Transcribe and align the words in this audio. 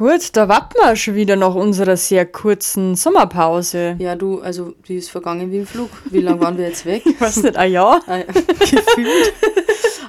Gut, 0.00 0.34
da 0.34 0.48
warten 0.48 0.76
wir 0.82 0.96
schon 0.96 1.14
wieder 1.14 1.36
nach 1.36 1.54
unserer 1.54 1.94
sehr 1.94 2.24
kurzen 2.24 2.94
Sommerpause. 2.94 3.96
Ja, 3.98 4.16
du, 4.16 4.40
also 4.40 4.72
die 4.88 4.96
ist 4.96 5.10
vergangen 5.10 5.52
wie 5.52 5.58
im 5.58 5.66
Flug. 5.66 5.90
Wie 6.06 6.22
lange 6.22 6.40
waren 6.40 6.56
wir 6.56 6.68
jetzt 6.68 6.86
weg? 6.86 7.02
Ich 7.06 7.20
weiß 7.20 7.42
nicht, 7.42 7.58
ein 7.58 7.70
Jahr? 7.70 8.00
Ah, 8.06 8.16
ja, 8.16 8.24
Gefühlt. 8.32 9.34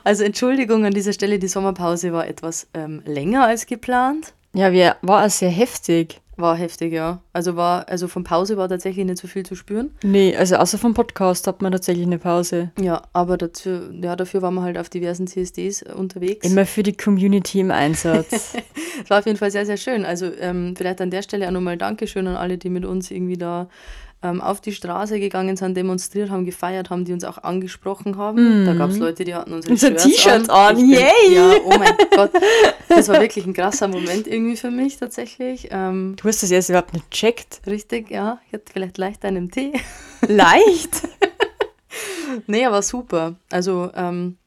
Also 0.06 0.24
Entschuldigung 0.24 0.86
an 0.86 0.94
dieser 0.94 1.12
Stelle, 1.12 1.40
die 1.40 1.50
Sommerpause 1.50 2.14
war 2.14 2.26
etwas 2.26 2.68
ähm, 2.74 3.02
länger 3.06 3.44
als 3.48 3.66
geplant. 3.66 4.34
Ja, 4.54 4.72
wir, 4.72 4.96
war 5.02 5.26
auch 5.26 5.30
sehr 5.30 5.50
heftig. 5.50 6.22
War 6.42 6.56
heftig, 6.56 6.92
ja. 6.92 7.22
Also 7.34 7.56
war, 7.56 7.88
also 7.88 8.08
von 8.08 8.24
Pause 8.24 8.58
war 8.58 8.68
tatsächlich 8.68 9.06
nicht 9.06 9.20
so 9.20 9.28
viel 9.28 9.46
zu 9.46 9.56
spüren. 9.56 9.92
Nee, 10.04 10.36
also 10.36 10.56
außer 10.56 10.78
vom 10.78 10.94
Podcast 10.94 11.46
hat 11.48 11.62
man 11.62 11.72
tatsächlich 11.72 12.06
eine 12.06 12.18
Pause. 12.18 12.72
Ja, 12.80 13.04
aber 13.14 13.38
dazu, 13.38 13.92
ja, 14.02 14.16
dafür 14.16 14.42
waren 14.42 14.56
wir 14.56 14.64
halt 14.64 14.78
auf 14.78 14.90
diversen 14.90 15.28
CSDs 15.28 15.84
unterwegs. 15.84 16.46
Immer 16.46 16.66
für 16.66 16.84
die 16.84 16.94
Community 16.94 17.60
im 17.60 17.72
Einsatz. 17.72 18.56
Es 19.04 19.10
war 19.10 19.20
auf 19.20 19.26
jeden 19.26 19.38
Fall 19.38 19.50
sehr, 19.50 19.66
sehr 19.66 19.78
schön. 19.78 20.06
Also 20.06 20.28
ähm, 20.40 20.76
vielleicht 20.78 21.02
an 21.02 21.10
der 21.10 21.24
Stelle 21.24 21.48
auch 21.48 21.52
nochmal 21.52 21.78
Dankeschön 21.78 22.28
an 22.28 22.36
alle, 22.36 22.58
die 22.58 22.70
mit 22.70 22.86
uns 22.86 23.10
irgendwie 23.10 23.38
da 23.38 23.68
ähm, 24.24 24.40
auf 24.42 24.62
die 24.62 24.72
Straße 24.72 25.20
gegangen 25.20 25.58
sind, 25.58 25.76
demonstriert 25.76 26.30
haben, 26.30 26.46
gefeiert 26.46 26.90
haben, 26.90 27.06
die 27.06 27.14
uns 27.14 27.24
auch 27.24 27.40
angesprochen 27.40 28.18
haben. 28.18 28.66
Da 28.66 28.74
gab 28.74 28.92
es 28.92 28.98
Leute, 28.98 29.24
die 29.24 29.34
hatten 29.34 29.54
unsere 29.54 29.74
Unser 29.74 29.96
T-Shirt 29.96 30.50
an, 30.50 30.76
bin- 30.76 30.90
yay! 30.92 31.34
Ja, 31.34 31.54
oh 31.66 31.74
mein 31.78 31.94
Gott. 32.16 32.32
Das 32.88 33.08
war 33.10 33.20
wirklich 33.20 33.46
ein 33.46 33.54
krasser 33.54 33.88
Moment 33.88 34.28
irgendwie 34.28 34.58
für 34.58 34.70
mich 34.72 34.98
tatsächlich. 34.98 35.70
Ähm, 35.72 36.16
du 36.22 36.28
hast 36.28 36.44
das 36.44 36.52
erst 36.52 36.70
überhaupt 36.70 36.94
nicht 36.94 37.10
checkt. 37.10 37.62
richtig, 37.66 38.12
ja. 38.12 38.40
Ich 38.48 38.54
hatte 38.54 38.66
vielleicht 38.72 38.98
leicht 38.98 39.26
einen 39.26 39.50
Tee. 39.50 39.74
Leicht. 40.28 41.02
Nee, 42.48 42.66
aber 42.66 42.82
super. 42.82 43.36
Also 43.52 43.92
ähm, 43.94 44.38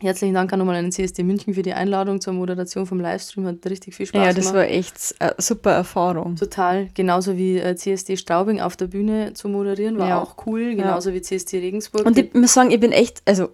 herzlichen 0.00 0.34
Dank 0.34 0.52
auch 0.52 0.56
nochmal 0.56 0.76
an 0.76 0.84
den 0.84 0.92
CSD 0.92 1.22
München 1.22 1.54
für 1.54 1.62
die 1.62 1.72
Einladung 1.72 2.20
zur 2.20 2.32
Moderation 2.32 2.86
vom 2.86 3.00
Livestream. 3.00 3.46
Hat 3.46 3.64
richtig 3.66 3.94
viel 3.94 4.06
Spaß 4.06 4.18
ja, 4.18 4.32
gemacht. 4.32 4.38
das 4.46 4.54
war 4.54 4.64
echt 4.64 5.14
eine 5.18 5.34
super 5.38 5.72
Erfahrung. 5.72 6.36
Total, 6.36 6.88
genauso 6.94 7.36
wie 7.36 7.58
äh, 7.58 7.74
CSD 7.76 8.16
Straubing 8.16 8.60
auf 8.60 8.76
der 8.76 8.86
Bühne 8.86 9.32
zu 9.34 9.48
moderieren, 9.48 9.98
war 9.98 10.08
Ja. 10.08 10.22
auch 10.22 10.36
cool, 10.46 10.74
genauso 10.74 11.12
wie 11.12 11.20
CSD 11.22 11.58
Regensburg. 11.58 12.04
Und 12.06 12.18
ich 12.18 12.34
muss 12.34 12.52
sagen, 12.54 12.70
ich 12.70 12.80
bin 12.80 12.92
echt, 12.92 13.22
also 13.26 13.48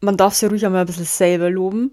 man 0.00 0.16
darf 0.16 0.34
sich 0.34 0.50
ruhig 0.50 0.64
einmal 0.64 0.80
ein 0.82 0.86
bisschen 0.86 1.04
selber 1.04 1.50
loben. 1.50 1.92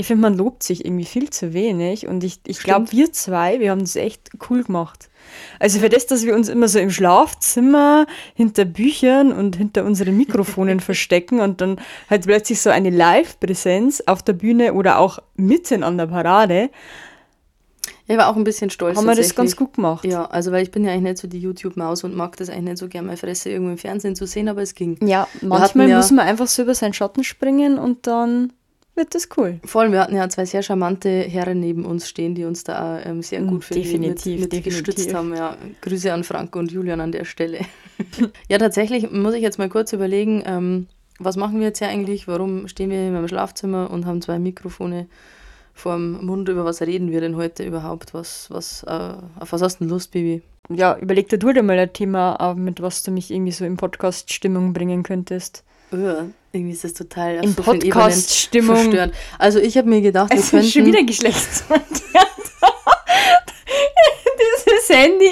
Ich 0.00 0.06
finde, 0.06 0.22
man 0.22 0.38
lobt 0.38 0.62
sich 0.62 0.84
irgendwie 0.84 1.04
viel 1.04 1.28
zu 1.28 1.52
wenig 1.52 2.06
und 2.06 2.22
ich, 2.22 2.38
ich 2.46 2.60
glaube, 2.60 2.92
wir 2.92 3.12
zwei, 3.12 3.58
wir 3.58 3.72
haben 3.72 3.80
das 3.80 3.96
echt 3.96 4.30
cool 4.48 4.62
gemacht. 4.62 5.10
Also 5.58 5.80
für 5.80 5.88
das, 5.88 6.06
dass 6.06 6.24
wir 6.24 6.36
uns 6.36 6.48
immer 6.48 6.68
so 6.68 6.78
im 6.78 6.90
Schlafzimmer 6.90 8.06
hinter 8.34 8.64
Büchern 8.64 9.32
und 9.32 9.56
hinter 9.56 9.84
unseren 9.84 10.16
Mikrofonen 10.16 10.78
verstecken 10.88 11.40
und 11.40 11.60
dann 11.60 11.80
halt 12.08 12.26
plötzlich 12.26 12.60
so 12.60 12.70
eine 12.70 12.90
Live-Präsenz 12.90 14.00
auf 14.06 14.22
der 14.22 14.34
Bühne 14.34 14.72
oder 14.74 14.98
auch 14.98 15.18
mitten 15.34 15.82
an 15.82 15.98
der 15.98 16.06
Parade, 16.06 16.70
ich 18.10 18.16
war 18.16 18.28
auch 18.28 18.36
ein 18.36 18.44
bisschen 18.44 18.70
stolz. 18.70 18.96
haben 18.96 19.04
wir 19.06 19.14
das 19.14 19.34
ganz 19.34 19.54
gut 19.54 19.74
gemacht. 19.74 20.04
Ja, 20.06 20.24
also 20.24 20.50
weil 20.50 20.62
ich 20.62 20.70
bin 20.70 20.82
ja 20.82 20.92
eigentlich 20.92 21.02
nicht 21.02 21.18
so 21.18 21.28
die 21.28 21.40
YouTube-Maus 21.40 22.04
und 22.04 22.14
mag 22.16 22.36
das 22.38 22.48
eigentlich 22.48 22.64
nicht 22.64 22.78
so 22.78 22.88
gerne, 22.88 23.06
meine 23.08 23.18
Fresse 23.18 23.50
irgendwo 23.50 23.72
im 23.72 23.78
Fernsehen 23.78 24.16
zu 24.16 24.26
sehen, 24.26 24.48
aber 24.48 24.62
es 24.62 24.74
ging. 24.74 24.96
Ja, 25.06 25.28
manchmal 25.42 25.90
ja- 25.90 25.96
muss 25.98 26.10
man 26.10 26.26
einfach 26.26 26.46
so 26.46 26.62
über 26.62 26.74
seinen 26.74 26.94
Schatten 26.94 27.22
springen 27.22 27.78
und 27.78 28.06
dann 28.06 28.54
wird 28.98 29.14
das 29.14 29.28
cool. 29.38 29.58
Vor 29.64 29.80
allem, 29.80 29.92
wir 29.92 30.00
hatten 30.00 30.14
ja 30.14 30.28
zwei 30.28 30.44
sehr 30.44 30.62
charmante 30.62 31.08
Herren 31.08 31.60
neben 31.60 31.86
uns 31.86 32.06
stehen, 32.08 32.34
die 32.34 32.44
uns 32.44 32.64
da 32.64 33.00
ähm, 33.00 33.22
sehr 33.22 33.40
Mm, 33.40 33.46
gut 33.48 33.64
finde 33.64 33.80
ich, 33.82 33.86
definitiv, 33.92 34.40
mit, 34.40 34.52
mit 34.52 34.52
definitiv. 34.52 34.84
gestützt 34.84 35.14
haben. 35.14 35.34
Ja. 35.34 35.56
Grüße 35.80 36.12
an 36.12 36.24
Franco 36.24 36.58
und 36.58 36.70
Julian 36.70 37.00
an 37.00 37.12
der 37.12 37.24
Stelle. 37.24 37.60
ja, 38.48 38.58
tatsächlich 38.58 39.10
muss 39.10 39.34
ich 39.34 39.42
jetzt 39.42 39.58
mal 39.58 39.70
kurz 39.70 39.92
überlegen, 39.94 40.42
ähm, 40.44 40.86
was 41.18 41.36
machen 41.36 41.58
wir 41.58 41.68
jetzt 41.68 41.78
hier 41.78 41.88
eigentlich? 41.88 42.28
Warum 42.28 42.68
stehen 42.68 42.90
wir 42.90 42.98
in 42.98 43.12
meinem 43.12 43.28
Schlafzimmer 43.28 43.90
und 43.90 44.04
haben 44.06 44.20
zwei 44.20 44.38
Mikrofone 44.38 45.08
vorm 45.74 46.24
Mund? 46.24 46.48
Über 46.48 46.64
was 46.64 46.82
reden 46.82 47.10
wir 47.10 47.20
denn 47.20 47.36
heute 47.36 47.64
überhaupt? 47.64 48.14
Was, 48.14 48.50
was, 48.50 48.82
äh, 48.84 49.14
auf 49.40 49.52
was 49.52 49.62
hast 49.62 49.76
du 49.80 49.84
denn 49.84 49.90
Lust, 49.90 50.12
Baby? 50.12 50.42
Ja, 50.68 50.98
überleg 50.98 51.28
dir 51.28 51.38
du 51.38 51.52
dir 51.52 51.62
mal 51.62 51.78
ein 51.78 51.92
Thema, 51.92 52.36
äh, 52.40 52.54
mit 52.54 52.82
was 52.82 53.02
du 53.02 53.10
mich 53.10 53.30
irgendwie 53.30 53.52
so 53.52 53.64
im 53.64 53.76
Podcast 53.76 54.32
Stimmung 54.32 54.72
bringen 54.72 55.02
könntest. 55.02 55.64
Ja, 55.90 56.26
irgendwie 56.52 56.72
ist 56.72 56.84
das 56.84 56.94
total 56.94 57.36
In 57.36 57.54
so 57.54 57.62
Podcast-Stimmung. 57.62 58.94
Also 59.38 59.58
ich 59.58 59.76
habe 59.78 59.88
mir 59.88 60.00
gedacht, 60.00 60.30
wir 60.30 60.38
Es 60.38 60.44
ist 60.46 60.50
könnten... 60.50 60.68
schon 60.68 60.86
wieder 60.86 61.02
Geschlechtsverkehr. 61.02 61.84
Dieses 64.66 64.88
Handy. 64.90 65.30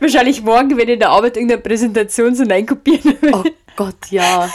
Wahrscheinlich 0.00 0.42
morgen, 0.42 0.70
wenn 0.76 0.88
ich 0.88 0.94
in 0.94 1.00
der 1.00 1.10
Arbeit 1.10 1.36
irgendeine 1.36 1.60
Präsentation 1.62 2.34
so 2.34 2.44
reinkopieren 2.44 3.16
will. 3.20 3.32
Oh 3.34 3.44
Gott, 3.76 4.10
ja. 4.10 4.50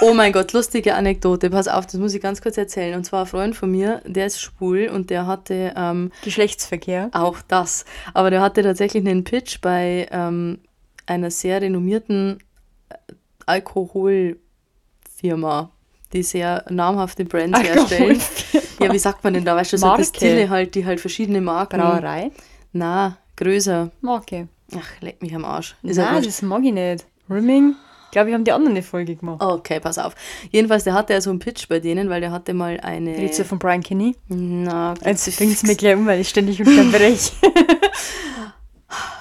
Oh 0.00 0.14
mein 0.14 0.32
Gott, 0.32 0.52
lustige 0.52 0.94
Anekdote. 0.94 1.50
Pass 1.50 1.68
auf, 1.68 1.86
das 1.86 1.94
muss 1.94 2.14
ich 2.14 2.20
ganz 2.22 2.40
kurz 2.42 2.56
erzählen. 2.56 2.94
Und 2.96 3.04
zwar 3.04 3.20
ein 3.20 3.26
Freund 3.26 3.56
von 3.56 3.70
mir, 3.70 4.02
der 4.04 4.26
ist 4.26 4.40
schwul 4.40 4.88
und 4.88 5.10
der 5.10 5.26
hatte 5.26 5.72
ähm, 5.76 6.10
Geschlechtsverkehr. 6.24 7.10
auch 7.12 7.38
das. 7.46 7.84
Aber 8.14 8.30
der 8.30 8.40
hatte 8.40 8.62
tatsächlich 8.62 9.06
einen 9.06 9.24
Pitch 9.24 9.60
bei 9.60 10.08
ähm, 10.10 10.60
einer 11.06 11.30
sehr 11.30 11.60
renommierten 11.60 12.38
Alkoholfirma, 13.46 15.70
die 16.12 16.22
sehr 16.22 16.64
namhafte 16.68 17.24
Brands 17.24 17.58
herstellen. 17.60 18.20
Ja, 18.80 18.92
wie 18.92 18.98
sagt 18.98 19.22
man 19.24 19.34
denn 19.34 19.44
da? 19.44 19.54
Weißt 19.56 19.72
du, 19.72 19.78
so 19.78 19.86
Marke. 19.86 20.02
Destille 20.02 20.50
halt, 20.50 20.74
die 20.74 20.84
halt 20.84 21.00
verschiedene 21.00 21.40
Marken. 21.40 21.80
Brauerei. 21.80 22.30
Na, 22.72 23.18
größer. 23.36 23.90
Marke. 24.00 24.48
Ach, 24.74 24.88
leck 25.00 25.22
mich 25.22 25.34
am 25.34 25.44
Arsch. 25.44 25.76
Ist 25.82 25.96
Nein, 25.98 26.22
das 26.22 26.42
mag 26.42 26.62
ich 26.64 26.72
nicht. 26.72 27.06
Rimming. 27.30 27.74
Ich 28.06 28.10
glaube, 28.14 28.26
wir 28.28 28.34
haben 28.34 28.44
die 28.44 28.52
anderen 28.52 28.74
eine 28.74 28.82
Folge 28.82 29.16
gemacht. 29.16 29.40
Okay, 29.42 29.80
pass 29.80 29.96
auf. 29.98 30.14
Jedenfalls, 30.50 30.84
der 30.84 30.92
hatte 30.92 31.14
ja 31.14 31.20
so 31.22 31.30
einen 31.30 31.38
Pitch 31.38 31.66
bei 31.68 31.80
denen, 31.80 32.10
weil 32.10 32.20
der 32.20 32.30
hatte 32.30 32.52
mal 32.52 32.78
eine. 32.80 33.16
Redest 33.16 33.38
du 33.40 33.44
von 33.44 33.58
Brian 33.58 33.82
Kinney? 33.82 34.14
Na, 34.28 34.92
Jetzt 35.04 35.34
bringt 35.38 35.54
es 35.54 35.62
mir 35.62 35.76
gleich 35.76 35.96
um, 35.96 36.04
weil 36.06 36.20
ich 36.20 36.28
ständig 36.28 36.60
unterbreche. 36.66 37.32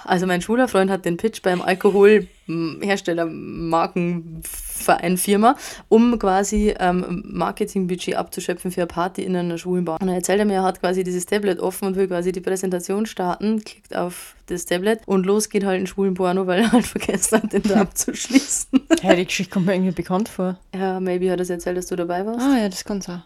also 0.05 0.25
mein 0.27 0.41
schwuler 0.41 0.67
Freund 0.67 0.91
hat 0.91 1.05
den 1.05 1.17
Pitch 1.17 1.41
beim 1.41 1.61
Alkoholhersteller 1.61 3.25
Markenverein 3.25 5.17
Firma, 5.17 5.55
um 5.89 6.17
quasi 6.19 6.73
ähm, 6.79 7.23
Marketingbudget 7.25 8.15
abzuschöpfen 8.15 8.71
für 8.71 8.81
eine 8.81 8.87
Party 8.87 9.23
in 9.23 9.35
einer 9.35 9.57
schwulen 9.57 9.85
Bar. 9.85 9.99
Und 10.01 10.07
dann 10.07 10.15
erzählt 10.15 10.39
er 10.39 10.45
mir, 10.45 10.55
er 10.55 10.63
hat 10.63 10.79
quasi 10.79 11.03
dieses 11.03 11.25
Tablet 11.25 11.59
offen 11.59 11.87
und 11.87 11.95
will 11.95 12.07
quasi 12.07 12.31
die 12.31 12.41
Präsentation 12.41 13.05
starten, 13.05 13.63
klickt 13.63 13.95
auf 13.95 14.35
das 14.47 14.65
Tablet 14.65 15.01
und 15.05 15.25
los 15.25 15.49
geht 15.49 15.63
halt 15.65 15.79
ein 15.79 15.87
schwulen 15.87 16.13
Porno, 16.13 16.47
weil 16.47 16.61
er 16.61 16.71
halt 16.71 16.85
vergessen 16.87 17.41
hat, 17.41 17.53
den 17.53 17.63
da 17.63 17.81
abzuschließen. 17.81 18.81
hey, 19.01 19.15
die 19.15 19.25
Geschichte 19.25 19.53
kommt 19.53 19.65
mir 19.65 19.73
irgendwie 19.73 19.91
bekannt 19.91 20.29
vor. 20.29 20.57
ja, 20.75 20.99
maybe 20.99 21.31
hat 21.31 21.39
er 21.39 21.43
es 21.43 21.49
erzählt, 21.49 21.77
dass 21.77 21.87
du 21.87 21.95
dabei 21.95 22.25
warst. 22.25 22.41
Ah 22.41 22.57
ja, 22.57 22.69
das 22.69 22.83
kann 22.83 23.01
sein. 23.01 23.23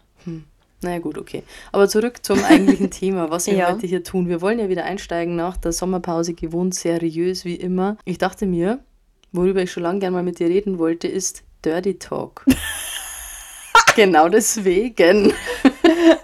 Naja 0.86 1.00
gut, 1.00 1.18
okay. 1.18 1.42
Aber 1.72 1.88
zurück 1.88 2.24
zum 2.24 2.42
eigentlichen 2.44 2.90
Thema, 2.92 3.28
was 3.28 3.48
wir 3.48 3.54
Ja. 3.54 3.72
heute 3.72 3.88
hier 3.88 4.04
tun. 4.04 4.28
Wir 4.28 4.40
wollen 4.40 4.60
ja 4.60 4.68
wieder 4.68 4.84
einsteigen 4.84 5.34
nach 5.34 5.56
der 5.56 5.72
Sommerpause, 5.72 6.32
gewohnt 6.34 6.76
seriös 6.76 7.44
wie 7.44 7.56
immer. 7.56 7.96
Ich 8.04 8.18
dachte 8.18 8.46
mir, 8.46 8.78
worüber 9.32 9.62
ich 9.62 9.72
schon 9.72 9.82
lange 9.82 9.98
gerne 9.98 10.14
mal 10.14 10.22
mit 10.22 10.38
dir 10.38 10.46
reden 10.48 10.78
wollte, 10.78 11.08
ist 11.08 11.42
Dirty 11.64 11.98
Talk. 11.98 12.44
genau 13.96 14.28
deswegen. 14.28 15.32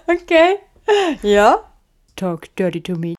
Okay. 0.07 0.57
Ja. 1.23 1.63
Talk 2.15 2.55
dirty 2.55 2.81
to 2.81 2.95
me. 2.95 3.15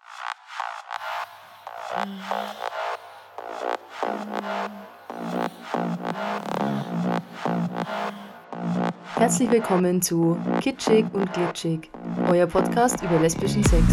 Herzlich 9.17 9.49
willkommen 9.49 10.03
zu 10.03 10.37
Kitschig 10.61 11.07
und 11.13 11.33
Glitschig, 11.33 11.89
euer 12.29 12.47
Podcast 12.47 13.01
über 13.01 13.21
lesbischen 13.21 13.63
Sex. 13.63 13.85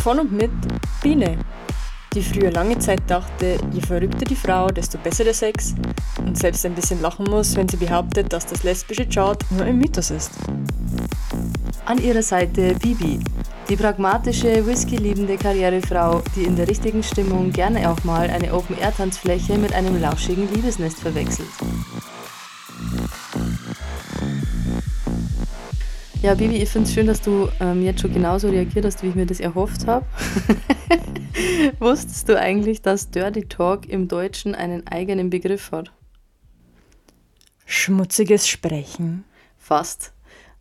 Von 0.00 0.20
und 0.20 0.30
mit 0.30 0.52
Biene, 1.02 1.38
die 2.14 2.22
früher 2.22 2.52
lange 2.52 2.78
Zeit 2.78 3.02
dachte, 3.08 3.58
je 3.72 3.80
verrückter 3.80 4.24
die 4.24 4.36
Frau, 4.36 4.68
desto 4.68 4.96
besser 4.98 5.24
der 5.24 5.34
Sex 5.34 5.74
und 6.24 6.38
selbst 6.38 6.64
ein 6.64 6.74
bisschen 6.74 7.02
lachen 7.02 7.28
muss, 7.28 7.56
wenn 7.56 7.68
sie 7.68 7.78
behauptet, 7.78 8.32
dass 8.32 8.46
das 8.46 8.62
lesbische 8.62 9.08
Chart 9.08 9.44
nur 9.50 9.64
ein 9.64 9.78
Mythos 9.78 10.10
ist. 10.10 10.30
An 11.84 11.98
ihrer 11.98 12.22
Seite 12.22 12.74
Bibi, 12.74 13.18
die 13.68 13.76
pragmatische, 13.76 14.64
whisky-liebende 14.64 15.36
Karrierefrau, 15.36 16.22
die 16.36 16.44
in 16.44 16.54
der 16.54 16.68
richtigen 16.68 17.02
Stimmung 17.02 17.50
gerne 17.50 17.90
auch 17.90 18.04
mal 18.04 18.30
eine 18.30 18.54
Open-Air-Tanzfläche 18.54 19.58
mit 19.58 19.72
einem 19.72 20.00
lauschigen 20.00 20.48
Liebesnest 20.54 21.00
verwechselt. 21.00 21.48
Ja, 26.26 26.34
Bibi, 26.34 26.56
ich 26.56 26.70
finde 26.70 26.88
es 26.88 26.92
schön, 26.92 27.06
dass 27.06 27.22
du 27.22 27.48
ähm, 27.60 27.84
jetzt 27.84 28.00
schon 28.00 28.12
genauso 28.12 28.48
reagiert 28.48 28.84
hast, 28.84 29.00
wie 29.04 29.10
ich 29.10 29.14
mir 29.14 29.26
das 29.26 29.38
erhofft 29.38 29.86
habe. 29.86 30.04
Wusstest 31.78 32.28
du 32.28 32.36
eigentlich, 32.36 32.82
dass 32.82 33.12
Dirty 33.12 33.42
Talk 33.42 33.88
im 33.88 34.08
Deutschen 34.08 34.56
einen 34.56 34.84
eigenen 34.88 35.30
Begriff 35.30 35.70
hat? 35.70 35.92
Schmutziges 37.64 38.48
Sprechen. 38.48 39.22
Fast. 39.56 40.14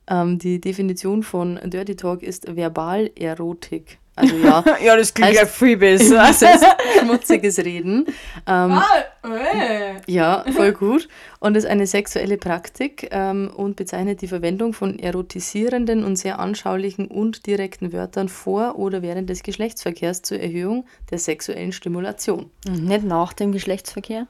Ähm, 0.06 0.38
die 0.38 0.62
Definition 0.62 1.24
von 1.24 1.60
Dirty 1.64 1.96
Talk 1.96 2.22
ist 2.22 2.46
Verbalerotik. 2.46 3.98
Also 4.16 4.36
ja. 4.38 4.64
ja, 4.84 4.96
das 4.96 5.14
klingt 5.14 5.32
heißt, 5.32 5.40
ja 5.40 5.46
viel 5.46 5.78
besser. 5.78 6.16
Das 6.28 6.42
heißt 6.42 6.66
schmutziges 7.02 7.60
Reden. 7.60 8.06
Ähm, 8.48 8.72
Ah, 8.72 8.86
äh. 9.24 9.96
ja, 10.08 10.46
voll 10.56 10.72
gut. 10.72 11.08
Und 11.40 11.58
ist 11.58 11.66
eine 11.66 11.86
sexuelle 11.86 12.38
Praktik 12.38 13.10
ähm, 13.12 13.52
und 13.56 13.76
bezeichnet 13.76 14.22
die 14.22 14.28
Verwendung 14.28 14.74
von 14.74 14.98
erotisierenden 15.00 16.04
und 16.04 16.16
sehr 16.16 16.40
anschaulichen 16.40 17.08
und 17.08 17.46
direkten 17.46 17.92
Wörtern 17.92 18.30
vor 18.30 18.78
oder 18.80 19.02
während 19.02 19.30
des 19.30 19.44
Geschlechtsverkehrs 19.44 20.22
zur 20.22 20.40
Erhöhung 20.40 20.86
der 21.12 21.20
sexuellen 21.20 21.72
Stimulation. 21.72 22.50
Und 22.68 22.86
Nicht 22.86 23.04
nach 23.04 23.34
dem 23.34 23.52
Geschlechtsverkehr? 23.52 24.28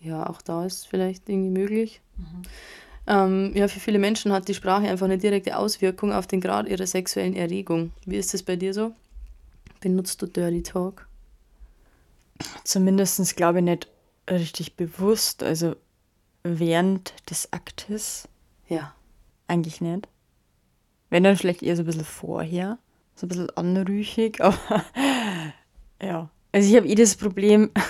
Ja, 0.00 0.28
auch 0.28 0.40
da 0.42 0.64
ist 0.64 0.86
vielleicht 0.86 1.28
irgendwie 1.28 1.50
möglich. 1.50 2.00
Ähm, 3.08 3.52
ja, 3.54 3.66
für 3.68 3.80
viele 3.80 3.98
Menschen 3.98 4.32
hat 4.32 4.46
die 4.48 4.54
Sprache 4.54 4.86
einfach 4.88 5.06
eine 5.06 5.18
direkte 5.18 5.56
Auswirkung 5.56 6.12
auf 6.12 6.26
den 6.26 6.40
Grad 6.40 6.68
ihrer 6.68 6.86
sexuellen 6.86 7.34
Erregung. 7.34 7.90
Wie 8.04 8.16
ist 8.16 8.32
das 8.32 8.42
bei 8.42 8.54
dir 8.56 8.72
so? 8.74 8.92
Benutzt 9.80 10.20
du 10.22 10.26
Dirty 10.26 10.62
Talk? 10.62 11.06
Zumindest 12.64 13.36
glaube 13.36 13.58
ich 13.58 13.64
nicht 13.64 13.88
richtig 14.30 14.76
bewusst. 14.76 15.42
Also 15.42 15.76
während 16.42 17.14
des 17.30 17.52
Aktes 17.52 18.28
Ja. 18.68 18.94
eigentlich 19.46 19.80
nicht. 19.80 20.08
Wenn 21.10 21.24
dann 21.24 21.36
vielleicht 21.36 21.62
eher 21.62 21.76
so 21.76 21.82
ein 21.82 21.86
bisschen 21.86 22.04
vorher. 22.04 22.78
So 23.14 23.26
ein 23.26 23.28
bisschen 23.30 23.50
anrüchig, 23.56 24.40
aber 24.42 24.84
ja. 26.02 26.30
Also 26.52 26.68
ich 26.70 26.76
habe 26.76 26.86
eh 26.88 26.94
das 26.94 27.16
Problem, 27.16 27.70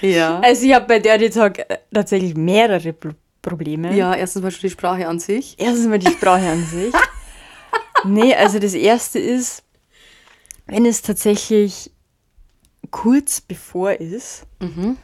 Ja. 0.00 0.40
also 0.44 0.66
ich 0.66 0.74
habe 0.74 0.86
bei 0.86 0.98
Dirty 0.98 1.30
Talk 1.30 1.58
äh, 1.58 1.78
tatsächlich 1.92 2.34
mehrere 2.36 2.92
Pro 2.92 3.10
Probleme. 3.42 3.94
Ja, 3.94 4.12
erstens 4.12 4.42
mal 4.42 4.50
schon 4.50 4.62
die 4.62 4.70
Sprache 4.70 5.06
an 5.06 5.20
sich. 5.20 5.54
Erstens 5.56 5.86
mal 5.86 6.00
die 6.00 6.10
Sprache 6.10 6.48
an 6.48 6.64
sich. 6.64 6.92
Nee, 8.04 8.34
also 8.34 8.58
das 8.58 8.74
erste 8.74 9.18
ist, 9.18 9.62
wenn 10.66 10.84
es 10.86 11.02
tatsächlich 11.02 11.90
kurz 12.90 13.40
bevor 13.40 13.92
ist, 14.00 14.46
Mhm. 14.60 14.96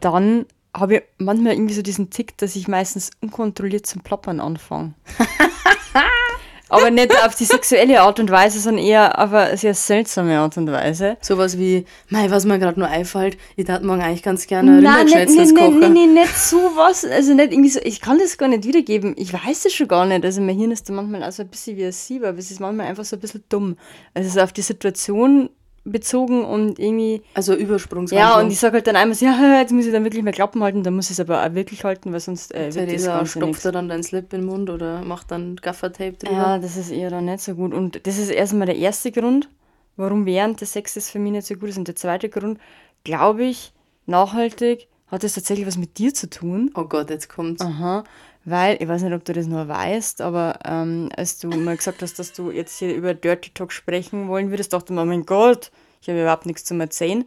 dann 0.00 0.46
habe 0.74 0.96
ich 0.96 1.02
manchmal 1.18 1.52
irgendwie 1.54 1.74
so 1.74 1.82
diesen 1.82 2.10
Tick, 2.10 2.36
dass 2.38 2.54
ich 2.56 2.68
meistens 2.68 3.10
unkontrolliert 3.20 3.86
zum 3.86 4.02
Plappern 4.02 4.40
anfange. 4.40 4.94
Aber 6.70 6.90
nicht 6.90 7.12
auf 7.24 7.34
die 7.34 7.44
sexuelle 7.44 8.00
Art 8.00 8.20
und 8.20 8.30
Weise, 8.30 8.60
sondern 8.60 8.84
eher 8.84 9.18
auf 9.18 9.32
eine 9.32 9.56
sehr 9.56 9.74
seltsame 9.74 10.38
Art 10.38 10.56
und 10.56 10.70
Weise. 10.70 11.16
Sowas 11.20 11.58
wie, 11.58 11.84
mei, 12.08 12.30
was 12.30 12.44
mir 12.44 12.58
gerade 12.58 12.78
nur 12.78 12.88
einfällt, 12.88 13.36
ich 13.56 13.66
darf 13.66 13.82
morgen 13.82 14.00
eigentlich 14.00 14.22
ganz 14.22 14.46
gerne 14.46 14.80
Nein, 14.80 15.04
nicht, 15.04 15.14
Rinderschnetzel 15.16 15.36
nicht, 15.36 15.54
nicht, 15.54 15.80
kochen. 15.80 15.92
nicht, 15.92 16.14
nicht 16.14 16.38
sowas. 16.38 17.04
Also 17.04 17.34
nicht 17.34 17.52
irgendwie 17.52 17.70
so, 17.70 17.80
ich 17.82 18.00
kann 18.00 18.18
das 18.18 18.38
gar 18.38 18.48
nicht 18.48 18.64
wiedergeben. 18.64 19.14
Ich 19.18 19.32
weiß 19.32 19.64
das 19.64 19.72
schon 19.72 19.88
gar 19.88 20.06
nicht. 20.06 20.24
Also 20.24 20.40
mein 20.40 20.56
Hirn 20.56 20.70
ist 20.70 20.88
da 20.88 20.92
manchmal 20.92 21.24
auch 21.24 21.32
so 21.32 21.42
ein 21.42 21.48
bisschen 21.48 21.76
wie 21.76 21.84
ein 21.84 21.92
Sieb, 21.92 22.24
aber 22.24 22.38
es 22.38 22.50
ist 22.50 22.60
manchmal 22.60 22.86
einfach 22.86 23.04
so 23.04 23.16
ein 23.16 23.20
bisschen 23.20 23.44
dumm. 23.48 23.76
Also 24.14 24.30
so 24.30 24.40
auf 24.40 24.52
die 24.52 24.62
Situation 24.62 25.50
bezogen 25.84 26.44
und 26.44 26.78
irgendwie. 26.78 27.22
Also 27.34 27.54
Übersprungshandlung. 27.54 28.30
Ja, 28.30 28.40
und 28.40 28.50
ich 28.50 28.58
sage 28.58 28.74
halt 28.74 28.86
dann 28.86 28.96
einmal 28.96 29.14
so, 29.14 29.24
ja, 29.26 29.60
jetzt 29.60 29.72
muss 29.72 29.86
ich 29.86 29.92
dann 29.92 30.04
wirklich 30.04 30.22
mal 30.22 30.32
Klappen 30.32 30.62
halten, 30.62 30.82
dann 30.82 30.94
muss 30.94 31.06
ich 31.06 31.12
es 31.12 31.20
aber 31.20 31.44
auch 31.44 31.54
wirklich 31.54 31.84
halten, 31.84 32.12
weil 32.12 32.20
sonst 32.20 32.54
äh, 32.54 32.74
wird 32.74 32.76
das 32.76 32.84
Theresa 32.86 33.16
Ganze 33.16 33.30
stopft 33.30 33.46
nichts. 33.46 33.64
er 33.64 33.72
dann 33.72 33.88
deinen 33.88 34.02
Slip 34.02 34.32
in 34.32 34.40
den 34.40 34.46
Mund 34.46 34.70
oder 34.70 35.02
macht 35.02 35.30
dann 35.30 35.56
Gaffertape 35.56 36.12
drüber. 36.12 36.32
Ja, 36.32 36.58
das 36.58 36.76
ist 36.76 36.90
eher 36.90 37.10
dann 37.10 37.24
nicht 37.24 37.40
so 37.40 37.54
gut. 37.54 37.72
Und 37.72 38.06
das 38.06 38.18
ist 38.18 38.30
erstmal 38.30 38.66
der 38.66 38.76
erste 38.76 39.10
Grund, 39.10 39.48
warum 39.96 40.26
während 40.26 40.60
des 40.60 40.72
Sexes 40.72 41.10
für 41.10 41.18
mich 41.18 41.32
nicht 41.32 41.46
so 41.46 41.54
gut 41.54 41.70
ist. 41.70 41.78
Und 41.78 41.88
der 41.88 41.96
zweite 41.96 42.28
Grund, 42.28 42.58
glaube 43.04 43.44
ich, 43.44 43.72
nachhaltig 44.06 44.88
hat 45.08 45.24
es 45.24 45.34
tatsächlich 45.34 45.66
was 45.66 45.76
mit 45.76 45.98
dir 45.98 46.14
zu 46.14 46.30
tun. 46.30 46.70
Oh 46.74 46.84
Gott, 46.84 47.10
jetzt 47.10 47.28
kommt's. 47.28 47.62
Aha. 47.62 48.04
Weil, 48.44 48.78
ich 48.80 48.88
weiß 48.88 49.02
nicht, 49.02 49.12
ob 49.12 49.24
du 49.24 49.32
das 49.34 49.46
nur 49.46 49.68
weißt, 49.68 50.22
aber 50.22 50.58
ähm, 50.64 51.10
als 51.14 51.38
du 51.38 51.48
mal 51.48 51.76
gesagt 51.76 52.00
hast, 52.02 52.18
dass 52.18 52.32
du 52.32 52.50
jetzt 52.50 52.78
hier 52.78 52.94
über 52.94 53.12
Dirty 53.12 53.50
Talk 53.50 53.70
sprechen 53.70 54.28
wollen 54.28 54.50
würdest, 54.50 54.72
dachte 54.72 54.92
ich 54.92 54.96
mir, 54.96 55.02
oh 55.02 55.06
mein 55.06 55.26
Gott, 55.26 55.70
ich 56.00 56.08
habe 56.08 56.20
überhaupt 56.20 56.46
nichts 56.46 56.64
zum 56.64 56.80
Erzählen. 56.80 57.26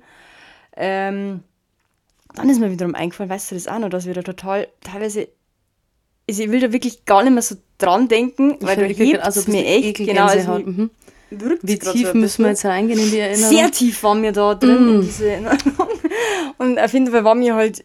Ähm, 0.76 1.44
dann 2.34 2.50
ist 2.50 2.60
mir 2.60 2.72
wiederum 2.72 2.96
eingefallen, 2.96 3.30
weißt 3.30 3.52
du 3.52 3.56
das 3.56 3.68
auch 3.68 3.78
noch, 3.78 3.90
dass 3.90 4.08
wir 4.08 4.16
da 4.16 4.24
total 4.24 4.68
teilweise, 4.82 5.28
also 6.28 6.44
ich 6.44 6.50
will 6.50 6.62
da 6.62 6.72
wirklich 6.72 7.06
gar 7.06 7.24
nicht 7.24 7.34
mehr 7.34 7.44
so 7.44 7.56
dran 7.78 8.08
denken, 8.08 8.58
weil 8.62 8.76
krieg 8.76 8.98
hebst 8.98 9.22
also 9.22 9.52
mir 9.52 9.66
echt, 9.66 9.98
genau, 9.98 10.26
also 10.26 10.60
mhm. 10.60 10.90
Wie 11.62 11.80
tief 11.80 12.10
so 12.10 12.14
müssen 12.14 12.44
wir 12.44 12.50
jetzt 12.50 12.66
reingehen 12.66 13.00
in 13.00 13.12
die 13.12 13.18
Erinnerung? 13.20 13.50
Sehr 13.50 13.72
tief 13.72 14.04
waren 14.04 14.22
wir 14.22 14.32
da 14.32 14.54
drin 14.54 14.96
in 14.96 15.02
diese 15.02 15.32
Erinnerung. 15.32 15.90
Und 16.60 16.80
auf 16.80 16.94
jeden 16.94 17.08
Fall 17.08 17.24
waren 17.24 17.42
wir 17.42 17.56
halt 17.56 17.84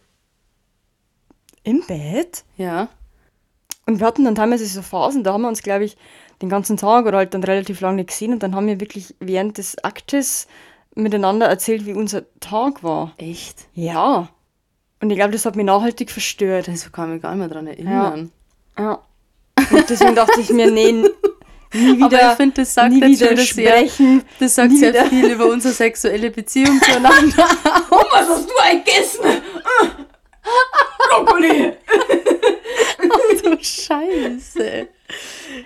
im 1.62 1.82
Bett 1.86 2.44
Ja. 2.56 2.88
Und 3.88 4.00
wir 4.00 4.06
hatten 4.06 4.25
dann 4.25 4.35
teilweise 4.35 4.67
so 4.67 4.82
Phasen, 4.82 5.25
da 5.25 5.32
haben 5.32 5.43
wir 5.43 5.49
uns, 5.49 5.62
glaube 5.62 5.85
ich, 5.85 5.96
den 6.43 6.50
ganzen 6.50 6.76
Tag 6.76 7.06
oder 7.06 7.17
halt 7.17 7.32
dann 7.32 7.43
relativ 7.43 7.81
lange 7.81 7.96
nicht 7.96 8.11
gesehen 8.11 8.35
und 8.35 8.43
dann 8.43 8.55
haben 8.55 8.67
wir 8.67 8.81
wirklich 8.81 9.17
während 9.19 9.56
des 9.56 9.82
Aktes 9.82 10.46
miteinander 10.94 11.46
erzählt, 11.46 11.87
wie 11.87 11.94
unser 11.94 12.23
Tag 12.38 12.85
war. 12.85 13.14
Echt? 13.17 13.67
Ja. 13.73 14.29
Und 15.00 15.11
ich 15.11 15.17
glaube, 15.17 15.32
das 15.32 15.46
hat 15.46 15.56
mich 15.56 15.64
nachhaltig 15.64 16.11
verstört. 16.11 16.69
Also 16.69 16.90
kann 16.90 17.12
mich 17.12 17.23
gar 17.23 17.31
nicht 17.31 17.38
mehr 17.38 17.49
daran 17.49 17.67
erinnern. 17.67 18.31
Ja. 18.79 19.00
Und 19.70 19.88
deswegen 19.88 20.14
dachte 20.14 20.38
ich 20.40 20.50
mir, 20.50 20.70
nee, 20.70 20.93
nie 20.93 21.96
wieder, 21.96 22.05
Aber 22.06 22.32
ich 22.32 22.37
finde, 22.37 22.56
das 22.56 22.75
sagt 22.75 22.93
nie 22.93 23.00
wieder 23.02 23.37
sehr, 23.37 23.38
sprechen. 23.38 24.23
das 24.38 24.55
sagt 24.55 24.73
sehr 24.73 24.93
wieder. 24.93 25.06
viel 25.06 25.31
über 25.31 25.46
unsere 25.46 25.73
sexuelle 25.73 26.31
Beziehung 26.31 26.79
zueinander. 26.82 27.49
Oh, 27.90 28.05
was 28.12 28.29
hast 28.29 28.49
du 28.50 28.85
gegessen? 28.85 29.43
Brokkoli. 31.08 31.73
Scheiße. 33.62 34.88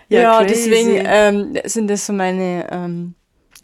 Ja, 0.08 0.38
crazy. 0.38 0.48
deswegen 0.70 1.02
ähm, 1.04 1.58
sind 1.64 1.88
das 1.88 2.06
so 2.06 2.12
meine 2.12 2.66
ähm, 2.70 3.14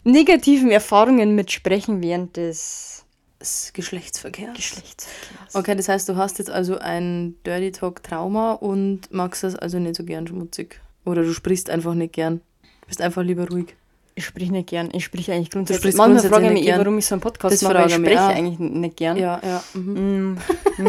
negativen 0.03 0.71
Erfahrungen 0.71 1.35
mit 1.35 1.51
Sprechen 1.51 2.01
während 2.01 2.35
des 2.37 3.05
Das 3.39 3.71
Geschlechtsverkehr. 3.73 4.51
Geschlechtsverkehrs. 4.53 5.55
Okay, 5.55 5.75
das 5.75 5.87
heißt, 5.89 6.09
du 6.09 6.15
hast 6.17 6.39
jetzt 6.39 6.49
also 6.49 6.77
ein 6.77 7.35
Dirty 7.45 7.71
Talk 7.71 8.03
Trauma 8.03 8.53
und 8.53 9.11
magst 9.11 9.43
das 9.43 9.55
also 9.55 9.79
nicht 9.79 9.95
so 9.95 10.03
gern 10.03 10.27
schmutzig. 10.27 10.81
Oder 11.05 11.23
du 11.23 11.33
sprichst 11.33 11.69
einfach 11.69 11.93
nicht 11.93 12.13
gern. 12.13 12.41
Du 12.81 12.87
bist 12.87 13.01
einfach 13.01 13.23
lieber 13.23 13.47
ruhig. 13.49 13.75
Ich 14.15 14.25
spreche 14.25 14.51
nicht 14.51 14.67
gern. 14.67 14.89
Ich 14.91 15.05
spreche 15.05 15.31
eigentlich 15.33 15.49
grundsätzlich. 15.49 15.95
Manchmal 15.95 16.23
frage 16.29 16.47
ich 16.47 16.51
mich 16.51 16.63
eh, 16.63 16.65
gern. 16.65 16.79
warum 16.79 16.97
ich 16.97 17.05
so 17.05 17.15
einen 17.15 17.21
Podcast 17.21 17.53
Das 17.53 17.61
mache, 17.61 17.75
weil 17.75 17.87
ich 17.87 17.93
spreche 17.95 18.21
auch. 18.21 18.27
eigentlich 18.27 18.59
nicht 18.59 18.97
gern. 18.97 19.15
Ja, 19.15 19.39
ja. 19.41 19.63
Mhm. 19.73 20.33
Mm, 20.33 20.37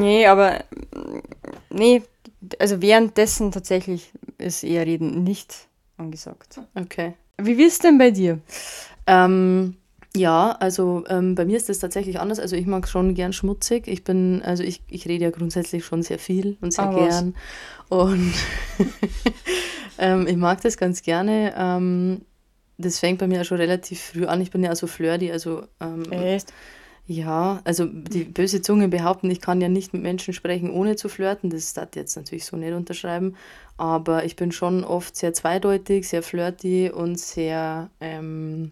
nee, 0.01 0.27
aber 0.27 0.65
nee, 1.71 2.03
also 2.59 2.81
währenddessen 2.81 3.53
tatsächlich 3.53 4.13
ist 4.39 4.65
eher 4.65 4.87
Reden 4.87 5.25
nicht 5.25 5.69
angesagt. 5.97 6.61
Okay. 6.75 7.15
Wie 7.39 7.63
ist 7.63 7.85
denn 7.85 7.99
bei 7.99 8.11
dir? 8.11 8.41
Ähm, 9.07 9.77
ja, 10.17 10.53
also 10.59 11.05
ähm, 11.09 11.35
bei 11.35 11.45
mir 11.45 11.57
ist 11.57 11.69
das 11.69 11.79
tatsächlich 11.79 12.19
anders. 12.19 12.41
Also 12.41 12.57
ich 12.57 12.67
mag 12.67 12.89
schon 12.89 13.15
gern 13.15 13.33
schmutzig. 13.33 13.87
Ich 13.87 14.03
bin, 14.03 14.43
also 14.43 14.63
ich, 14.63 14.83
ich 14.89 15.07
rede 15.07 15.25
ja 15.25 15.31
grundsätzlich 15.31 15.85
schon 15.85 16.03
sehr 16.03 16.19
viel 16.19 16.57
und 16.61 16.73
sehr 16.73 16.89
was? 16.89 16.95
gern. 16.97 17.35
Und 17.89 18.35
ähm, 19.99 20.27
ich 20.27 20.37
mag 20.37 20.61
das 20.63 20.77
ganz 20.77 21.03
gerne. 21.03 21.55
Ähm, 21.57 22.23
das 22.77 22.99
fängt 22.99 23.19
bei 23.19 23.29
mir 23.29 23.43
auch 23.43 23.45
schon 23.45 23.59
relativ 23.59 24.01
früh 24.01 24.27
an. 24.27 24.41
Ich 24.41 24.51
bin 24.51 24.65
ja 24.65 24.71
also 24.71 24.87
flirty, 24.87 25.31
also 25.31 25.63
ähm, 25.81 26.11
Echt? 26.11 26.53
Ja, 27.11 27.61
also 27.65 27.87
die 27.87 28.23
böse 28.23 28.63
Zunge 28.63 28.87
behaupten, 28.87 29.33
ich 29.33 29.41
kann 29.41 29.61
ja 29.61 29.69
nicht 29.69 29.93
mit 29.93 30.01
Menschen 30.01 30.33
sprechen, 30.33 30.71
ohne 30.71 30.95
zu 30.95 31.09
flirten. 31.09 31.51
Das 31.51 31.75
darf 31.75 31.89
ich 31.91 31.97
jetzt 31.97 32.15
natürlich 32.15 32.45
so 32.45 32.57
nicht 32.57 32.73
unterschreiben. 32.73 33.35
Aber 33.77 34.25
ich 34.25 34.37
bin 34.37 34.53
schon 34.53 34.85
oft 34.85 35.17
sehr 35.17 35.33
zweideutig, 35.33 36.09
sehr 36.09 36.23
flirty 36.23 36.89
und 36.89 37.19
sehr, 37.19 37.91
ähm, 38.01 38.71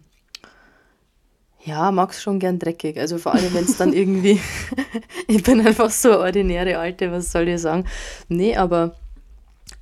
ja, 1.65 1.91
mag's 1.91 2.23
schon 2.23 2.39
gern 2.39 2.59
dreckig. 2.59 2.97
Also 2.97 3.17
vor 3.17 3.33
allem, 3.33 3.53
wenn 3.53 3.65
es 3.65 3.75
dann 3.75 3.91
irgendwie, 4.01 4.39
ich 5.27 5.43
bin 5.43 5.59
einfach 5.59 5.89
so 5.89 6.11
eine 6.11 6.19
ordinäre 6.19 6.77
Alte, 6.77 7.11
was 7.11 7.33
soll 7.33 7.49
ich 7.49 7.59
sagen? 7.59 7.83
Nee, 8.29 8.55
aber 8.55 8.95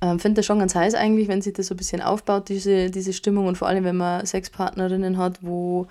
ähm, 0.00 0.18
finde 0.18 0.40
das 0.40 0.46
schon 0.46 0.58
ganz 0.58 0.74
heiß 0.74 0.96
eigentlich, 0.96 1.28
wenn 1.28 1.42
sich 1.42 1.52
das 1.52 1.68
so 1.68 1.74
ein 1.74 1.78
bisschen 1.78 2.02
aufbaut, 2.02 2.48
diese, 2.48 2.90
diese 2.90 3.12
Stimmung. 3.12 3.46
Und 3.46 3.56
vor 3.56 3.68
allem, 3.68 3.84
wenn 3.84 3.96
man 3.96 4.26
Sexpartnerinnen 4.26 5.16
hat, 5.16 5.44
wo 5.44 5.86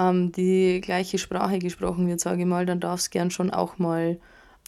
ähm, 0.00 0.32
die 0.32 0.80
gleiche 0.80 1.18
Sprache 1.18 1.58
gesprochen 1.58 2.08
wird, 2.08 2.20
sage 2.20 2.42
ich 2.42 2.46
mal, 2.46 2.66
dann 2.66 2.80
darf 2.80 3.00
es 3.00 3.10
gern 3.10 3.30
schon 3.30 3.50
auch 3.50 3.78
mal. 3.78 4.18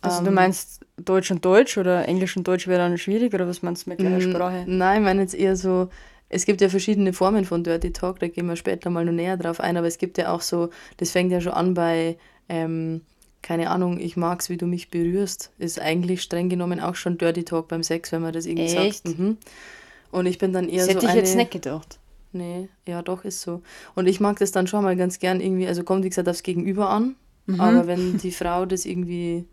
Also 0.02 0.22
du 0.22 0.28
ähm, 0.28 0.34
meinst 0.34 0.84
Deutsch 0.96 1.30
und 1.30 1.44
Deutsch 1.44 1.78
oder 1.78 2.06
Englisch 2.08 2.36
und 2.36 2.46
Deutsch 2.46 2.66
wäre 2.66 2.80
dann 2.80 2.98
schwierig 2.98 3.32
oder 3.34 3.46
was 3.46 3.62
meinst 3.62 3.86
du 3.86 3.90
mit 3.90 4.00
gleicher 4.00 4.20
Sprache? 4.20 4.64
Nein, 4.66 4.98
ich 4.98 5.04
meine 5.04 5.22
jetzt 5.22 5.34
eher 5.34 5.56
so, 5.56 5.88
es 6.28 6.44
gibt 6.44 6.60
ja 6.60 6.68
verschiedene 6.68 7.12
Formen 7.12 7.44
von 7.44 7.62
Dirty 7.62 7.92
Talk, 7.92 8.18
da 8.18 8.28
gehen 8.28 8.46
wir 8.46 8.56
später 8.56 8.90
mal 8.90 9.04
noch 9.04 9.12
näher 9.12 9.36
drauf 9.36 9.60
ein, 9.60 9.76
aber 9.76 9.86
es 9.86 9.98
gibt 9.98 10.18
ja 10.18 10.32
auch 10.32 10.40
so, 10.40 10.70
das 10.96 11.10
fängt 11.12 11.30
ja 11.30 11.40
schon 11.40 11.52
an 11.52 11.74
bei, 11.74 12.16
ähm, 12.48 13.02
keine 13.42 13.70
Ahnung, 13.70 13.98
ich 14.00 14.16
mag's, 14.16 14.48
wie 14.48 14.56
du 14.56 14.66
mich 14.66 14.90
berührst, 14.90 15.52
ist 15.58 15.80
eigentlich 15.80 16.22
streng 16.22 16.48
genommen 16.48 16.80
auch 16.80 16.94
schon 16.94 17.16
Dirty 17.16 17.44
Talk 17.44 17.68
beim 17.68 17.82
Sex, 17.82 18.12
wenn 18.12 18.22
man 18.22 18.32
das 18.32 18.46
irgendwie 18.46 18.74
Echt? 18.74 19.06
sagt. 19.06 19.18
Mhm. 19.18 19.36
Und 20.10 20.26
ich 20.26 20.38
bin 20.38 20.52
dann 20.52 20.68
eher 20.68 20.86
Das 20.86 20.88
hätte 20.88 21.00
so 21.00 21.06
ich 21.06 21.12
eine, 21.12 21.20
jetzt 21.20 21.36
nicht 21.36 21.50
gedacht. 21.50 21.98
Nee, 22.32 22.68
ja 22.86 23.02
doch, 23.02 23.24
ist 23.24 23.42
so. 23.42 23.62
Und 23.94 24.06
ich 24.06 24.20
mag 24.20 24.38
das 24.38 24.52
dann 24.52 24.66
schon 24.66 24.82
mal 24.82 24.96
ganz 24.96 25.18
gern 25.18 25.40
irgendwie, 25.40 25.66
also 25.66 25.84
kommt 25.84 26.04
wie 26.04 26.08
gesagt 26.08 26.28
aufs 26.28 26.42
Gegenüber 26.42 26.88
an, 26.90 27.16
Mhm. 27.46 27.60
aber 27.60 27.86
wenn 27.88 28.18
die 28.18 28.30
Frau 28.30 28.66
das 28.66 28.86
irgendwie 28.86 29.46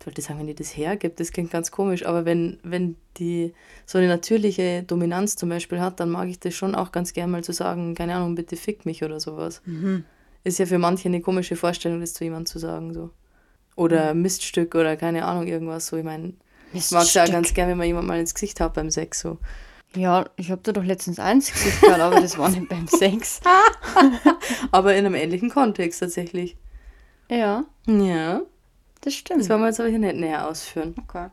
ich 0.00 0.06
wollte 0.06 0.22
sagen, 0.22 0.38
wenn 0.40 0.46
die 0.46 0.54
das 0.54 0.74
hergibt, 0.76 1.20
das 1.20 1.30
klingt 1.30 1.50
ganz 1.50 1.70
komisch, 1.70 2.06
aber 2.06 2.24
wenn, 2.24 2.58
wenn 2.62 2.96
die 3.18 3.52
so 3.84 3.98
eine 3.98 4.08
natürliche 4.08 4.82
Dominanz 4.82 5.36
zum 5.36 5.50
Beispiel 5.50 5.78
hat, 5.78 6.00
dann 6.00 6.08
mag 6.08 6.28
ich 6.28 6.40
das 6.40 6.54
schon 6.54 6.74
auch 6.74 6.90
ganz 6.90 7.12
gern 7.12 7.30
mal 7.30 7.44
zu 7.44 7.52
sagen, 7.52 7.94
keine 7.94 8.14
Ahnung, 8.14 8.34
bitte 8.34 8.56
fick 8.56 8.86
mich 8.86 9.04
oder 9.04 9.20
sowas. 9.20 9.60
Mhm. 9.66 10.04
Ist 10.42 10.58
ja 10.58 10.64
für 10.64 10.78
manche 10.78 11.08
eine 11.08 11.20
komische 11.20 11.54
Vorstellung, 11.54 12.00
das 12.00 12.14
zu 12.14 12.24
jemandem 12.24 12.46
zu 12.46 12.58
sagen, 12.58 12.94
so. 12.94 13.10
Oder 13.76 14.14
mhm. 14.14 14.22
Miststück 14.22 14.74
oder 14.74 14.96
keine 14.96 15.26
Ahnung, 15.26 15.46
irgendwas 15.46 15.88
so. 15.88 15.98
Ich 15.98 16.04
meine, 16.04 16.32
ich 16.72 16.90
mag 16.92 17.02
es 17.02 17.12
ja 17.12 17.26
ganz 17.26 17.52
gern, 17.52 17.68
wenn 17.68 17.76
man 17.76 17.86
jemand 17.86 18.08
mal 18.08 18.18
ins 18.18 18.32
Gesicht 18.32 18.58
hat 18.60 18.72
beim 18.72 18.90
Sex, 18.90 19.20
so. 19.20 19.36
Ja, 19.96 20.26
ich 20.36 20.50
habe 20.50 20.60
da 20.62 20.72
doch 20.72 20.84
letztens 20.84 21.18
eins 21.18 21.52
gehabt, 21.52 22.00
aber 22.00 22.20
das 22.20 22.38
war 22.38 22.48
nicht 22.48 22.68
beim 22.68 22.86
Sex. 22.86 23.40
aber 24.70 24.94
in 24.94 25.06
einem 25.06 25.14
ähnlichen 25.14 25.50
Kontext 25.50 26.00
tatsächlich. 26.00 26.56
Ja. 27.28 27.64
Ja. 27.86 28.42
Das 29.00 29.14
stimmt. 29.14 29.40
Das 29.40 29.48
wollen 29.48 29.60
wir 29.60 29.68
jetzt 29.68 29.80
aber 29.80 29.88
hier 29.88 29.98
nicht 29.98 30.16
näher 30.16 30.48
ausführen. 30.48 30.94
Okay. 31.02 31.28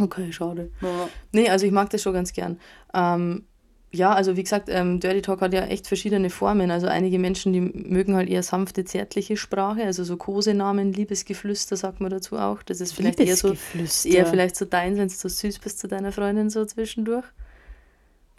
Okay, 0.00 0.32
schade. 0.32 0.70
Ja. 0.80 1.08
Nee, 1.32 1.48
also 1.50 1.66
ich 1.66 1.72
mag 1.72 1.90
das 1.90 2.02
schon 2.02 2.14
ganz 2.14 2.32
gern. 2.32 2.58
Ähm, 2.94 3.44
ja, 3.92 4.12
also 4.12 4.36
wie 4.36 4.44
gesagt, 4.44 4.68
ähm, 4.70 5.00
Dirty 5.00 5.20
Talk 5.20 5.40
hat 5.40 5.52
ja 5.52 5.62
echt 5.62 5.88
verschiedene 5.88 6.30
Formen. 6.30 6.70
Also 6.70 6.86
einige 6.86 7.18
Menschen, 7.18 7.52
die 7.52 7.60
mögen 7.60 8.14
halt 8.14 8.28
eher 8.28 8.44
sanfte, 8.44 8.84
zärtliche 8.84 9.36
Sprache, 9.36 9.82
also 9.84 10.04
so 10.04 10.16
Kosenamen, 10.16 10.92
Liebesgeflüster 10.92 11.76
sagt 11.76 12.00
man 12.00 12.10
dazu 12.10 12.36
auch. 12.36 12.62
Das 12.62 12.80
ist 12.80 12.92
vielleicht 12.92 13.18
eher 13.18 13.36
so 13.36 13.54
eher 14.04 14.26
vielleicht 14.26 14.54
so 14.54 14.64
dein, 14.64 14.96
wenn 14.96 15.08
du 15.08 15.14
so 15.14 15.28
süß 15.28 15.58
bist 15.58 15.80
zu 15.80 15.88
deiner 15.88 16.12
Freundin 16.12 16.50
so 16.50 16.64
zwischendurch. 16.64 17.24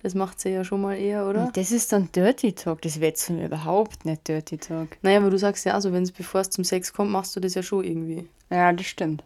Das 0.03 0.15
macht 0.15 0.39
sie 0.39 0.49
ja 0.49 0.63
schon 0.63 0.81
mal 0.81 0.95
eher, 0.95 1.27
oder? 1.27 1.51
Das 1.53 1.71
ist 1.71 1.91
dann 1.91 2.09
Dirty 2.11 2.53
Talk. 2.53 2.81
Das 2.81 2.99
wird 2.99 3.29
mir 3.29 3.45
überhaupt 3.45 4.03
nicht 4.05 4.27
Dirty 4.27 4.57
Talk. 4.57 4.97
Naja, 5.03 5.19
aber 5.19 5.29
du 5.29 5.37
sagst 5.37 5.65
ja, 5.65 5.73
also 5.73 5.93
wenn 5.93 6.03
es 6.03 6.11
bevor 6.11 6.41
es 6.41 6.49
zum 6.49 6.63
Sex 6.63 6.91
kommt, 6.91 7.11
machst 7.11 7.35
du 7.35 7.39
das 7.39 7.53
ja 7.53 7.61
schon 7.61 7.83
irgendwie. 7.83 8.27
Ja, 8.49 8.73
das 8.73 8.87
stimmt. 8.87 9.23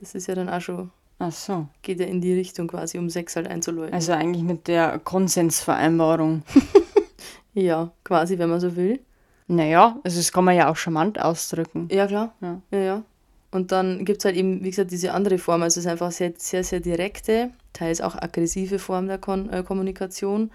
Das 0.00 0.14
ist 0.14 0.26
ja 0.26 0.34
dann 0.34 0.48
auch 0.48 0.60
schon. 0.60 0.90
Ach 1.18 1.32
so. 1.32 1.68
Geht 1.82 2.00
ja 2.00 2.06
in 2.06 2.20
die 2.20 2.32
Richtung 2.34 2.66
quasi, 2.66 2.98
um 2.98 3.10
Sex 3.10 3.36
halt 3.36 3.46
einzuläuten. 3.46 3.94
Also 3.94 4.12
eigentlich 4.12 4.42
mit 4.42 4.68
der 4.68 4.98
Konsensvereinbarung. 4.98 6.42
ja, 7.54 7.92
quasi, 8.02 8.38
wenn 8.38 8.50
man 8.50 8.60
so 8.60 8.74
will. 8.76 9.00
Naja, 9.46 9.98
also 10.02 10.18
das 10.18 10.32
kann 10.32 10.44
man 10.44 10.56
ja 10.56 10.70
auch 10.70 10.76
charmant 10.76 11.20
ausdrücken. 11.20 11.88
Ja, 11.90 12.06
klar. 12.06 12.34
Ja, 12.40 12.60
ja. 12.70 12.78
ja. 12.78 13.02
Und 13.50 13.70
dann 13.70 14.04
gibt 14.04 14.18
es 14.18 14.24
halt 14.24 14.36
eben, 14.36 14.64
wie 14.64 14.70
gesagt, 14.70 14.90
diese 14.90 15.12
andere 15.12 15.38
Form. 15.38 15.62
Also 15.62 15.78
es 15.78 15.86
ist 15.86 15.90
einfach 15.92 16.10
sehr, 16.10 16.32
sehr, 16.36 16.64
sehr 16.64 16.80
direkte, 16.80 17.50
teils 17.74 18.00
auch 18.00 18.14
aggressive 18.14 18.78
Form 18.78 19.06
der 19.06 19.18
Kon 19.18 19.50
äh, 19.50 19.62
Kommunikation. 19.62 20.50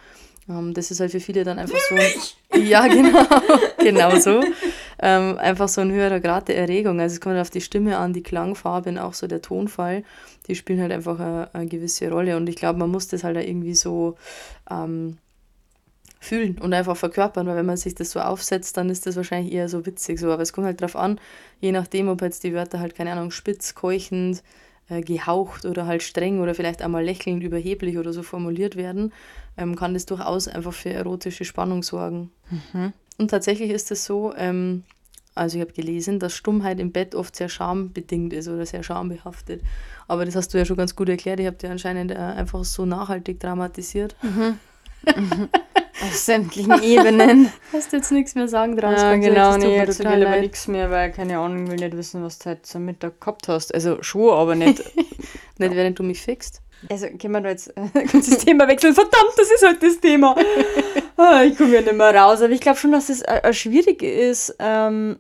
Ähm, 0.50 0.74
das 0.74 0.90
ist 0.90 1.00
halt 1.00 1.12
für 1.12 1.20
viele 1.20 1.44
dann 1.44 1.60
einfach 1.60 1.78
so. 1.78 2.58
ja, 2.58 2.88
genau. 2.88 3.24
genau 3.78 4.18
so. 4.18 4.42
Ähm, 5.02 5.38
einfach 5.38 5.70
so 5.70 5.82
ein 5.82 5.92
höherer 5.92 6.20
Grad 6.20 6.48
der 6.48 6.58
Erregung. 6.58 7.00
Also 7.00 7.14
es 7.14 7.22
kommt 7.22 7.36
halt 7.36 7.42
auf 7.42 7.52
die 7.52 7.62
Stimme 7.62 7.98
an, 7.98 8.14
die 8.14 8.24
Klangfarbe 8.24 8.90
und 8.90 8.98
auch 8.98 9.14
so 9.14 9.28
der 9.28 9.42
Tonfall. 9.42 10.04
Die 10.48 10.56
spielen 10.56 10.82
halt 10.82 10.92
einfach 10.92 11.20
eine, 11.20 11.54
eine 11.54 11.68
gewisse 11.68 12.10
Rolle. 12.10 12.36
Und 12.36 12.50
ich 12.50 12.56
glaube, 12.56 12.80
man 12.80 12.90
muss 12.90 13.08
das 13.08 13.24
halt 13.24 13.38
irgendwie 13.38 13.76
so. 13.76 14.16
Ähm, 14.70 15.18
fühlen 16.22 16.60
und 16.60 16.74
einfach 16.74 16.98
verkörpern, 16.98 17.48
weil 17.48 17.56
wenn 17.56 17.66
man 17.66 17.78
sich 17.78 17.96
das 17.96 18.12
so 18.12 18.20
aufsetzt, 18.20 18.76
dann 18.76 18.90
ist 18.90 19.06
das 19.06 19.16
wahrscheinlich 19.16 19.54
eher 19.54 19.70
so 19.70 19.86
witzig 19.86 20.20
so, 20.20 20.30
aber 20.32 20.42
es 20.42 20.52
kommt 20.52 20.68
halt 20.68 20.82
drauf 20.82 20.98
an, 20.98 21.18
je 21.62 21.72
nachdem, 21.72 22.10
ob 22.10 22.22
jetzt 22.22 22.44
die 22.44 22.54
Wörter 22.54 22.82
halt, 22.82 22.94
keine 22.94 23.14
Ahnung, 23.14 23.32
spitz, 23.32 23.74
keuchend, 23.74 24.44
äh, 24.90 25.02
gehaucht 25.02 25.66
oder 25.66 25.86
halt 25.86 26.04
streng 26.04 26.42
oder 26.42 26.56
vielleicht 26.56 26.82
einmal 26.82 27.04
lächelnd, 27.04 27.44
überheblich 27.44 27.98
oder 27.98 28.14
so 28.14 28.24
formuliert 28.24 28.76
werden, 28.76 29.14
ähm, 29.58 29.76
kann 29.76 29.94
das 29.94 30.06
durchaus 30.06 30.48
einfach 30.48 30.74
für 30.74 30.90
erotische 30.90 31.46
Spannung 31.46 31.84
sorgen. 31.84 32.32
Mhm. 32.50 32.94
Und 33.18 33.32
tatsächlich 33.32 33.70
ist 33.70 33.92
es 33.92 34.06
so, 34.06 34.34
ähm, 34.36 34.84
also 35.36 35.58
ich 35.58 35.62
habe 35.62 35.74
gelesen, 35.74 36.20
dass 36.20 36.36
Stummheit 36.36 36.80
im 36.80 36.92
Bett 36.92 37.16
oft 37.16 37.36
sehr 37.36 37.50
schambedingt 37.50 38.34
ist 38.34 38.48
oder 38.48 38.66
sehr 38.66 38.84
schambehaftet. 38.84 39.62
Aber 40.08 40.26
das 40.26 40.36
hast 40.36 40.54
du 40.54 40.58
ja 40.58 40.66
schon 40.66 40.78
ganz 40.78 40.96
gut 40.96 41.08
erklärt. 41.08 41.40
Ich 41.40 41.46
habe 41.46 41.56
dir 41.56 41.70
anscheinend 41.70 42.12
äh, 42.12 42.16
einfach 42.16 42.66
so 42.66 42.86
nachhaltig 42.86 43.40
dramatisiert. 43.40 44.16
Mhm. 44.22 44.60
Auf 46.02 46.16
sämtlichen 46.16 46.82
Ebenen. 46.82 47.52
Hast 47.74 47.92
du 47.92 47.98
jetzt 47.98 48.12
nichts 48.12 48.36
mehr 48.36 48.48
sagen 48.48 48.78
dran? 48.78 48.94
Ja, 48.94 49.16
genau, 49.16 49.58
nee, 49.58 49.78
jetzt 49.78 50.00
will 50.00 50.08
aber 50.08 50.38
nichts 50.38 50.68
mehr, 50.68 50.90
weil 50.90 51.12
keine 51.12 51.40
Ahnung, 51.40 51.70
will 51.70 51.76
nicht 51.76 51.96
wissen, 51.98 52.24
was 52.24 52.40
du 52.40 52.52
heute 52.52 52.62
zum 52.62 52.86
Mittag 52.86 53.20
gehabt 53.20 53.48
hast. 53.48 53.74
Also 53.74 54.02
schon, 54.02 54.32
aber 54.32 54.56
nicht. 54.56 54.80
nicht, 54.96 55.76
während 55.76 56.00
du 56.00 56.04
mich 56.04 56.22
fixt. 56.22 56.62
Also 56.90 57.08
können 57.08 57.34
wir 57.34 57.42
da 57.42 57.50
jetzt 57.50 57.76
äh, 57.76 57.90
das 58.14 58.38
Thema 58.38 58.68
wechseln. 58.68 58.94
Verdammt, 58.94 59.34
das 59.36 59.52
ist 59.52 59.66
halt 59.66 59.84
das 59.84 60.00
Thema. 60.00 60.36
Ah, 61.18 61.44
ich 61.44 61.58
komme 61.58 61.74
ja 61.76 61.82
nicht 61.82 61.94
mehr 61.94 62.16
raus. 62.16 62.42
Aber 62.42 62.54
ich 62.54 62.62
glaube 62.62 62.80
schon, 62.80 62.94
dass 62.94 63.10
es 63.10 63.22
äh, 63.22 63.54
schwierig 63.54 64.02
ist. 64.02 64.56
Ähm, 64.60 65.20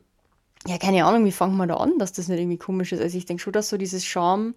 ja, 0.65 0.77
keine 0.77 1.05
Ahnung, 1.05 1.25
wie 1.25 1.31
fangen 1.31 1.57
wir 1.57 1.67
da 1.67 1.75
an, 1.75 1.97
dass 1.99 2.13
das 2.13 2.27
nicht 2.27 2.39
irgendwie 2.39 2.57
komisch 2.57 2.91
ist. 2.91 3.01
Also 3.01 3.17
ich 3.17 3.25
denke 3.25 3.43
schon, 3.43 3.53
dass 3.53 3.69
so 3.69 3.77
dieses 3.77 4.05
Scham, 4.05 4.55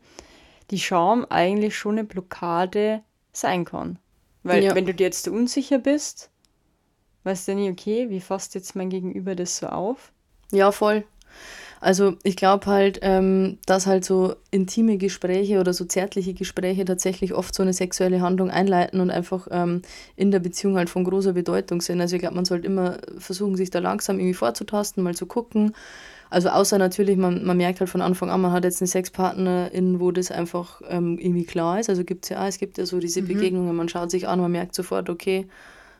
die 0.71 0.79
Scham 0.79 1.26
eigentlich 1.29 1.76
schon 1.76 1.93
eine 1.93 2.05
Blockade 2.05 3.02
sein 3.33 3.64
kann. 3.64 3.99
Weil 4.42 4.64
ja. 4.64 4.75
wenn 4.75 4.87
du 4.87 4.94
dir 4.94 5.04
jetzt 5.04 5.28
unsicher 5.28 5.78
bist, 5.78 6.30
weißt 7.25 7.49
du 7.49 7.54
nie, 7.54 7.70
okay, 7.70 8.11
wie 8.11 8.20
fasst 8.20 8.54
jetzt 8.54 8.75
mein 8.75 8.90
Gegenüber 8.90 9.34
das 9.34 9.58
so 9.58 9.66
auf? 9.66 10.12
Ja, 10.50 10.72
voll. 10.72 11.04
Also 11.80 12.14
ich 12.22 12.37
glaube 12.37 12.66
halt, 12.66 13.00
ähm, 13.02 13.58
dass 13.66 13.88
halt 13.88 14.04
so 14.04 14.37
intime 14.52 14.99
Gespräche 14.99 15.58
oder 15.58 15.72
so 15.72 15.84
zärtliche 15.84 16.32
Gespräche 16.32 16.84
tatsächlich 16.84 17.34
oft 17.34 17.52
so 17.52 17.64
eine 17.64 17.72
sexuelle 17.72 18.20
Handlung 18.20 18.50
einleiten 18.50 19.00
und 19.00 19.11
einfach 19.11 19.49
ähm, 19.50 19.82
in 20.14 20.30
der 20.30 20.38
Beziehung 20.38 20.76
halt 20.76 20.90
von 20.90 21.02
großer 21.02 21.32
Bedeutung 21.32 21.80
sind. 21.80 22.00
Also 22.00 22.14
ich 22.14 22.22
glaube, 22.22 22.37
man 22.37 22.44
sollte 22.44 22.66
immer 22.66 22.99
versuchen, 23.18 23.56
sich 23.56 23.70
da 23.70 23.80
langsam 23.80 24.20
irgendwie 24.20 24.34
vorzutasten, 24.34 25.02
mal 25.02 25.16
zu 25.16 25.26
gucken, 25.26 25.75
also 26.33 26.49
außer 26.49 26.79
natürlich, 26.79 27.17
man, 27.17 27.45
man 27.45 27.57
merkt 27.57 27.81
halt 27.81 27.91
von 27.91 28.01
Anfang 28.01 28.31
an, 28.31 28.41
man 28.41 28.53
hat 28.53 28.65
jetzt 28.65 28.81
eine 28.81 28.89
Sexpartnerin, 28.89 30.01
wo 30.01 30.11
das 30.11 30.31
einfach 30.31 30.81
ähm, 30.89 31.19
irgendwie 31.19 31.45
klar 31.45 31.79
ist. 31.79 31.91
Also 31.91 32.05
gibt 32.05 32.25
es 32.25 32.31
ja 32.31 32.43
auch, 32.43 32.49
es 32.49 32.59
gibt 32.59 32.79
ja 32.79 32.87
so 32.87 32.99
diese 32.99 33.23
mhm. 33.23 33.29
Begegnungen, 33.29 33.77
man 33.77 33.89
schaut 33.89 34.11
sich 34.11 34.27
an, 34.27 34.41
man 34.41 34.51
merkt 34.51 34.75
sofort, 34.75 35.11
okay, 35.11 35.47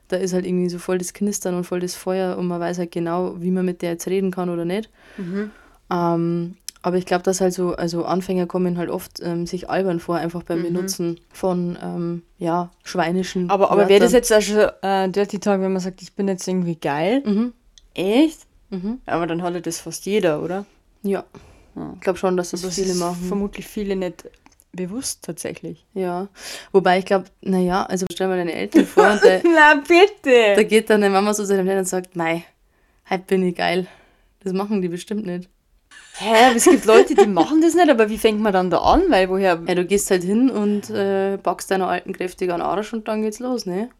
da 0.09 0.17
ist 0.17 0.33
halt 0.33 0.47
irgendwie 0.47 0.69
so 0.69 0.79
voll 0.79 0.99
das 0.99 1.13
Knistern 1.13 1.55
und 1.55 1.65
voll 1.65 1.81
das 1.81 1.95
Feuer 1.95 2.37
und 2.39 2.47
man 2.47 2.61
weiß 2.61 2.79
halt 2.79 2.91
genau, 2.91 3.41
wie 3.41 3.51
man 3.51 3.65
mit 3.65 3.83
der 3.83 3.93
jetzt 3.93 4.09
reden 4.09 4.31
kann 4.31 4.49
oder 4.49 4.65
nicht. 4.65 4.91
Mhm. 5.17 5.51
Ähm, 5.91 6.57
aber 6.83 6.97
ich 6.97 7.07
glaube, 7.07 7.23
dass 7.23 7.41
halt 7.41 7.55
so, 7.55 7.75
also 7.75 8.05
Anfänger 8.05 8.47
kommen 8.47 8.77
halt 8.77 8.91
oft 8.91 9.21
ähm, 9.23 9.47
sich 9.47 9.71
albern 9.71 10.01
vor, 10.01 10.17
einfach 10.17 10.43
beim 10.43 10.61
mhm. 10.61 10.65
Benutzen 10.65 11.21
von, 11.31 11.79
ähm, 11.81 12.23
ja, 12.39 12.71
schweinischen. 12.83 13.51
Aber, 13.51 13.71
aber 13.71 13.89
wäre 13.89 14.01
das 14.01 14.13
jetzt 14.13 14.33
schon 14.43 14.69
äh, 14.83 15.09
Dirty 15.09 15.39
Talk, 15.39 15.61
wenn 15.61 15.73
man 15.73 15.81
sagt, 15.81 16.03
ich 16.03 16.15
bin 16.15 16.27
jetzt 16.27 16.49
irgendwie 16.49 16.77
geil? 16.77 17.23
Mhm. 17.25 17.53
Echt? 17.95 18.47
Mhm. 18.73 19.01
Aber 19.07 19.27
dann 19.27 19.43
hat 19.43 19.67
das 19.67 19.81
fast 19.81 20.07
jeder, 20.07 20.43
oder? 20.43 20.65
Ja. 21.03 21.25
ja. 21.77 21.93
Ich 21.95 22.01
glaube 22.01 22.19
schon, 22.19 22.37
dass 22.37 22.51
das, 22.51 22.63
das 22.63 22.75
viele 22.75 22.95
machen. 22.95 23.23
Vermutlich 23.29 23.67
viele 23.67 23.95
nicht 23.97 24.25
bewusst 24.73 25.23
tatsächlich. 25.23 25.85
Ja. 25.93 26.29
Wobei 26.73 26.99
ich 26.99 27.05
glaube, 27.05 27.27
naja, 27.43 27.85
also 27.85 28.07
stell 28.11 28.29
mal 28.29 28.39
deine 28.39 28.55
Eltern 28.55 28.87
vor. 28.87 29.11
Und 29.11 29.23
der, 29.23 29.43
Na 29.55 29.75
bitte! 29.75 30.57
Da 30.57 30.63
geht 30.63 30.89
dann 30.89 31.03
deine 31.03 31.13
Mama 31.13 31.35
so 31.35 31.45
zu 31.45 31.55
deinem 31.55 31.67
Dad 31.67 31.79
und 31.79 31.89
sagt, 31.89 32.17
mei, 32.17 32.45
heute 33.11 33.25
bin 33.25 33.47
ich 33.47 33.57
geil. 33.57 33.87
Das 34.43 34.55
machen 34.55 34.81
die 34.81 34.89
bestimmt 34.89 35.27
nicht. 35.27 35.51
Hä, 36.15 36.55
es 36.57 36.65
gibt 36.65 36.87
Leute, 36.87 37.15
die 37.15 37.27
machen 37.27 37.61
das 37.61 37.75
nicht, 37.75 37.91
aber 37.91 38.09
wie 38.09 38.19
fängt 38.19 38.41
man 38.41 38.53
dann 38.53 38.71
da 38.71 38.79
an? 38.79 39.05
Weil 39.09 39.29
woher. 39.29 39.63
Ja, 39.67 39.75
du 39.75 39.85
gehst 39.85 40.11
halt 40.11 40.23
hin 40.23 40.51
und 40.51 40.89
äh, 40.91 41.37
packst 41.39 41.71
deiner 41.71 41.89
alten 41.89 42.13
kräftig 42.13 42.51
an 42.51 42.63
Arsch 42.63 42.93
und 42.93 43.09
dann 43.09 43.23
geht's 43.23 43.39
los, 43.39 43.67
ne? 43.67 43.91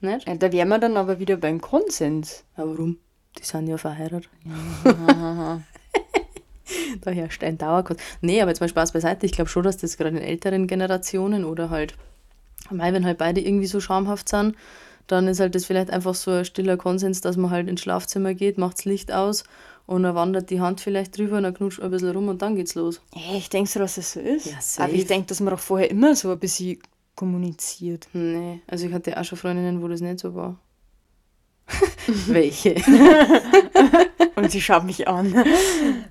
Nicht? 0.00 0.26
Ja, 0.26 0.34
da 0.34 0.52
wären 0.52 0.68
wir 0.68 0.78
dann 0.78 0.96
aber 0.96 1.18
wieder 1.18 1.36
beim 1.36 1.60
Konsens. 1.60 2.44
Ja, 2.56 2.64
warum? 2.66 2.98
Die 3.38 3.44
sind 3.44 3.68
ja 3.68 3.78
verheiratet. 3.78 4.28
Ja. 4.84 5.62
da 7.00 7.10
herrscht 7.10 7.42
ein 7.44 7.58
Dauerkurs. 7.58 7.98
Nee, 8.20 8.40
aber 8.40 8.50
jetzt 8.50 8.60
mal 8.60 8.68
Spaß 8.68 8.92
beiseite. 8.92 9.26
Ich 9.26 9.32
glaube 9.32 9.50
schon, 9.50 9.62
dass 9.62 9.76
das 9.76 9.96
gerade 9.96 10.16
in 10.16 10.22
älteren 10.22 10.66
Generationen 10.66 11.44
oder 11.44 11.70
halt, 11.70 11.94
weil 12.70 12.92
wenn 12.92 13.04
halt 13.04 13.18
beide 13.18 13.40
irgendwie 13.40 13.66
so 13.66 13.80
schamhaft 13.80 14.28
sind, 14.28 14.56
dann 15.06 15.26
ist 15.26 15.40
halt 15.40 15.54
das 15.54 15.64
vielleicht 15.64 15.90
einfach 15.90 16.14
so 16.14 16.30
ein 16.30 16.44
stiller 16.44 16.76
Konsens, 16.76 17.20
dass 17.20 17.36
man 17.36 17.50
halt 17.50 17.68
ins 17.68 17.80
Schlafzimmer 17.80 18.34
geht, 18.34 18.58
macht 18.58 18.78
das 18.78 18.84
Licht 18.84 19.10
aus 19.10 19.44
und 19.86 20.02
dann 20.02 20.14
wandert 20.14 20.50
die 20.50 20.60
Hand 20.60 20.80
vielleicht 20.80 21.16
drüber 21.16 21.38
und 21.38 21.44
dann 21.44 21.54
knutscht 21.54 21.80
ein 21.80 21.90
bisschen 21.90 22.10
rum 22.10 22.28
und 22.28 22.42
dann 22.42 22.56
geht's 22.56 22.74
los. 22.74 23.00
Echt, 23.14 23.54
denkst 23.54 23.72
du, 23.72 23.78
dass 23.78 23.94
das 23.94 24.12
so 24.12 24.20
ist? 24.20 24.46
Ja, 24.46 24.60
safe. 24.60 24.88
Aber 24.88 24.92
ich 24.92 25.06
denke, 25.06 25.26
dass 25.28 25.40
man 25.40 25.54
auch 25.54 25.58
vorher 25.58 25.90
immer 25.90 26.14
so 26.14 26.30
ein 26.30 26.38
bisschen 26.38 26.78
kommuniziert. 27.14 28.06
Nee, 28.12 28.60
also 28.66 28.86
ich 28.86 28.92
hatte 28.92 29.18
auch 29.18 29.24
schon 29.24 29.38
Freundinnen, 29.38 29.82
wo 29.82 29.88
das 29.88 30.02
nicht 30.02 30.20
so 30.20 30.34
war. 30.34 30.56
Welche? 32.26 32.76
Und 34.36 34.50
sie 34.50 34.60
schaut 34.60 34.84
mich 34.84 35.06
an. 35.08 35.34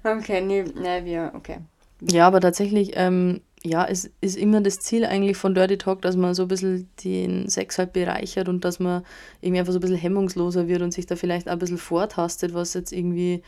Okay, 0.04 0.42
nee, 0.42 0.64
nee, 0.64 1.06
wir, 1.06 1.32
okay. 1.36 1.58
Ja, 2.02 2.28
aber 2.28 2.40
tatsächlich, 2.42 2.92
ähm, 2.96 3.42
ja, 3.64 3.86
es 3.86 4.12
ist 4.22 4.38
immer 4.38 4.62
das 4.62 4.80
Ziel 4.80 5.06
eigentlich 5.06 5.38
von 5.38 5.56
Dirty 5.56 5.78
Talk, 5.78 6.02
dass 6.02 6.16
man 6.16 6.34
so 6.34 6.44
ein 6.44 6.48
bisschen 6.48 6.90
den 7.04 7.50
Sex 7.50 7.78
halt 7.78 7.94
bereichert 7.94 8.50
und 8.50 8.64
dass 8.64 8.80
man 8.80 9.04
irgendwie 9.42 9.60
einfach 9.60 9.74
so 9.74 9.80
ein 9.80 9.82
bisschen 9.82 9.98
hemmungsloser 9.98 10.68
wird 10.68 10.82
und 10.82 10.94
sich 10.94 11.06
da 11.06 11.16
vielleicht 11.16 11.48
auch 11.48 11.54
ein 11.54 11.60
bisschen 11.60 11.78
vortastet, 11.78 12.54
was 12.54 12.74
jetzt 12.76 12.92
irgendwie 12.92 13.42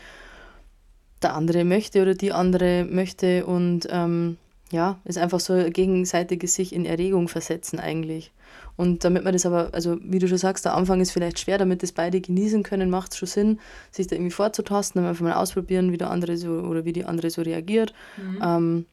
der 1.21 1.35
andere 1.35 1.63
möchte 1.63 2.01
oder 2.01 2.15
die 2.15 2.31
andere 2.31 2.85
möchte 2.89 3.45
und 3.45 3.87
ähm, 3.91 4.37
ja, 4.71 4.99
ist 5.03 5.17
einfach 5.17 5.39
so 5.39 5.53
gegenseitiges 5.69 6.55
sich 6.55 6.73
in 6.73 6.85
Erregung 6.85 7.27
versetzen 7.27 7.79
eigentlich. 7.79 8.31
Und 8.79 9.03
damit 9.03 9.23
man 9.23 9.33
das 9.33 9.45
aber, 9.45 9.69
also 9.73 9.97
wie 10.01 10.19
du 10.19 10.27
schon 10.27 10.37
sagst, 10.37 10.63
der 10.63 10.73
Anfang 10.73 11.01
ist 11.01 11.11
vielleicht 11.11 11.39
schwer, 11.39 11.57
damit 11.57 11.83
das 11.83 11.91
beide 11.91 12.21
genießen 12.21 12.63
können, 12.63 12.89
macht 12.89 13.11
es 13.11 13.17
schon 13.17 13.27
Sinn, 13.27 13.59
sich 13.91 14.07
da 14.07 14.15
irgendwie 14.15 14.31
vorzutasten, 14.31 15.01
dann 15.01 15.09
einfach 15.09 15.25
mal 15.25 15.33
ausprobieren, 15.33 15.91
wie 15.91 15.97
der 15.97 16.09
andere 16.09 16.37
so 16.37 16.51
oder 16.51 16.85
wie 16.85 16.93
die 16.93 17.05
andere 17.05 17.29
so 17.29 17.41
reagiert. 17.41 17.93
Mhm. 18.17 18.39
Ähm, 18.41 18.85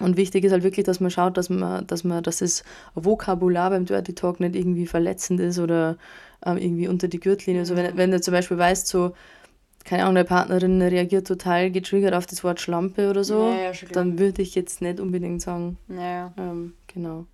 Und 0.00 0.16
wichtig 0.16 0.44
ist 0.44 0.52
halt 0.52 0.62
wirklich, 0.62 0.86
dass 0.86 1.00
man 1.00 1.10
schaut, 1.10 1.36
dass 1.36 1.50
man, 1.50 1.86
dass 1.86 2.04
man, 2.04 2.22
dass 2.22 2.38
das 2.38 2.64
Vokabular 2.94 3.70
beim 3.70 3.84
Dirty 3.84 4.14
Talk 4.14 4.40
nicht 4.40 4.54
irgendwie 4.54 4.86
verletzend 4.86 5.40
ist 5.40 5.58
oder 5.58 5.96
ähm, 6.46 6.56
irgendwie 6.56 6.88
unter 6.88 7.08
die 7.08 7.20
Gürtellinie. 7.20 7.62
Also 7.62 7.76
wenn, 7.76 7.96
wenn 7.96 8.10
du 8.12 8.20
zum 8.20 8.32
Beispiel 8.32 8.56
weißt, 8.56 8.86
so, 8.86 9.12
keine 9.84 10.02
Ahnung, 10.04 10.14
deine 10.14 10.28
Partnerin 10.28 10.80
reagiert 10.80 11.26
total 11.26 11.70
getriggert 11.70 12.14
auf 12.14 12.26
das 12.26 12.42
Wort 12.44 12.60
Schlampe 12.60 13.10
oder 13.10 13.24
so, 13.24 13.50
ja, 13.50 13.72
ja, 13.72 13.72
dann 13.92 14.18
würde 14.18 14.42
ich 14.42 14.54
jetzt 14.54 14.80
nicht 14.80 15.00
unbedingt 15.00 15.42
sagen. 15.42 15.76
Ja. 15.88 16.32
Ähm, 16.38 16.74
genau. 16.86 17.26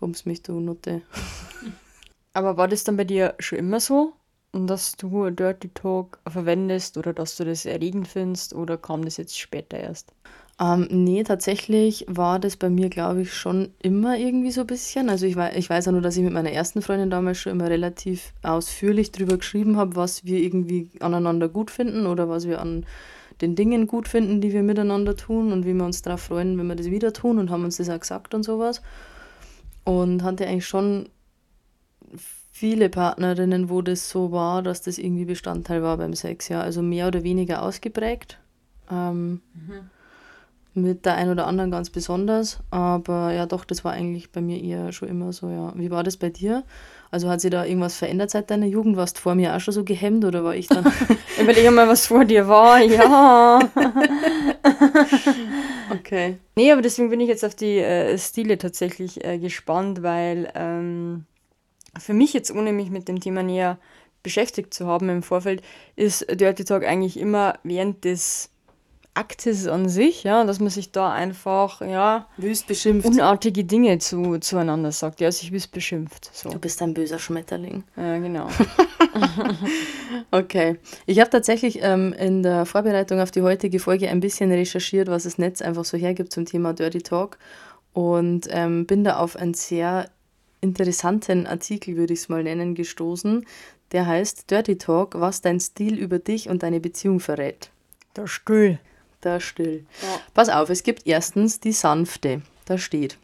Bums 0.00 0.26
mich, 0.26 0.42
du 0.42 0.58
Nutte. 0.58 1.02
Aber 2.32 2.56
war 2.56 2.68
das 2.68 2.84
dann 2.84 2.96
bei 2.96 3.04
dir 3.04 3.34
schon 3.38 3.58
immer 3.58 3.80
so, 3.80 4.14
dass 4.52 4.92
du 4.92 5.30
Dirty 5.30 5.68
Talk 5.68 6.18
verwendest 6.26 6.96
oder 6.96 7.12
dass 7.12 7.36
du 7.36 7.44
das 7.44 7.66
erregend 7.66 8.08
findest 8.08 8.54
oder 8.54 8.76
kam 8.76 9.04
das 9.04 9.16
jetzt 9.16 9.38
später 9.38 9.78
erst? 9.78 10.12
Ähm, 10.60 10.88
nee, 10.90 11.22
tatsächlich 11.22 12.04
war 12.08 12.38
das 12.38 12.56
bei 12.56 12.68
mir, 12.68 12.90
glaube 12.90 13.22
ich, 13.22 13.32
schon 13.32 13.70
immer 13.82 14.18
irgendwie 14.18 14.50
so 14.50 14.62
ein 14.62 14.66
bisschen. 14.66 15.08
Also 15.08 15.24
ich, 15.24 15.36
wei 15.36 15.52
ich 15.56 15.70
weiß 15.70 15.88
auch 15.88 15.92
nur, 15.92 16.02
dass 16.02 16.16
ich 16.16 16.22
mit 16.22 16.34
meiner 16.34 16.52
ersten 16.52 16.82
Freundin 16.82 17.08
damals 17.08 17.38
schon 17.38 17.52
immer 17.52 17.70
relativ 17.70 18.34
ausführlich 18.42 19.10
drüber 19.10 19.38
geschrieben 19.38 19.78
habe, 19.78 19.96
was 19.96 20.24
wir 20.24 20.38
irgendwie 20.38 20.90
aneinander 21.00 21.48
gut 21.48 21.70
finden 21.70 22.06
oder 22.06 22.28
was 22.28 22.46
wir 22.46 22.60
an 22.60 22.84
den 23.40 23.54
Dingen 23.54 23.86
gut 23.86 24.06
finden, 24.06 24.42
die 24.42 24.52
wir 24.52 24.62
miteinander 24.62 25.16
tun 25.16 25.50
und 25.50 25.64
wie 25.64 25.72
wir 25.72 25.84
uns 25.84 26.02
darauf 26.02 26.20
freuen, 26.20 26.58
wenn 26.58 26.66
wir 26.66 26.76
das 26.76 26.90
wieder 26.90 27.14
tun 27.14 27.38
und 27.38 27.50
haben 27.50 27.64
uns 27.64 27.78
das 27.78 27.88
auch 27.88 28.00
gesagt 28.00 28.34
und 28.34 28.42
sowas. 28.42 28.82
Und 29.90 30.22
hatte 30.22 30.46
eigentlich 30.46 30.66
schon 30.66 31.08
viele 32.52 32.88
Partnerinnen, 32.88 33.68
wo 33.70 33.82
das 33.82 34.08
so 34.08 34.30
war, 34.30 34.62
dass 34.62 34.82
das 34.82 34.98
irgendwie 34.98 35.24
Bestandteil 35.24 35.82
war 35.82 35.96
beim 35.96 36.14
Sex, 36.14 36.48
ja. 36.48 36.60
Also 36.60 36.82
mehr 36.82 37.08
oder 37.08 37.24
weniger 37.24 37.62
ausgeprägt. 37.62 38.38
Ähm, 38.90 39.40
mhm 39.54 39.90
mit 40.74 41.04
der 41.04 41.14
einen 41.14 41.30
oder 41.30 41.46
anderen 41.46 41.70
ganz 41.70 41.90
besonders. 41.90 42.58
Aber 42.70 43.32
ja, 43.32 43.46
doch, 43.46 43.64
das 43.64 43.84
war 43.84 43.92
eigentlich 43.92 44.30
bei 44.30 44.40
mir 44.40 44.62
eher 44.62 44.92
schon 44.92 45.08
immer 45.08 45.32
so, 45.32 45.48
ja. 45.48 45.72
Wie 45.74 45.90
war 45.90 46.04
das 46.04 46.16
bei 46.16 46.30
dir? 46.30 46.64
Also 47.10 47.28
hat 47.28 47.40
sich 47.40 47.50
da 47.50 47.64
irgendwas 47.64 47.96
verändert 47.96 48.30
seit 48.30 48.50
deiner 48.50 48.66
Jugend? 48.66 48.96
Warst 48.96 49.18
du 49.18 49.22
vor 49.22 49.34
mir 49.34 49.54
auch 49.54 49.60
schon 49.60 49.74
so 49.74 49.84
gehemmt 49.84 50.24
oder 50.24 50.44
war 50.44 50.54
ich 50.54 50.68
dann? 50.68 50.84
Überlege 51.40 51.70
mal, 51.72 51.88
was 51.88 52.06
vor 52.06 52.24
dir 52.24 52.46
war, 52.46 52.80
ja. 52.80 53.58
okay. 56.10 56.38
Nee, 56.56 56.72
aber 56.72 56.82
deswegen 56.82 57.10
bin 57.10 57.20
ich 57.20 57.28
jetzt 57.28 57.44
auf 57.44 57.54
die 57.54 57.78
äh, 57.78 58.18
Stile 58.18 58.58
tatsächlich 58.58 59.24
äh, 59.24 59.38
gespannt, 59.38 60.02
weil 60.02 60.50
ähm, 60.54 61.24
für 61.98 62.14
mich 62.14 62.32
jetzt, 62.32 62.50
ohne 62.50 62.72
mich 62.72 62.90
mit 62.90 63.08
dem 63.08 63.20
Thema 63.20 63.42
näher 63.42 63.78
beschäftigt 64.22 64.74
zu 64.74 64.86
haben 64.86 65.08
im 65.08 65.22
Vorfeld, 65.22 65.62
ist 65.96 66.26
Dirty 66.28 66.64
Talk 66.64 66.84
eigentlich 66.84 67.18
immer 67.18 67.58
während 67.62 68.04
des 68.04 68.50
Aktes 69.20 69.66
an 69.66 69.90
sich, 69.90 70.24
ja, 70.24 70.44
dass 70.44 70.60
man 70.60 70.70
sich 70.70 70.92
da 70.92 71.12
einfach, 71.12 71.82
ja, 71.82 72.26
wüst 72.38 72.66
beschimpft. 72.66 73.06
unartige 73.06 73.64
Dinge 73.64 73.98
zu, 73.98 74.38
zueinander 74.38 74.92
sagt, 74.92 75.20
ja, 75.20 75.30
sich 75.30 75.52
wüst 75.52 75.72
beschimpft. 75.72 76.30
So. 76.32 76.48
Du 76.48 76.58
bist 76.58 76.80
ein 76.80 76.94
böser 76.94 77.18
Schmetterling. 77.18 77.84
Ja, 77.98 78.16
genau. 78.16 78.48
okay. 80.30 80.78
Ich 81.04 81.20
habe 81.20 81.28
tatsächlich 81.28 81.80
ähm, 81.82 82.14
in 82.14 82.42
der 82.42 82.64
Vorbereitung 82.64 83.20
auf 83.20 83.30
die 83.30 83.42
heutige 83.42 83.78
Folge 83.78 84.08
ein 84.08 84.20
bisschen 84.20 84.50
recherchiert, 84.50 85.08
was 85.08 85.24
das 85.24 85.36
Netz 85.36 85.60
einfach 85.60 85.84
so 85.84 85.98
hergibt 85.98 86.32
zum 86.32 86.46
Thema 86.46 86.72
Dirty 86.72 87.02
Talk 87.02 87.36
und 87.92 88.48
ähm, 88.50 88.86
bin 88.86 89.04
da 89.04 89.18
auf 89.18 89.36
einen 89.36 89.52
sehr 89.52 90.08
interessanten 90.62 91.46
Artikel, 91.46 91.96
würde 91.96 92.14
ich 92.14 92.20
es 92.20 92.28
mal 92.30 92.42
nennen, 92.42 92.74
gestoßen. 92.74 93.44
Der 93.92 94.06
heißt 94.06 94.50
Dirty 94.50 94.78
Talk, 94.78 95.20
was 95.20 95.42
dein 95.42 95.60
Stil 95.60 95.98
über 95.98 96.18
dich 96.18 96.48
und 96.48 96.62
deine 96.62 96.80
Beziehung 96.80 97.20
verrät. 97.20 97.70
Der 98.16 98.26
Stuhl 98.26 98.78
da 99.20 99.40
still. 99.40 99.84
Ja. 100.02 100.20
Pass 100.34 100.48
auf, 100.48 100.70
es 100.70 100.82
gibt 100.82 101.06
erstens 101.06 101.60
die 101.60 101.72
sanfte. 101.72 102.42
Da 102.64 102.78
steht, 102.78 103.18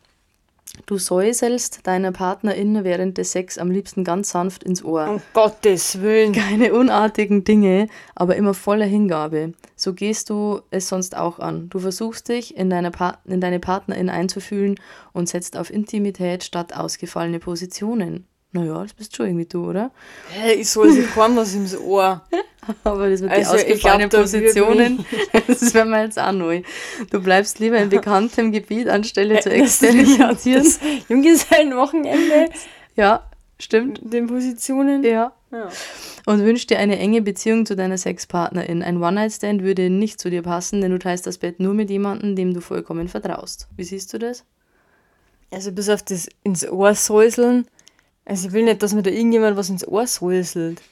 du 0.86 0.98
säuselst 0.98 1.86
deiner 1.86 2.12
Partnerin 2.12 2.84
während 2.84 3.18
des 3.18 3.32
Sex 3.32 3.58
am 3.58 3.70
liebsten 3.70 4.04
ganz 4.04 4.30
sanft 4.30 4.64
ins 4.64 4.84
Ohr. 4.84 5.08
Um 5.08 5.22
Gottes 5.32 6.00
Willen. 6.00 6.32
Keine 6.32 6.74
unartigen 6.74 7.44
Dinge, 7.44 7.88
aber 8.14 8.36
immer 8.36 8.54
voller 8.54 8.86
Hingabe. 8.86 9.54
So 9.74 9.94
gehst 9.94 10.30
du 10.30 10.60
es 10.70 10.88
sonst 10.88 11.16
auch 11.16 11.38
an. 11.38 11.68
Du 11.70 11.78
versuchst 11.78 12.28
dich 12.28 12.56
in, 12.56 12.70
deiner 12.70 12.90
pa 12.90 13.18
in 13.24 13.40
deine 13.40 13.60
Partnerin 13.60 14.10
einzufühlen 14.10 14.76
und 15.12 15.28
setzt 15.28 15.56
auf 15.56 15.70
Intimität 15.70 16.44
statt 16.44 16.74
ausgefallene 16.76 17.38
Positionen. 17.38 18.26
Naja, 18.52 18.82
das 18.82 18.94
bist 18.94 19.14
schon 19.14 19.26
irgendwie 19.26 19.44
du, 19.44 19.68
oder? 19.68 19.90
Hä, 20.30 20.40
hey, 20.40 20.54
ich 20.54 20.70
soll 20.70 20.90
sich 20.90 21.12
kaum 21.12 21.36
was 21.36 21.54
ins 21.54 21.76
Ohr. 21.76 22.22
Aber 22.84 23.10
das 23.10 23.20
mit 23.20 23.30
also, 23.30 23.56
die 23.56 23.62
ausgefallenen 23.62 24.10
Positionen, 24.10 25.06
das 25.46 25.74
wäre 25.74 25.86
mir 25.86 26.04
jetzt 26.04 26.18
auch 26.18 26.32
neu. 26.32 26.62
Du 27.10 27.20
bleibst 27.22 27.58
lieber 27.58 27.78
in 27.78 27.88
bekanntem 27.90 28.52
Gebiet, 28.52 28.88
anstelle 28.88 29.40
zu 29.40 29.50
experimentieren. 29.50 30.66
Junggesellenwochenende. 31.08 32.50
Ja, 32.96 33.28
stimmt. 33.58 34.00
Den 34.02 34.26
Positionen. 34.26 35.02
Ja. 35.04 35.32
ja. 35.52 35.68
Und 36.26 36.44
wünschst 36.44 36.70
dir 36.70 36.78
eine 36.78 36.98
enge 36.98 37.22
Beziehung 37.22 37.66
zu 37.66 37.76
deiner 37.76 37.98
Sexpartnerin. 37.98 38.82
Ein 38.82 39.02
One-Night-Stand 39.02 39.62
würde 39.62 39.90
nicht 39.90 40.20
zu 40.20 40.30
dir 40.30 40.42
passen, 40.42 40.80
denn 40.80 40.90
du 40.90 40.98
teilst 40.98 41.26
das 41.26 41.38
Bett 41.38 41.60
nur 41.60 41.74
mit 41.74 41.90
jemandem, 41.90 42.34
dem 42.34 42.54
du 42.54 42.60
vollkommen 42.60 43.08
vertraust. 43.08 43.68
Wie 43.76 43.84
siehst 43.84 44.12
du 44.12 44.18
das? 44.18 44.44
Also 45.50 45.70
bis 45.72 45.88
auf 45.88 46.02
das 46.02 46.28
ins 46.42 46.68
Ohr 46.68 46.94
säuseln. 46.94 47.66
Also 48.24 48.48
ich 48.48 48.52
will 48.52 48.64
nicht, 48.64 48.82
dass 48.82 48.92
mir 48.92 49.02
da 49.02 49.10
irgendjemand 49.10 49.56
was 49.56 49.70
ins 49.70 49.86
Ohr 49.86 50.06
säuselt. 50.06 50.82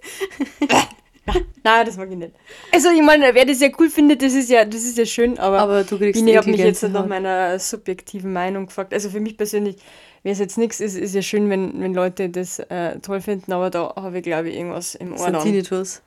Nein, 1.62 1.86
das 1.86 1.96
mag 1.96 2.10
ich 2.10 2.16
nicht. 2.16 2.32
Also 2.72 2.88
ich 2.90 3.02
meine, 3.02 3.34
wer 3.34 3.44
das 3.44 3.60
ja 3.60 3.68
cool 3.78 3.90
findet, 3.90 4.22
das 4.22 4.32
ist 4.32 4.50
ja, 4.50 4.64
das 4.64 4.82
ist 4.82 4.98
ja 4.98 5.04
schön, 5.04 5.38
aber, 5.38 5.60
aber 5.60 5.84
du 5.84 5.98
kriegst 5.98 6.22
ich 6.26 6.36
habe 6.36 6.50
mich 6.50 6.60
jetzt 6.60 6.82
nach 6.82 7.06
meiner 7.06 7.58
subjektiven 7.58 8.32
Meinung 8.32 8.66
gefragt. 8.66 8.94
Also 8.94 9.10
für 9.10 9.20
mich 9.20 9.36
persönlich 9.36 9.76
wäre 10.22 10.32
es 10.32 10.38
jetzt 10.38 10.58
nichts, 10.58 10.80
ist, 10.80 10.96
ist 10.96 11.14
ja 11.14 11.22
schön, 11.22 11.48
wenn, 11.50 11.80
wenn 11.80 11.94
Leute 11.94 12.30
das 12.30 12.58
äh, 12.58 12.98
toll 13.00 13.20
finden, 13.20 13.52
aber 13.52 13.70
da 13.70 13.94
habe 13.96 14.18
ich 14.18 14.24
glaube 14.24 14.48
ich 14.48 14.56
irgendwas 14.56 14.94
im 14.94 15.12
Ohr. 15.12 15.42
Tinnitus. 15.42 16.02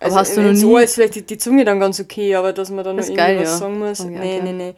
Also 0.00 0.14
aber 0.14 0.20
hast 0.22 0.36
du 0.36 0.40
noch 0.40 0.52
nie... 0.52 0.64
Ohr 0.64 0.82
ist 0.82 0.94
vielleicht 0.94 1.14
die, 1.14 1.22
die, 1.22 1.38
Zunge 1.38 1.64
dann 1.64 1.78
ganz 1.78 2.00
okay, 2.00 2.34
aber 2.34 2.52
dass 2.52 2.70
man 2.70 2.84
dann 2.84 2.96
noch 2.96 3.02
irgendwas 3.02 3.26
geil, 3.26 3.40
ja. 3.40 3.46
sagen 3.46 3.78
muss. 3.78 4.00
Okay, 4.00 4.10
nee, 4.10 4.38
okay. 4.38 4.40
nee, 4.42 4.52
nee. 4.52 4.74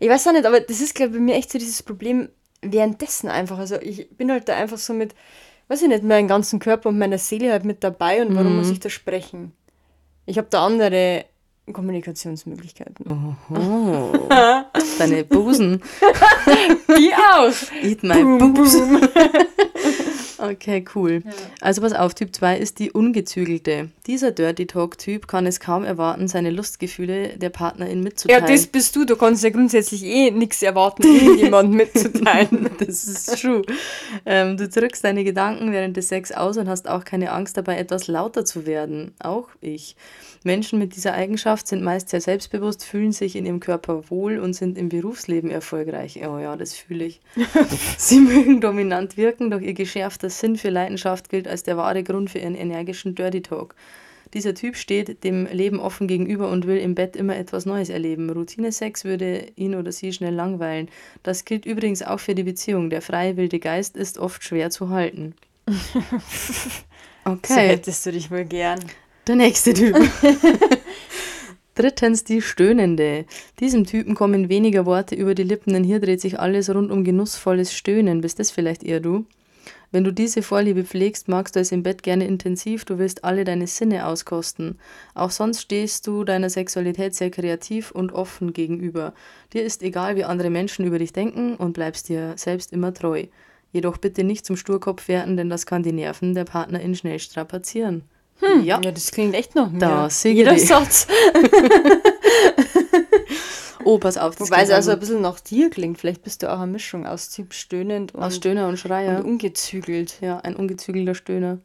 Ich 0.00 0.08
weiß 0.08 0.26
auch 0.26 0.32
nicht, 0.32 0.46
aber 0.46 0.60
das 0.60 0.80
ist 0.80 0.94
glaube 0.94 1.12
ich 1.12 1.18
bei 1.18 1.22
mir 1.22 1.36
echt 1.36 1.50
so 1.50 1.58
dieses 1.58 1.82
Problem 1.82 2.28
währenddessen 2.60 3.28
einfach. 3.28 3.58
Also 3.58 3.76
ich 3.80 4.10
bin 4.16 4.30
halt 4.30 4.48
da 4.48 4.56
einfach 4.56 4.78
so 4.78 4.92
mit 4.92 5.14
weiß 5.68 5.82
ich 5.82 5.88
nicht, 5.88 6.04
meinen 6.04 6.28
ganzen 6.28 6.58
Körper 6.58 6.88
und 6.88 6.98
meine 6.98 7.18
Seele 7.18 7.52
halt 7.52 7.64
mit 7.64 7.82
dabei 7.84 8.22
und 8.22 8.34
warum 8.34 8.52
mhm. 8.52 8.58
muss 8.58 8.70
ich 8.70 8.80
da 8.80 8.90
sprechen? 8.90 9.52
Ich 10.26 10.38
habe 10.38 10.48
da 10.50 10.64
andere 10.64 11.24
Kommunikationsmöglichkeiten. 11.72 13.06
Oho. 13.50 14.28
Deine 14.98 15.24
Busen. 15.24 15.82
Die 16.88 17.12
auch. 17.14 17.82
Eat 17.82 18.02
my 18.02 18.22
boom, 18.22 18.54
boobs. 18.54 18.76
Boom. 18.76 19.00
Okay, 20.50 20.84
cool. 20.94 21.22
Ja. 21.24 21.32
Also 21.60 21.80
pass 21.80 21.92
auf, 21.92 22.14
Typ 22.14 22.34
2 22.34 22.58
ist 22.58 22.78
die 22.78 22.90
ungezügelte. 22.90 23.90
Dieser 24.06 24.30
Dirty 24.30 24.66
Talk-Typ 24.66 25.26
kann 25.26 25.46
es 25.46 25.60
kaum 25.60 25.84
erwarten, 25.84 26.28
seine 26.28 26.50
Lustgefühle 26.50 27.36
der 27.38 27.50
Partnerin 27.50 28.02
mitzuteilen. 28.02 28.42
Ja, 28.42 28.50
das 28.50 28.66
bist 28.66 28.94
du. 28.96 29.04
Du 29.04 29.16
kannst 29.16 29.42
ja 29.42 29.50
grundsätzlich 29.50 30.04
eh 30.04 30.30
nichts 30.30 30.62
erwarten, 30.62 31.02
irgendjemanden 31.04 31.76
mitzuteilen. 31.76 32.70
das 32.78 33.04
ist 33.04 33.40
true. 33.40 33.62
Ähm, 34.26 34.56
du 34.56 34.68
drückst 34.68 35.04
deine 35.04 35.24
Gedanken 35.24 35.72
während 35.72 35.96
des 35.96 36.08
Sex 36.08 36.32
aus 36.32 36.56
und 36.56 36.68
hast 36.68 36.88
auch 36.88 37.04
keine 37.04 37.32
Angst 37.32 37.56
dabei, 37.56 37.76
etwas 37.76 38.06
lauter 38.06 38.44
zu 38.44 38.66
werden. 38.66 39.14
Auch 39.18 39.48
ich. 39.60 39.96
Menschen 40.44 40.78
mit 40.78 40.94
dieser 40.94 41.14
Eigenschaft 41.14 41.66
sind 41.66 41.82
meist 41.82 42.10
sehr 42.10 42.20
selbstbewusst, 42.20 42.84
fühlen 42.84 43.12
sich 43.12 43.34
in 43.34 43.46
ihrem 43.46 43.60
Körper 43.60 44.10
wohl 44.10 44.38
und 44.38 44.52
sind 44.52 44.76
im 44.76 44.90
Berufsleben 44.90 45.50
erfolgreich. 45.50 46.20
Oh 46.26 46.38
ja, 46.38 46.56
das 46.56 46.74
fühle 46.74 47.06
ich. 47.06 47.20
Sie 47.98 48.20
mögen 48.20 48.60
dominant 48.60 49.16
wirken, 49.16 49.50
doch 49.50 49.60
ihr 49.60 49.74
geschärfter 49.74 50.30
Sinn 50.30 50.56
für 50.56 50.70
Leidenschaft 50.70 51.30
gilt 51.30 51.48
als 51.48 51.62
der 51.62 51.76
wahre 51.76 52.02
Grund 52.02 52.30
für 52.30 52.38
ihren 52.38 52.54
energischen 52.54 53.14
Dirty 53.14 53.40
Talk. 53.40 53.74
Dieser 54.34 54.54
Typ 54.54 54.76
steht 54.76 55.24
dem 55.24 55.46
Leben 55.46 55.78
offen 55.80 56.08
gegenüber 56.08 56.50
und 56.50 56.66
will 56.66 56.78
im 56.78 56.94
Bett 56.94 57.16
immer 57.16 57.36
etwas 57.36 57.66
Neues 57.66 57.88
erleben. 57.88 58.28
Routinesex 58.28 59.04
würde 59.04 59.46
ihn 59.56 59.74
oder 59.74 59.92
sie 59.92 60.12
schnell 60.12 60.34
langweilen. 60.34 60.88
Das 61.22 61.44
gilt 61.44 61.64
übrigens 61.64 62.02
auch 62.02 62.20
für 62.20 62.34
die 62.34 62.42
Beziehung. 62.42 62.90
Der 62.90 63.00
freie 63.00 63.36
wilde 63.36 63.60
Geist 63.60 63.96
ist 63.96 64.18
oft 64.18 64.42
schwer 64.42 64.70
zu 64.70 64.90
halten. 64.90 65.34
Okay. 67.26 67.54
So 67.54 67.54
hättest 67.54 68.04
du 68.04 68.12
dich 68.12 68.30
wohl 68.30 68.44
gern. 68.44 68.80
Der 69.26 69.36
nächste 69.36 69.72
Typ. 69.72 69.96
Drittens 71.74 72.24
die 72.24 72.42
Stöhnende. 72.42 73.24
Diesem 73.58 73.86
Typen 73.86 74.14
kommen 74.14 74.50
weniger 74.50 74.84
Worte 74.84 75.14
über 75.14 75.34
die 75.34 75.44
Lippen, 75.44 75.72
denn 75.72 75.82
hier 75.82 75.98
dreht 75.98 76.20
sich 76.20 76.38
alles 76.38 76.68
rund 76.68 76.90
um 76.90 77.04
genussvolles 77.04 77.72
Stöhnen. 77.72 78.20
Bist 78.20 78.38
das 78.38 78.50
vielleicht 78.50 78.84
eher 78.84 79.00
du? 79.00 79.24
Wenn 79.90 80.04
du 80.04 80.12
diese 80.12 80.42
Vorliebe 80.42 80.84
pflegst, 80.84 81.28
magst 81.28 81.56
du 81.56 81.60
es 81.60 81.72
im 81.72 81.82
Bett 81.82 82.02
gerne 82.02 82.26
intensiv, 82.26 82.84
du 82.84 82.98
willst 82.98 83.24
alle 83.24 83.44
deine 83.44 83.66
Sinne 83.66 84.06
auskosten. 84.06 84.78
Auch 85.14 85.30
sonst 85.30 85.62
stehst 85.62 86.06
du 86.06 86.24
deiner 86.24 86.50
Sexualität 86.50 87.14
sehr 87.14 87.30
kreativ 87.30 87.92
und 87.92 88.12
offen 88.12 88.52
gegenüber. 88.52 89.14
Dir 89.54 89.62
ist 89.62 89.82
egal, 89.82 90.16
wie 90.16 90.24
andere 90.24 90.50
Menschen 90.50 90.84
über 90.84 90.98
dich 90.98 91.14
denken 91.14 91.54
und 91.56 91.72
bleibst 91.72 92.10
dir 92.10 92.34
selbst 92.36 92.72
immer 92.72 92.92
treu. 92.92 93.24
Jedoch 93.72 93.96
bitte 93.96 94.22
nicht 94.22 94.44
zum 94.44 94.56
Sturkopf 94.56 95.08
werden, 95.08 95.36
denn 95.38 95.48
das 95.48 95.64
kann 95.64 95.82
die 95.82 95.92
Nerven 95.92 96.34
der 96.34 96.44
Partnerin 96.44 96.94
schnell 96.94 97.20
strapazieren. 97.20 98.02
Hm, 98.40 98.64
ja. 98.64 98.80
ja, 98.82 98.90
das 98.90 99.10
klingt 99.10 99.34
echt 99.34 99.54
noch 99.54 99.70
mehr. 99.70 99.80
Da, 99.80 100.08
Jeder 100.28 100.58
Satz. 100.58 101.06
Oh, 103.84 103.98
pass 103.98 104.16
auf. 104.16 104.40
Wobei 104.40 104.62
es 104.62 104.70
also 104.70 104.92
ein 104.92 104.98
bisschen 104.98 105.20
nach 105.20 105.40
dir 105.40 105.70
klingt. 105.70 105.98
Vielleicht 105.98 106.22
bist 106.22 106.42
du 106.42 106.50
auch 106.50 106.58
eine 106.58 106.72
Mischung 106.72 107.06
aus 107.06 107.30
Typ 107.30 107.52
stöhnend 107.52 108.14
und, 108.14 108.22
aus 108.22 108.36
Stöhner 108.36 108.66
und 108.68 108.78
Schreier. 108.78 109.18
Und 109.18 109.26
ungezügelt. 109.26 110.20
Ja, 110.20 110.38
ein 110.38 110.56
ungezügelter 110.56 111.14
Stöhner. 111.14 111.58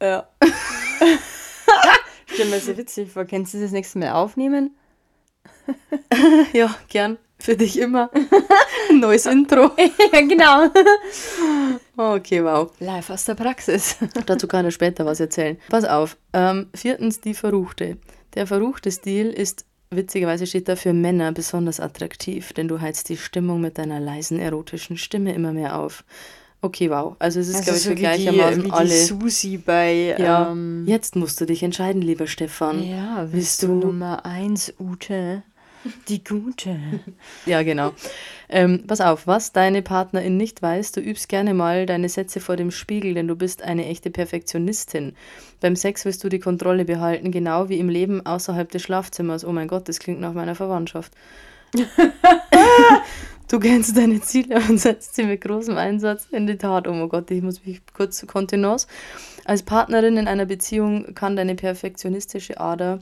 Ja. 0.00 0.28
Stell 2.26 2.46
mir 2.46 2.60
so 2.60 2.76
witzig 2.76 3.10
vor. 3.10 3.24
Kannst 3.24 3.54
du 3.54 3.60
das 3.60 3.72
nächste 3.72 3.98
Mal 3.98 4.12
aufnehmen? 4.12 4.76
ja, 6.52 6.74
gern. 6.88 7.18
Für 7.40 7.56
dich 7.56 7.78
immer. 7.78 8.10
Neues 8.92 9.26
Intro. 9.26 9.70
ja, 10.12 10.20
genau. 10.20 10.70
Okay, 11.96 12.42
wow. 12.42 12.70
Live 12.80 13.10
aus 13.10 13.24
der 13.24 13.34
Praxis. 13.34 13.96
Dazu 14.26 14.48
kann 14.48 14.64
er 14.64 14.70
später 14.72 15.06
was 15.06 15.20
erzählen. 15.20 15.56
Pass 15.68 15.84
auf. 15.84 16.16
Ähm, 16.32 16.66
viertens, 16.74 17.20
die 17.20 17.34
Verruchte. 17.34 17.98
Der 18.34 18.46
verruchte 18.46 18.90
Stil 18.90 19.28
ist, 19.30 19.64
witzigerweise 19.90 20.46
steht 20.46 20.68
da 20.68 20.74
für 20.76 20.92
Männer 20.92 21.32
besonders 21.32 21.80
attraktiv, 21.80 22.52
denn 22.52 22.68
du 22.68 22.80
heizt 22.80 23.08
die 23.08 23.16
Stimmung 23.16 23.60
mit 23.60 23.78
deiner 23.78 24.00
leisen, 24.00 24.40
erotischen 24.40 24.96
Stimme 24.96 25.32
immer 25.32 25.52
mehr 25.52 25.78
auf. 25.78 26.04
Okay, 26.60 26.90
wow. 26.90 27.14
Also 27.20 27.38
es 27.38 27.48
ist, 27.48 27.68
also 27.68 27.70
glaube 27.70 27.78
ich, 27.78 27.84
so 27.84 27.94
gleichermaßen 27.94 28.64
wie 28.64 28.70
alle. 28.72 28.88
Die 28.88 28.96
Susi 28.96 29.58
bei. 29.58 30.16
Ja. 30.18 30.50
Ähm, 30.50 30.84
Jetzt 30.86 31.14
musst 31.14 31.40
du 31.40 31.46
dich 31.46 31.62
entscheiden, 31.62 32.02
lieber 32.02 32.26
Stefan. 32.26 32.82
Ja, 32.82 33.28
willst 33.30 33.62
du 33.62 33.68
Nummer 33.68 34.26
eins, 34.26 34.74
Ute? 34.80 35.44
Die 36.08 36.22
gute. 36.24 36.78
ja, 37.46 37.62
genau. 37.62 37.92
Ähm, 38.48 38.84
pass 38.86 39.00
auf, 39.00 39.26
was 39.26 39.52
deine 39.52 39.82
Partnerin 39.82 40.36
nicht 40.36 40.62
weiß, 40.62 40.92
du 40.92 41.00
übst 41.00 41.28
gerne 41.28 41.54
mal 41.54 41.86
deine 41.86 42.08
Sätze 42.08 42.40
vor 42.40 42.56
dem 42.56 42.70
Spiegel, 42.70 43.14
denn 43.14 43.28
du 43.28 43.36
bist 43.36 43.62
eine 43.62 43.86
echte 43.86 44.10
Perfektionistin. 44.10 45.14
Beim 45.60 45.76
Sex 45.76 46.04
willst 46.04 46.24
du 46.24 46.28
die 46.28 46.38
Kontrolle 46.38 46.84
behalten, 46.84 47.30
genau 47.30 47.68
wie 47.68 47.78
im 47.78 47.88
Leben 47.88 48.24
außerhalb 48.24 48.70
des 48.70 48.82
Schlafzimmers. 48.82 49.44
Oh 49.44 49.52
mein 49.52 49.68
Gott, 49.68 49.88
das 49.88 49.98
klingt 49.98 50.20
nach 50.20 50.32
meiner 50.32 50.54
Verwandtschaft. 50.54 51.12
du 53.48 53.58
kennst 53.58 53.96
deine 53.96 54.20
Ziele 54.20 54.60
und 54.68 54.78
setzt 54.78 55.14
sie 55.14 55.24
mit 55.24 55.42
großem 55.42 55.76
Einsatz 55.76 56.26
in 56.30 56.46
die 56.46 56.56
Tat. 56.56 56.88
Oh 56.88 56.92
mein 56.92 57.08
Gott, 57.08 57.30
ich 57.30 57.42
muss 57.42 57.64
mich 57.66 57.82
kurz 57.92 58.26
Kontenance. 58.26 58.86
Als 59.44 59.62
Partnerin 59.62 60.16
in 60.16 60.28
einer 60.28 60.46
Beziehung 60.46 61.14
kann 61.14 61.36
deine 61.36 61.54
perfektionistische 61.54 62.58
Ader 62.60 63.00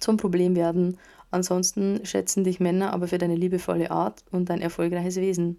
zum 0.00 0.16
Problem 0.16 0.56
werden 0.56 0.98
Ansonsten 1.30 2.00
schätzen 2.04 2.44
dich 2.44 2.60
Männer 2.60 2.92
aber 2.92 3.08
für 3.08 3.18
deine 3.18 3.36
liebevolle 3.36 3.90
Art 3.90 4.24
und 4.30 4.48
dein 4.48 4.60
erfolgreiches 4.60 5.16
Wesen. 5.16 5.58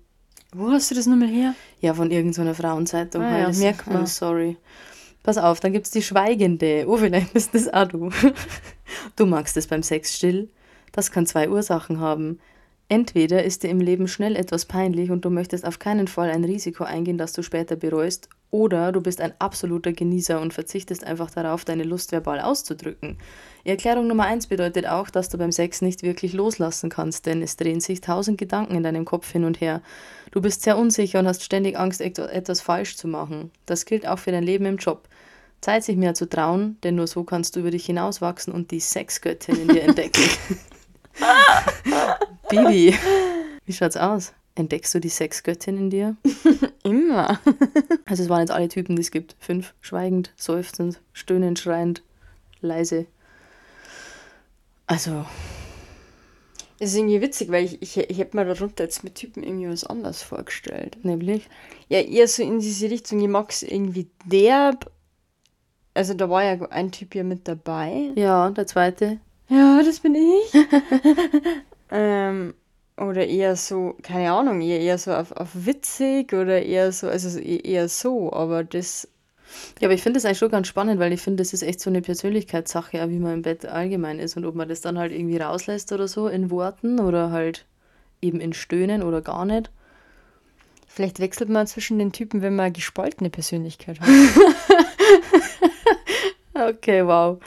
Wo 0.54 0.72
hast 0.72 0.90
du 0.92 0.96
das 0.96 1.08
nochmal 1.08 1.28
her? 1.28 1.56
Ja, 1.82 1.94
von 1.94 2.10
irgendeiner 2.10 2.54
Frauenzeitung. 2.54 3.22
Ah, 3.22 3.40
ja, 3.40 3.52
merkt 3.52 3.88
man. 3.88 4.06
I'm 4.06 4.08
sorry. 4.08 4.58
Pass 5.24 5.38
auf, 5.38 5.60
dann 5.60 5.74
gibt 5.74 5.86
es 5.86 5.92
die 5.92 6.02
Schweigende. 6.02 6.86
Oh, 6.88 6.98
vielleicht 6.98 7.34
bist 7.34 7.54
das 7.54 7.72
auch 7.72 7.88
du. 7.88 8.10
Du 9.16 9.26
magst 9.26 9.58
es 9.58 9.68
beim 9.68 9.84
Sex 9.84 10.16
still. 10.16 10.50
Das 10.92 11.12
kann 11.12 11.26
zwei 11.26 11.50
Ursachen 11.50 12.00
haben. 12.00 12.40
Entweder 12.90 13.44
ist 13.44 13.64
dir 13.64 13.70
im 13.70 13.82
Leben 13.82 14.08
schnell 14.08 14.38
etwas 14.38 14.66
peinlich 14.66 15.12
und 15.12 15.26
du 15.26 15.30
möchtest 15.30 15.66
auf 15.66 15.80
keinen 15.80 16.08
Fall 16.08 16.30
ein 16.30 16.46
Risiko 16.46 16.86
eingehen, 16.86 17.18
das 17.18 17.34
du 17.34 17.44
später 17.44 17.76
bereust, 17.76 18.30
oder 18.50 18.94
du 18.94 19.02
bist 19.02 19.20
ein 19.20 19.34
absoluter 19.40 19.92
Genießer 19.92 20.40
und 20.40 20.54
verzichtest 20.54 21.04
einfach 21.04 21.30
darauf, 21.30 21.66
deine 21.66 21.84
Lust 21.84 22.14
verbal 22.14 22.40
auszudrücken. 22.40 23.18
Erklärung 23.64 24.08
Nummer 24.08 24.26
eins 24.26 24.48
bedeutet 24.48 24.88
auch, 24.88 25.10
dass 25.10 25.30
du 25.30 25.38
beim 25.38 25.52
Sex 25.52 25.82
nicht 25.82 26.04
wirklich 26.04 26.34
loslassen 26.34 26.90
kannst, 26.90 27.26
denn 27.26 27.42
es 27.42 27.58
drehen 27.58 27.80
sich 27.80 28.02
tausend 28.02 28.38
Gedanken 28.38 28.76
in 28.76 28.84
deinem 28.84 29.06
Kopf 29.06 29.32
hin 29.32 29.44
und 29.44 29.60
her. 29.60 29.82
Du 30.32 30.42
bist 30.42 30.64
sehr 30.64 30.78
unsicher 30.78 31.20
und 31.20 31.28
hast 31.28 31.44
ständig 31.44 31.78
Angst, 31.78 32.02
etwas 32.02 32.62
falsch 32.62 32.96
zu 32.96 33.08
machen. 33.08 33.52
Das 33.66 33.86
gilt 33.86 34.08
auch 34.08 34.20
für 34.20 34.32
dein 34.32 34.44
Leben 34.44 34.66
im 34.66 34.78
Job. 34.78 35.08
Zeit, 35.62 35.84
sich 35.84 35.98
mehr 35.98 36.14
zu 36.14 36.30
trauen, 36.30 36.78
denn 36.84 36.96
nur 36.96 37.08
so 37.08 37.24
kannst 37.24 37.56
du 37.56 37.62
über 37.62 37.72
dich 37.72 37.86
hinauswachsen 37.86 38.54
und 38.54 38.72
die 38.72 38.80
Sexgöttin 38.80 39.62
in 39.62 39.68
dir 39.70 39.84
entdecken. 39.84 40.24
Bibi, 42.50 42.96
wie 43.66 43.74
schaut's 43.74 43.98
aus? 43.98 44.34
Entdeckst 44.56 44.94
du 44.96 45.00
die 45.00 45.10
Sexgöttin 45.10 45.78
in 45.78 45.90
dir? 45.90 46.16
Immer. 46.84 47.40
also 48.06 48.24
es 48.24 48.30
waren 48.30 48.40
jetzt 48.40 48.52
alle 48.52 48.68
Typen, 48.70 48.96
die 48.96 49.02
es 49.02 49.12
gibt. 49.12 49.36
Fünf. 49.40 49.74
Schweigend, 49.82 50.32
seufzend, 50.36 51.00
stöhnend, 51.14 51.60
schreiend, 51.60 52.02
leise. 52.62 53.06
Also. 54.88 55.26
Es 56.80 56.92
ist 56.92 56.98
irgendwie 56.98 57.22
witzig, 57.22 57.52
weil 57.52 57.66
ich, 57.66 57.82
ich, 57.82 57.98
ich 57.98 58.18
hätte 58.18 58.38
mir 58.38 58.46
darunter 58.46 58.84
jetzt 58.84 59.04
mit 59.04 59.16
Typen 59.16 59.44
irgendwie 59.44 59.70
was 59.70 59.84
anderes 59.84 60.22
vorgestellt. 60.22 60.98
Nämlich? 61.04 61.50
Ja, 61.90 62.00
eher 62.00 62.28
so 62.28 62.44
in 62.44 62.60
diese 62.60 62.90
Richtung, 62.90 63.20
ich 63.20 63.28
mag 63.28 63.50
es 63.50 63.64
irgendwie 63.64 64.08
derb. 64.26 64.92
Also 65.94 66.14
da 66.14 66.30
war 66.30 66.44
ja 66.44 66.68
ein 66.70 66.92
Typ 66.92 67.14
hier 67.14 67.24
mit 67.24 67.48
dabei. 67.48 68.12
Ja, 68.16 68.50
der 68.52 68.68
zweite. 68.68 69.20
Ja, 69.50 69.82
das 69.84 70.00
bin 70.00 70.14
ich. 70.16 70.54
ähm, 71.92 72.54
oder 72.98 73.26
eher 73.26 73.56
so, 73.56 73.96
keine 74.04 74.32
Ahnung, 74.32 74.62
eher, 74.62 74.80
eher 74.80 74.98
so 74.98 75.14
auf, 75.14 75.32
auf 75.32 75.50
witzig 75.54 76.34
oder 76.34 76.62
eher 76.62 76.92
so, 76.92 77.08
also 77.08 77.40
eher 77.40 77.90
so, 77.90 78.32
aber 78.32 78.64
das. 78.64 79.08
Ja, 79.80 79.88
aber 79.88 79.94
ich 79.94 80.02
finde 80.02 80.18
das 80.18 80.26
eigentlich 80.26 80.40
schon 80.40 80.52
ganz 80.52 80.68
spannend, 80.68 81.00
weil 81.00 81.14
ich 81.14 81.22
finde, 81.22 81.42
das 81.42 81.54
ist 81.54 81.62
echt 81.62 81.80
so 81.80 81.90
eine 81.90 82.02
Persönlichkeitssache, 82.02 83.10
wie 83.10 83.20
man 83.20 83.36
im 83.36 83.42
Bett 83.44 83.66
allgemein 83.66 84.20
ist 84.20 84.38
und 84.38 84.46
ob 84.46 84.56
man 84.56 84.68
das 84.70 84.82
dann 84.82 84.98
halt 84.98 85.12
irgendwie 85.12 85.38
rauslässt 85.38 85.92
oder 85.92 86.08
so 86.08 86.28
in 86.28 86.50
Worten 86.50 87.00
oder 87.00 87.32
halt 87.32 87.66
eben 88.22 88.40
in 88.40 88.54
Stöhnen 88.54 89.04
oder 89.04 89.22
gar 89.22 89.46
nicht. 89.46 89.70
Vielleicht 90.88 91.20
wechselt 91.20 91.50
man 91.50 91.68
zwischen 91.68 92.00
den 92.00 92.12
Typen, 92.12 92.42
wenn 92.42 92.56
man 92.56 92.66
eine 92.66 92.74
gespaltene 92.74 93.30
Persönlichkeit 93.30 94.00
hat. 94.00 94.10
okay, 96.70 97.06
wow. 97.06 97.40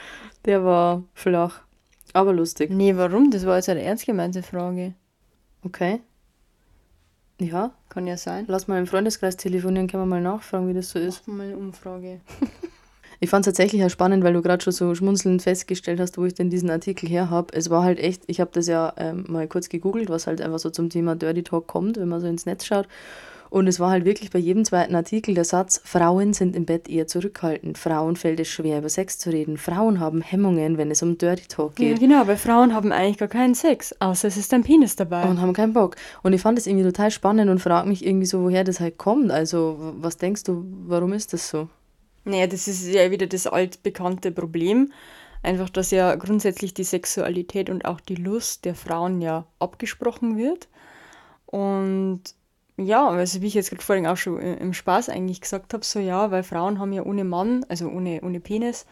Der 0.44 0.64
war 0.64 1.02
flach. 1.14 1.62
Aber 2.12 2.32
lustig. 2.32 2.70
Nee, 2.70 2.96
warum? 2.96 3.30
Das 3.30 3.46
war 3.46 3.56
jetzt 3.56 3.68
eine 3.68 3.82
ernst 3.82 4.06
gemeinte 4.06 4.42
Frage. 4.42 4.94
Okay. 5.64 6.00
Ja. 7.40 7.72
Kann 7.88 8.06
ja 8.06 8.16
sein. 8.16 8.44
Lass 8.48 8.68
mal 8.68 8.78
im 8.78 8.86
Freundeskreis 8.86 9.36
telefonieren, 9.36 9.88
können 9.88 10.02
wir 10.02 10.06
mal 10.06 10.20
nachfragen, 10.20 10.68
wie 10.68 10.74
das 10.74 10.90
so 10.90 10.98
ist. 10.98 11.26
Mach 11.26 11.36
mal 11.36 11.46
eine 11.46 11.56
Umfrage. 11.56 12.20
ich 13.20 13.30
fand 13.30 13.46
es 13.46 13.52
tatsächlich 13.52 13.84
auch 13.84 13.90
spannend, 13.90 14.22
weil 14.22 14.34
du 14.34 14.42
gerade 14.42 14.62
schon 14.62 14.72
so 14.72 14.94
schmunzelnd 14.94 15.42
festgestellt 15.42 15.98
hast, 15.98 16.18
wo 16.18 16.24
ich 16.24 16.34
denn 16.34 16.50
diesen 16.50 16.70
Artikel 16.70 17.08
her 17.08 17.30
habe. 17.30 17.54
Es 17.54 17.70
war 17.70 17.82
halt 17.82 17.98
echt, 17.98 18.22
ich 18.26 18.40
habe 18.40 18.50
das 18.52 18.66
ja 18.66 18.92
ähm, 18.96 19.24
mal 19.28 19.48
kurz 19.48 19.68
gegoogelt, 19.68 20.08
was 20.08 20.26
halt 20.26 20.40
einfach 20.40 20.58
so 20.58 20.70
zum 20.70 20.90
Thema 20.90 21.16
Dirty 21.16 21.42
Talk 21.42 21.66
kommt, 21.66 21.96
wenn 21.96 22.08
man 22.08 22.20
so 22.20 22.26
ins 22.26 22.46
Netz 22.46 22.64
schaut. 22.66 22.86
Und 23.50 23.66
es 23.66 23.80
war 23.80 23.90
halt 23.90 24.04
wirklich 24.04 24.30
bei 24.30 24.38
jedem 24.38 24.64
zweiten 24.64 24.94
Artikel 24.94 25.34
der 25.34 25.44
Satz, 25.44 25.82
Frauen 25.84 26.32
sind 26.32 26.54
im 26.54 26.66
Bett 26.66 26.88
eher 26.88 27.08
zurückhaltend, 27.08 27.78
Frauen 27.78 28.14
fällt 28.14 28.38
es 28.38 28.46
schwer, 28.46 28.78
über 28.78 28.88
Sex 28.88 29.18
zu 29.18 29.30
reden, 29.30 29.58
Frauen 29.58 29.98
haben 29.98 30.22
Hemmungen, 30.22 30.78
wenn 30.78 30.92
es 30.92 31.02
um 31.02 31.18
Dirty 31.18 31.48
Talk 31.48 31.74
geht. 31.74 32.00
Ja, 32.00 32.06
genau, 32.06 32.26
weil 32.28 32.36
Frauen 32.36 32.72
haben 32.72 32.92
eigentlich 32.92 33.18
gar 33.18 33.28
keinen 33.28 33.56
Sex, 33.56 33.92
außer 33.98 34.28
es 34.28 34.36
ist 34.36 34.54
ein 34.54 34.62
Penis 34.62 34.94
dabei. 34.94 35.24
Und 35.24 35.40
haben 35.40 35.52
keinen 35.52 35.72
Bock. 35.72 35.96
Und 36.22 36.32
ich 36.32 36.40
fand 36.40 36.58
das 36.58 36.68
irgendwie 36.68 36.84
total 36.84 37.10
spannend 37.10 37.50
und 37.50 37.58
frage 37.58 37.88
mich 37.88 38.06
irgendwie 38.06 38.26
so, 38.26 38.40
woher 38.40 38.62
das 38.62 38.78
halt 38.78 38.98
kommt. 38.98 39.32
Also, 39.32 39.94
was 39.98 40.16
denkst 40.16 40.44
du, 40.44 40.64
warum 40.86 41.12
ist 41.12 41.32
das 41.32 41.50
so? 41.50 41.68
Naja, 42.24 42.46
das 42.46 42.68
ist 42.68 42.86
ja 42.86 43.10
wieder 43.10 43.26
das 43.26 43.48
altbekannte 43.48 44.30
Problem. 44.30 44.92
Einfach, 45.42 45.70
dass 45.70 45.90
ja 45.90 46.14
grundsätzlich 46.14 46.74
die 46.74 46.84
Sexualität 46.84 47.68
und 47.68 47.84
auch 47.84 47.98
die 47.98 48.14
Lust 48.14 48.64
der 48.64 48.76
Frauen 48.76 49.20
ja 49.20 49.46
abgesprochen 49.58 50.36
wird. 50.36 50.68
Und 51.46 52.22
ja, 52.84 53.08
also 53.08 53.40
wie 53.42 53.46
ich 53.46 53.54
jetzt 53.54 53.70
gerade 53.70 53.82
vorhin 53.82 54.06
auch 54.06 54.16
schon 54.16 54.40
im 54.40 54.72
Spaß 54.72 55.08
eigentlich 55.08 55.40
gesagt 55.40 55.74
habe, 55.74 55.84
so 55.84 55.98
ja, 55.98 56.30
weil 56.30 56.42
Frauen 56.42 56.78
haben 56.78 56.92
ja 56.92 57.04
ohne 57.04 57.24
Mann, 57.24 57.64
also 57.68 57.88
ohne, 57.88 58.20
ohne 58.22 58.40
Penis, 58.40 58.86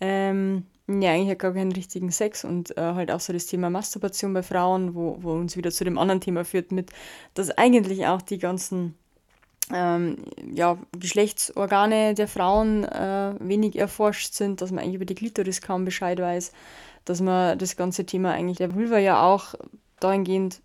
ähm, 0.00 0.64
ja 0.86 1.12
eigentlich 1.12 1.38
gar 1.38 1.54
keinen 1.54 1.72
richtigen 1.72 2.10
Sex 2.10 2.44
und 2.44 2.76
äh, 2.76 2.80
halt 2.80 3.10
auch 3.10 3.20
so 3.20 3.32
das 3.32 3.46
Thema 3.46 3.70
Masturbation 3.70 4.34
bei 4.34 4.42
Frauen, 4.42 4.94
wo, 4.94 5.16
wo 5.20 5.32
uns 5.32 5.56
wieder 5.56 5.70
zu 5.70 5.84
dem 5.84 5.98
anderen 5.98 6.20
Thema 6.20 6.44
führt, 6.44 6.72
mit, 6.72 6.90
dass 7.34 7.50
eigentlich 7.50 8.06
auch 8.06 8.20
die 8.22 8.38
ganzen 8.38 8.94
ähm, 9.72 10.16
ja, 10.52 10.76
Geschlechtsorgane 10.98 12.14
der 12.14 12.28
Frauen 12.28 12.84
äh, 12.84 13.34
wenig 13.40 13.76
erforscht 13.76 14.34
sind, 14.34 14.60
dass 14.60 14.70
man 14.70 14.84
eigentlich 14.84 14.96
über 14.96 15.06
die 15.06 15.14
Klitoris 15.14 15.62
kaum 15.62 15.84
Bescheid 15.86 16.18
weiß, 16.18 16.52
dass 17.06 17.20
man 17.20 17.58
das 17.58 17.76
ganze 17.76 18.04
Thema 18.04 18.32
eigentlich 18.32 18.58
der 18.58 18.74
Vulva 18.74 18.98
ja 18.98 19.22
auch 19.22 19.54
dahingehend 20.00 20.60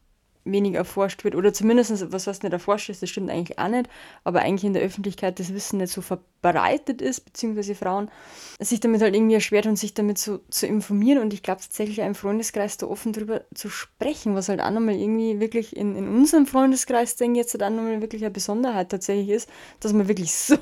wenig 0.46 0.74
erforscht 0.74 1.24
wird 1.24 1.36
oder 1.36 1.54
zumindest, 1.54 2.12
was 2.12 2.28
was 2.28 2.42
nicht 2.44 2.54
erforscht 2.54 2.90
ist, 2.90 3.02
das 3.02 3.10
stimmt 3.10 3.30
eigentlich 3.30 3.60
auch 3.60 3.68
nicht, 3.68 3.90
aber 4.24 4.42
eigentlich 4.42 4.64
in 4.64 4.74
der 4.74 4.84
Öffentlichkeit 4.84 5.40
das 5.40 5.54
Wissen 5.54 5.78
nicht 5.78 5.92
so 5.92 6.02
verbreitet 6.02 7.02
ist, 7.02 7.22
beziehungsweise 7.22 7.76
Frauen 7.76 8.10
sich 8.60 8.80
damit 8.80 9.02
halt 9.02 9.16
irgendwie 9.16 9.36
erschwert 9.36 9.66
und 9.66 9.76
sich 9.76 9.94
damit 9.94 10.18
so 10.18 10.40
zu 10.50 10.66
informieren 10.66 11.20
und 11.20 11.34
ich 11.34 11.44
glaube 11.44 11.62
tatsächlich 11.62 12.00
im 12.00 12.16
Freundeskreis 12.16 12.78
da 12.78 12.88
offen 12.88 13.14
drüber 13.14 13.42
zu 13.54 13.70
sprechen, 13.70 14.36
was 14.36 14.50
halt 14.50 14.62
auch 14.62 14.72
nochmal 14.72 14.96
irgendwie 14.96 15.40
wirklich 15.40 15.76
in, 15.76 15.96
in 15.96 16.08
unserem 16.08 16.46
Freundeskreis, 16.46 17.16
denke 17.16 17.40
ich 17.40 17.46
jetzt 17.46 17.54
halt 17.54 17.64
auch 17.64 17.76
nochmal 17.76 18.02
wirklich 18.02 18.24
eine 18.24 18.32
Besonderheit 18.32 18.90
tatsächlich 18.90 19.30
ist, 19.30 19.50
dass 19.80 19.94
man 19.94 20.08
wirklich 20.08 20.34
so, 20.34 20.58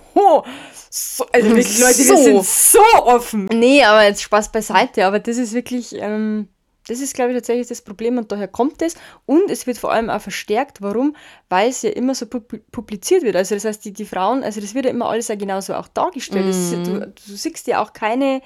so 0.90 1.26
also 1.32 1.50
wirklich 1.56 1.80
Leute, 1.80 1.94
so. 1.94 2.14
wir 2.14 2.24
sind 2.24 2.46
so 2.46 3.04
offen. 3.04 3.46
Nee, 3.54 3.84
aber 3.84 4.04
jetzt 4.04 4.22
Spaß 4.24 4.52
beiseite, 4.52 5.06
aber 5.06 5.20
das 5.20 5.38
ist 5.38 5.54
wirklich, 5.54 5.94
ähm, 5.96 6.48
das 6.88 7.02
ist, 7.02 7.14
glaube 7.14 7.32
ich, 7.32 7.38
tatsächlich 7.38 7.68
das 7.68 7.82
Problem 7.82 8.18
und 8.18 8.32
daher 8.32 8.48
kommt 8.48 8.82
es. 8.82 8.96
Und 9.26 9.50
es 9.50 9.68
wird 9.68 9.78
vor 9.78 9.92
allem 9.92 10.10
auch 10.10 10.22
verstärkt. 10.22 10.82
Warum? 10.82 11.16
Weil 11.50 11.70
es 11.70 11.82
ja 11.82 11.90
immer 11.92 12.16
so 12.16 12.26
publiziert 12.26 13.24
wird. 13.24 13.36
Also 13.36 13.56
das 13.56 13.66
heißt, 13.66 13.86
die, 13.86 13.94
die 13.94 14.06
Frauen, 14.06 14.44
also 14.44 14.62
das 14.62 14.74
wird 14.74 14.86
ja 14.86 14.92
immer 14.92 15.10
alles 15.10 15.28
ja 15.28 15.36
genauso 15.36 15.74
auch 15.76 15.88
dargestellt. 15.88 16.46
Mhm. 16.46 16.52
Ist, 16.52 16.72
du, 16.72 17.00
du 17.00 17.36
siehst 17.36 17.68
ja 17.68 17.82
auch 17.82 17.94
keine 17.94 18.42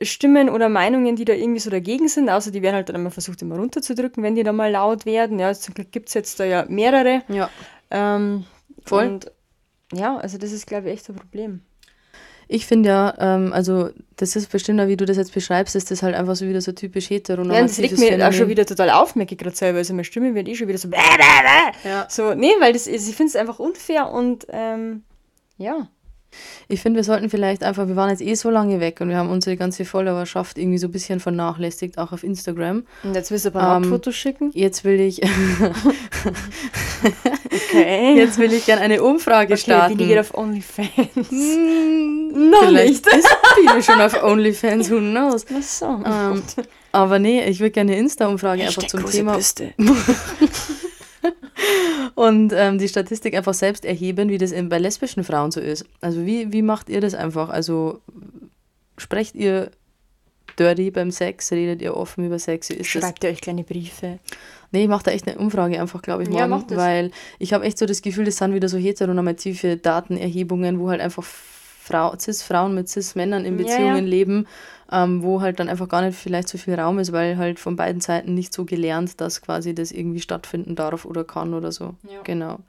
Stimmen 0.00 0.48
oder 0.48 0.68
Meinungen, 0.68 1.16
die 1.16 1.24
da 1.24 1.32
irgendwie 1.32 1.60
so 1.60 1.70
dagegen 1.70 2.08
sind, 2.08 2.28
außer 2.28 2.50
die 2.50 2.62
werden 2.62 2.76
halt 2.76 2.88
dann 2.88 2.96
immer 2.96 3.10
versucht, 3.10 3.42
immer 3.42 3.56
runterzudrücken, 3.56 4.22
wenn 4.22 4.34
die 4.34 4.42
da 4.42 4.52
mal 4.52 4.70
laut 4.70 5.06
werden. 5.06 5.38
Ja, 5.38 5.52
zum 5.54 5.74
Glück 5.74 5.92
gibt 5.92 6.08
es 6.08 6.14
jetzt 6.14 6.40
da 6.40 6.44
ja 6.44 6.64
mehrere. 6.68 7.22
Ja. 7.28 7.50
Ähm, 7.90 8.44
Voll. 8.84 9.06
Und 9.06 9.32
ja, 9.92 10.16
also 10.16 10.38
das 10.38 10.52
ist, 10.52 10.66
glaube 10.66 10.88
ich, 10.88 10.94
echt 10.94 11.08
ein 11.08 11.16
Problem. 11.16 11.62
Ich 12.48 12.66
finde 12.66 12.88
ja, 12.90 13.14
ähm, 13.18 13.52
also 13.52 13.90
das 14.16 14.36
ist 14.36 14.50
bestimmt 14.50 14.80
auch, 14.80 14.86
wie 14.86 14.96
du 14.96 15.04
das 15.04 15.16
jetzt 15.16 15.32
beschreibst, 15.32 15.74
ist 15.74 15.90
das 15.90 16.02
halt 16.02 16.14
einfach 16.14 16.36
so 16.36 16.46
wieder 16.46 16.60
so 16.60 16.72
typisch 16.72 17.10
hetero. 17.10 17.42
Ja, 17.44 17.62
das 17.62 17.78
regt 17.78 17.98
mir 17.98 18.28
auch 18.28 18.32
schon 18.32 18.48
wieder 18.48 18.66
total 18.66 18.90
auf, 18.90 19.16
merke 19.16 19.34
ich 19.34 19.38
gerade 19.38 19.56
selber. 19.56 19.78
Also 19.78 19.94
meine 19.94 20.04
Stimme 20.04 20.34
wird 20.34 20.48
eh 20.48 20.54
schon 20.54 20.68
wieder 20.68 20.78
so. 20.78 20.88
Ja. 21.84 22.06
So, 22.08 22.34
nee, 22.34 22.52
weil 22.60 22.72
das 22.72 22.86
ist, 22.86 23.08
ich 23.08 23.16
finde 23.16 23.30
es 23.30 23.36
einfach 23.36 23.58
unfair 23.58 24.10
und 24.10 24.46
ähm, 24.50 25.02
ja. 25.56 25.88
Ich 26.68 26.80
finde, 26.80 26.96
wir 26.96 27.04
sollten 27.04 27.28
vielleicht 27.28 27.62
einfach, 27.62 27.88
wir 27.88 27.96
waren 27.96 28.08
jetzt 28.08 28.22
eh 28.22 28.34
so 28.34 28.48
lange 28.48 28.80
weg 28.80 29.00
und 29.00 29.10
wir 29.10 29.16
haben 29.16 29.28
unsere 29.30 29.56
ganze 29.56 29.84
Followerschaft 29.84 30.56
irgendwie 30.56 30.78
so 30.78 30.88
ein 30.88 30.92
bisschen 30.92 31.20
vernachlässigt, 31.20 31.98
auch 31.98 32.12
auf 32.12 32.24
Instagram. 32.24 32.86
Und 33.02 33.14
jetzt 33.14 33.30
willst 33.30 33.44
du 33.44 33.50
ein 33.50 33.52
paar 33.52 33.76
ähm, 33.76 33.84
Fotos 33.84 34.14
schicken? 34.14 34.50
Jetzt 34.54 34.84
will 34.84 34.98
ich. 35.00 35.20
okay. 37.52 38.16
Jetzt 38.16 38.38
will 38.38 38.52
ich 38.52 38.66
gerne 38.66 38.82
eine 38.82 39.02
Umfrage 39.02 39.54
okay, 39.54 39.62
starten. 39.62 39.98
Die 39.98 40.06
geht 40.06 40.18
auf 40.18 40.34
OnlyFans. 40.34 41.30
Hm, 41.30 42.50
noch 42.50 42.70
nicht. 42.70 43.06
ist 43.06 43.28
viele 43.54 43.82
schon 43.82 44.00
auf 44.00 44.22
OnlyFans, 44.22 44.90
who 44.90 44.98
knows? 44.98 45.44
Ach 45.54 45.62
so. 45.62 46.02
Ähm, 46.04 46.42
aber 46.92 47.18
nee, 47.18 47.44
ich 47.44 47.60
würde 47.60 47.70
gerne 47.70 47.92
eine 47.92 48.00
Insta-Umfrage 48.00 48.62
einfach 48.62 48.86
zum 48.86 49.06
Thema. 49.06 49.36
und 52.14 52.52
ähm, 52.54 52.78
die 52.78 52.88
Statistik 52.88 53.34
einfach 53.34 53.54
selbst 53.54 53.84
erheben, 53.84 54.28
wie 54.28 54.38
das 54.38 54.52
bei 54.68 54.78
lesbischen 54.78 55.24
Frauen 55.24 55.50
so 55.50 55.60
ist. 55.60 55.84
Also 56.00 56.26
wie, 56.26 56.52
wie 56.52 56.62
macht 56.62 56.88
ihr 56.88 57.00
das 57.00 57.14
einfach? 57.14 57.48
Also 57.48 58.00
sprecht 58.98 59.34
ihr 59.34 59.70
dirty 60.58 60.90
beim 60.90 61.10
Sex? 61.10 61.52
Redet 61.52 61.82
ihr 61.82 61.96
offen 61.96 62.24
über 62.26 62.38
Sex? 62.38 62.70
Ist 62.70 62.86
Schreibt 62.86 63.22
das? 63.22 63.28
ihr 63.28 63.32
euch 63.34 63.40
kleine 63.40 63.64
Briefe? 63.64 64.18
Nee, 64.70 64.84
ich 64.84 64.88
mache 64.88 65.04
da 65.04 65.10
echt 65.10 65.28
eine 65.28 65.38
Umfrage 65.38 65.80
einfach, 65.80 66.00
glaube 66.00 66.22
ich, 66.22 66.30
morgen, 66.30 66.50
ja, 66.70 66.76
weil 66.76 67.10
ich 67.38 67.52
habe 67.52 67.64
echt 67.64 67.78
so 67.78 67.84
das 67.86 68.00
Gefühl, 68.00 68.24
das 68.24 68.38
sind 68.38 68.54
wieder 68.54 68.68
so 68.68 68.78
heteronormative 68.78 69.76
Datenerhebungen, 69.76 70.80
wo 70.80 70.88
halt 70.88 71.00
einfach 71.00 71.24
Frau, 71.82 72.16
Cis-Frauen 72.16 72.74
mit 72.74 72.88
Cis-Männern 72.88 73.44
in 73.44 73.56
Beziehungen 73.56 73.86
ja, 73.86 73.96
ja. 73.96 74.00
leben, 74.00 74.46
ähm, 74.92 75.22
wo 75.24 75.40
halt 75.40 75.58
dann 75.58 75.68
einfach 75.68 75.88
gar 75.88 76.02
nicht 76.02 76.16
vielleicht 76.16 76.48
so 76.48 76.56
viel 76.56 76.74
Raum 76.74 77.00
ist, 77.00 77.10
weil 77.10 77.38
halt 77.38 77.58
von 77.58 77.74
beiden 77.74 78.00
Seiten 78.00 78.34
nicht 78.34 78.54
so 78.54 78.64
gelernt, 78.64 79.20
dass 79.20 79.42
quasi 79.42 79.74
das 79.74 79.90
irgendwie 79.90 80.20
stattfinden 80.20 80.76
darf 80.76 81.04
oder 81.04 81.24
kann 81.24 81.54
oder 81.54 81.72
so. 81.72 81.94
Ja. 82.08 82.22
Genau. 82.22 82.60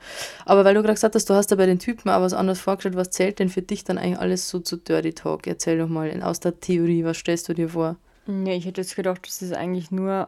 Aber 0.45 0.65
weil 0.65 0.73
du 0.73 0.82
gerade 0.82 0.95
gesagt 0.95 1.13
hast, 1.13 1.30
du 1.30 1.36
hast 1.36 1.52
da 1.52 1.56
bei 1.56 1.67
den 1.67 1.78
Typen 1.78 2.10
auch 2.10 2.21
was 2.21 2.34
anderes 2.34 2.60
vorgestellt, 2.60 2.95
was 2.95 3.12
zählt 3.12 3.38
denn 3.38 3.49
für 3.49 3.62
dich 3.62 3.84
dann 3.84 3.99
eigentlich 3.99 4.17
alles 4.17 4.49
so 4.49 4.60
zu 4.60 4.78
Dirty 4.78 5.13
Talk? 5.13 5.45
Erzähl 5.45 5.78
doch 5.78 5.89
mal 5.89 6.23
aus 6.23 6.39
der 6.39 6.60
Theorie, 6.60 7.04
was 7.04 7.17
stellst 7.17 7.47
du 7.49 7.54
dir 7.54 7.69
vor? 7.69 7.97
Ja, 8.26 8.54
ich 8.54 8.65
hätte 8.65 8.82
jetzt 8.82 8.95
gedacht, 8.95 9.28
dass 9.28 9.43
es 9.43 9.52
eigentlich 9.52 9.91
nur 9.91 10.28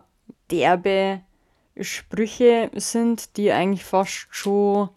derbe 0.52 1.22
Sprüche 1.80 2.70
sind, 2.76 3.36
die 3.38 3.52
eigentlich 3.52 3.84
fast 3.84 4.28
schon 4.30 4.90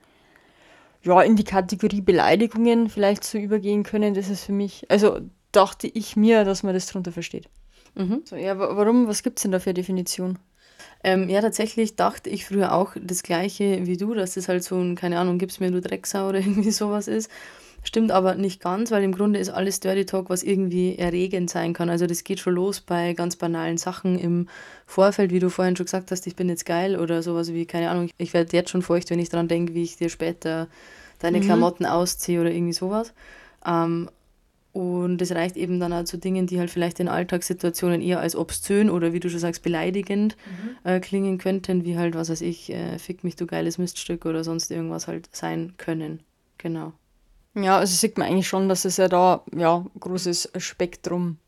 ja, 1.02 1.22
in 1.22 1.36
die 1.36 1.44
Kategorie 1.44 2.00
Beleidigungen 2.00 2.88
vielleicht 2.88 3.24
so 3.24 3.38
übergehen 3.38 3.82
können. 3.82 4.14
Das 4.14 4.28
ist 4.28 4.44
für 4.44 4.52
mich, 4.52 4.90
also 4.90 5.20
dachte 5.52 5.86
ich 5.86 6.16
mir, 6.16 6.44
dass 6.44 6.62
man 6.62 6.74
das 6.74 6.86
darunter 6.86 7.12
versteht. 7.12 7.48
Mhm. 7.94 8.22
So, 8.24 8.36
ja, 8.36 8.58
warum, 8.58 9.08
was 9.08 9.22
gibt 9.22 9.38
es 9.38 9.42
denn 9.42 9.52
da 9.52 9.60
für 9.60 9.70
eine 9.70 9.74
Definition? 9.74 10.38
Ähm, 11.04 11.28
ja, 11.28 11.40
tatsächlich 11.40 11.96
dachte 11.96 12.28
ich 12.28 12.46
früher 12.46 12.72
auch 12.72 12.94
das 13.00 13.22
Gleiche 13.22 13.86
wie 13.86 13.96
du, 13.96 14.14
dass 14.14 14.34
das 14.34 14.48
halt 14.48 14.64
so 14.64 14.76
ein, 14.76 14.96
keine 14.96 15.18
Ahnung, 15.18 15.38
gib's 15.38 15.60
mir 15.60 15.70
du 15.70 15.80
Drecksau 15.80 16.28
oder 16.28 16.38
irgendwie 16.40 16.70
sowas 16.70 17.08
ist. 17.08 17.30
Stimmt 17.84 18.10
aber 18.10 18.34
nicht 18.34 18.60
ganz, 18.60 18.90
weil 18.90 19.04
im 19.04 19.12
Grunde 19.12 19.38
ist 19.38 19.50
alles 19.50 19.80
Dirty 19.80 20.04
Talk, 20.04 20.30
was 20.30 20.42
irgendwie 20.42 20.96
erregend 20.96 21.48
sein 21.48 21.72
kann. 21.72 21.88
Also 21.88 22.06
das 22.06 22.24
geht 22.24 22.40
schon 22.40 22.54
los 22.54 22.80
bei 22.80 23.14
ganz 23.14 23.36
banalen 23.36 23.78
Sachen 23.78 24.18
im 24.18 24.48
Vorfeld, 24.84 25.30
wie 25.30 25.38
du 25.38 25.48
vorhin 25.48 25.76
schon 25.76 25.86
gesagt 25.86 26.10
hast, 26.10 26.26
ich 26.26 26.36
bin 26.36 26.48
jetzt 26.48 26.66
geil 26.66 26.98
oder 26.98 27.22
sowas 27.22 27.52
wie, 27.52 27.66
keine 27.66 27.90
Ahnung, 27.90 28.10
ich 28.18 28.34
werde 28.34 28.56
jetzt 28.56 28.70
schon 28.70 28.82
feucht, 28.82 29.10
wenn 29.10 29.20
ich 29.20 29.28
daran 29.28 29.48
denke, 29.48 29.74
wie 29.74 29.84
ich 29.84 29.96
dir 29.96 30.08
später 30.08 30.68
deine 31.20 31.38
mhm. 31.38 31.44
Klamotten 31.44 31.86
ausziehe 31.86 32.40
oder 32.40 32.50
irgendwie 32.50 32.72
sowas. 32.72 33.14
Ähm, 33.64 34.10
und 34.72 35.22
es 35.22 35.32
reicht 35.32 35.56
eben 35.56 35.80
dann 35.80 35.92
auch 35.92 36.04
zu 36.04 36.18
Dingen, 36.18 36.46
die 36.46 36.58
halt 36.58 36.70
vielleicht 36.70 37.00
in 37.00 37.08
Alltagssituationen 37.08 38.02
eher 38.02 38.20
als 38.20 38.36
obszön 38.36 38.90
oder 38.90 39.12
wie 39.12 39.20
du 39.20 39.30
schon 39.30 39.40
sagst, 39.40 39.62
beleidigend 39.62 40.36
mhm. 40.46 40.88
äh, 40.88 41.00
klingen 41.00 41.38
könnten, 41.38 41.84
wie 41.84 41.96
halt, 41.96 42.14
was 42.14 42.28
weiß 42.28 42.42
ich, 42.42 42.70
äh, 42.72 42.98
fick 42.98 43.24
mich, 43.24 43.34
du 43.34 43.46
geiles 43.46 43.78
Miststück 43.78 44.26
oder 44.26 44.44
sonst 44.44 44.70
irgendwas 44.70 45.08
halt 45.08 45.28
sein 45.34 45.74
können. 45.78 46.20
Genau. 46.58 46.92
Ja, 47.54 47.78
also 47.78 47.94
sieht 47.94 48.18
man 48.18 48.28
eigentlich 48.28 48.48
schon, 48.48 48.68
dass 48.68 48.84
es 48.84 48.98
ja 48.98 49.08
da 49.08 49.42
ja 49.54 49.84
großes 49.98 50.52
Spektrum 50.58 51.38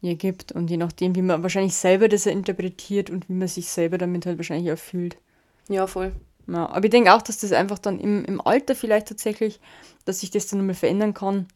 hier 0.00 0.14
gibt 0.14 0.52
und 0.52 0.70
je 0.70 0.76
nachdem, 0.76 1.14
wie 1.14 1.22
man 1.22 1.42
wahrscheinlich 1.42 1.74
selber 1.74 2.08
das 2.08 2.24
ja 2.24 2.32
interpretiert 2.32 3.10
und 3.10 3.28
wie 3.28 3.34
man 3.34 3.48
sich 3.48 3.68
selber 3.68 3.98
damit 3.98 4.26
halt 4.26 4.38
wahrscheinlich 4.38 4.72
auch 4.72 4.78
fühlt. 4.78 5.18
Ja, 5.68 5.86
voll. 5.86 6.12
Ja, 6.46 6.68
aber 6.68 6.84
ich 6.84 6.90
denke 6.90 7.12
auch, 7.12 7.22
dass 7.22 7.38
das 7.38 7.52
einfach 7.52 7.78
dann 7.78 7.98
im, 7.98 8.24
im 8.24 8.40
Alter 8.40 8.74
vielleicht 8.74 9.08
tatsächlich, 9.08 9.60
dass 10.04 10.20
sich 10.20 10.30
das 10.30 10.46
dann 10.46 10.60
nochmal 10.60 10.74
verändern 10.74 11.12
kann, 11.12 11.48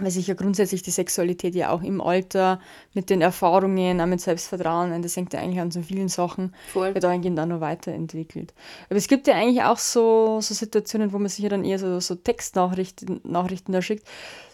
weil 0.00 0.10
sich 0.10 0.26
ja 0.26 0.34
grundsätzlich 0.34 0.82
die 0.82 0.90
Sexualität 0.90 1.54
ja 1.54 1.70
auch 1.70 1.82
im 1.82 2.00
Alter 2.00 2.60
mit 2.94 3.10
den 3.10 3.20
Erfahrungen, 3.20 4.00
auch 4.00 4.06
mit 4.06 4.20
Selbstvertrauen, 4.20 5.02
das 5.02 5.16
hängt 5.16 5.32
ja 5.32 5.40
eigentlich 5.40 5.60
an 5.60 5.70
so 5.70 5.82
vielen 5.82 6.08
Sachen, 6.08 6.54
Voll. 6.72 6.94
wird 6.94 7.04
dahingehend 7.04 7.38
auch 7.40 7.46
noch 7.46 7.60
weiterentwickelt. 7.60 8.54
Aber 8.88 8.96
es 8.96 9.08
gibt 9.08 9.26
ja 9.26 9.34
eigentlich 9.34 9.62
auch 9.62 9.78
so, 9.78 10.40
so 10.40 10.54
Situationen, 10.54 11.12
wo 11.12 11.18
man 11.18 11.28
sich 11.28 11.40
ja 11.40 11.48
dann 11.48 11.64
eher 11.64 11.78
so, 11.78 12.00
so 12.00 12.14
Textnachrichten 12.14 13.20
Nachrichten 13.24 13.72
da 13.72 13.82
schickt, 13.82 14.06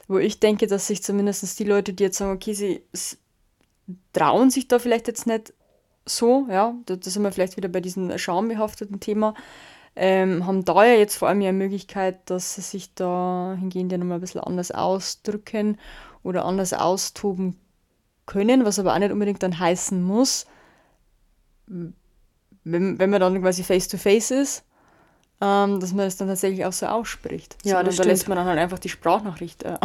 wo 0.08 0.18
ich 0.18 0.40
denke, 0.40 0.66
dass 0.66 0.86
sich 0.86 1.02
zumindest 1.02 1.58
die 1.58 1.64
Leute, 1.64 1.92
die 1.92 2.04
jetzt 2.04 2.18
sagen, 2.18 2.32
okay, 2.32 2.54
sie 2.54 2.82
trauen 4.12 4.50
sich 4.50 4.68
da 4.68 4.78
vielleicht 4.78 5.08
jetzt 5.08 5.26
nicht 5.26 5.52
so, 6.06 6.46
ja, 6.50 6.74
da, 6.86 6.96
da 6.96 7.10
sind 7.10 7.22
wir 7.22 7.32
vielleicht 7.32 7.56
wieder 7.56 7.68
bei 7.68 7.80
diesem 7.80 8.16
schambehafteten 8.18 9.00
Thema, 9.00 9.34
ähm, 9.96 10.46
haben 10.46 10.64
da 10.64 10.84
ja 10.84 10.94
jetzt 10.94 11.16
vor 11.16 11.28
allem 11.28 11.40
ja 11.40 11.50
eine 11.50 11.58
Möglichkeit, 11.58 12.28
dass 12.30 12.54
sie 12.56 12.62
sich 12.62 12.94
da 12.94 13.56
hingehend 13.58 13.92
ja 13.92 13.98
nochmal 13.98 14.18
ein 14.18 14.20
bisschen 14.20 14.40
anders 14.40 14.70
ausdrücken 14.70 15.78
oder 16.22 16.44
anders 16.44 16.72
austoben 16.72 17.58
können, 18.26 18.64
was 18.64 18.78
aber 18.78 18.94
auch 18.94 18.98
nicht 18.98 19.12
unbedingt 19.12 19.42
dann 19.42 19.58
heißen 19.58 20.02
muss, 20.02 20.46
wenn, 21.66 22.98
wenn 22.98 23.10
man 23.10 23.20
dann 23.20 23.40
quasi 23.40 23.62
face-to-face 23.62 24.32
-face 24.32 24.40
ist, 24.42 24.64
ähm, 25.40 25.80
dass 25.80 25.92
man 25.92 26.06
das 26.06 26.16
dann 26.16 26.28
tatsächlich 26.28 26.64
auch 26.64 26.72
so 26.72 26.86
ausspricht. 26.86 27.56
Ja, 27.64 27.76
Sondern 27.76 27.86
das 27.86 27.96
da 27.96 28.04
lässt 28.04 28.28
man 28.28 28.36
dann 28.36 28.46
halt 28.46 28.58
einfach 28.58 28.78
die 28.78 28.88
Sprachnachricht 28.88 29.62
äh, 29.62 29.76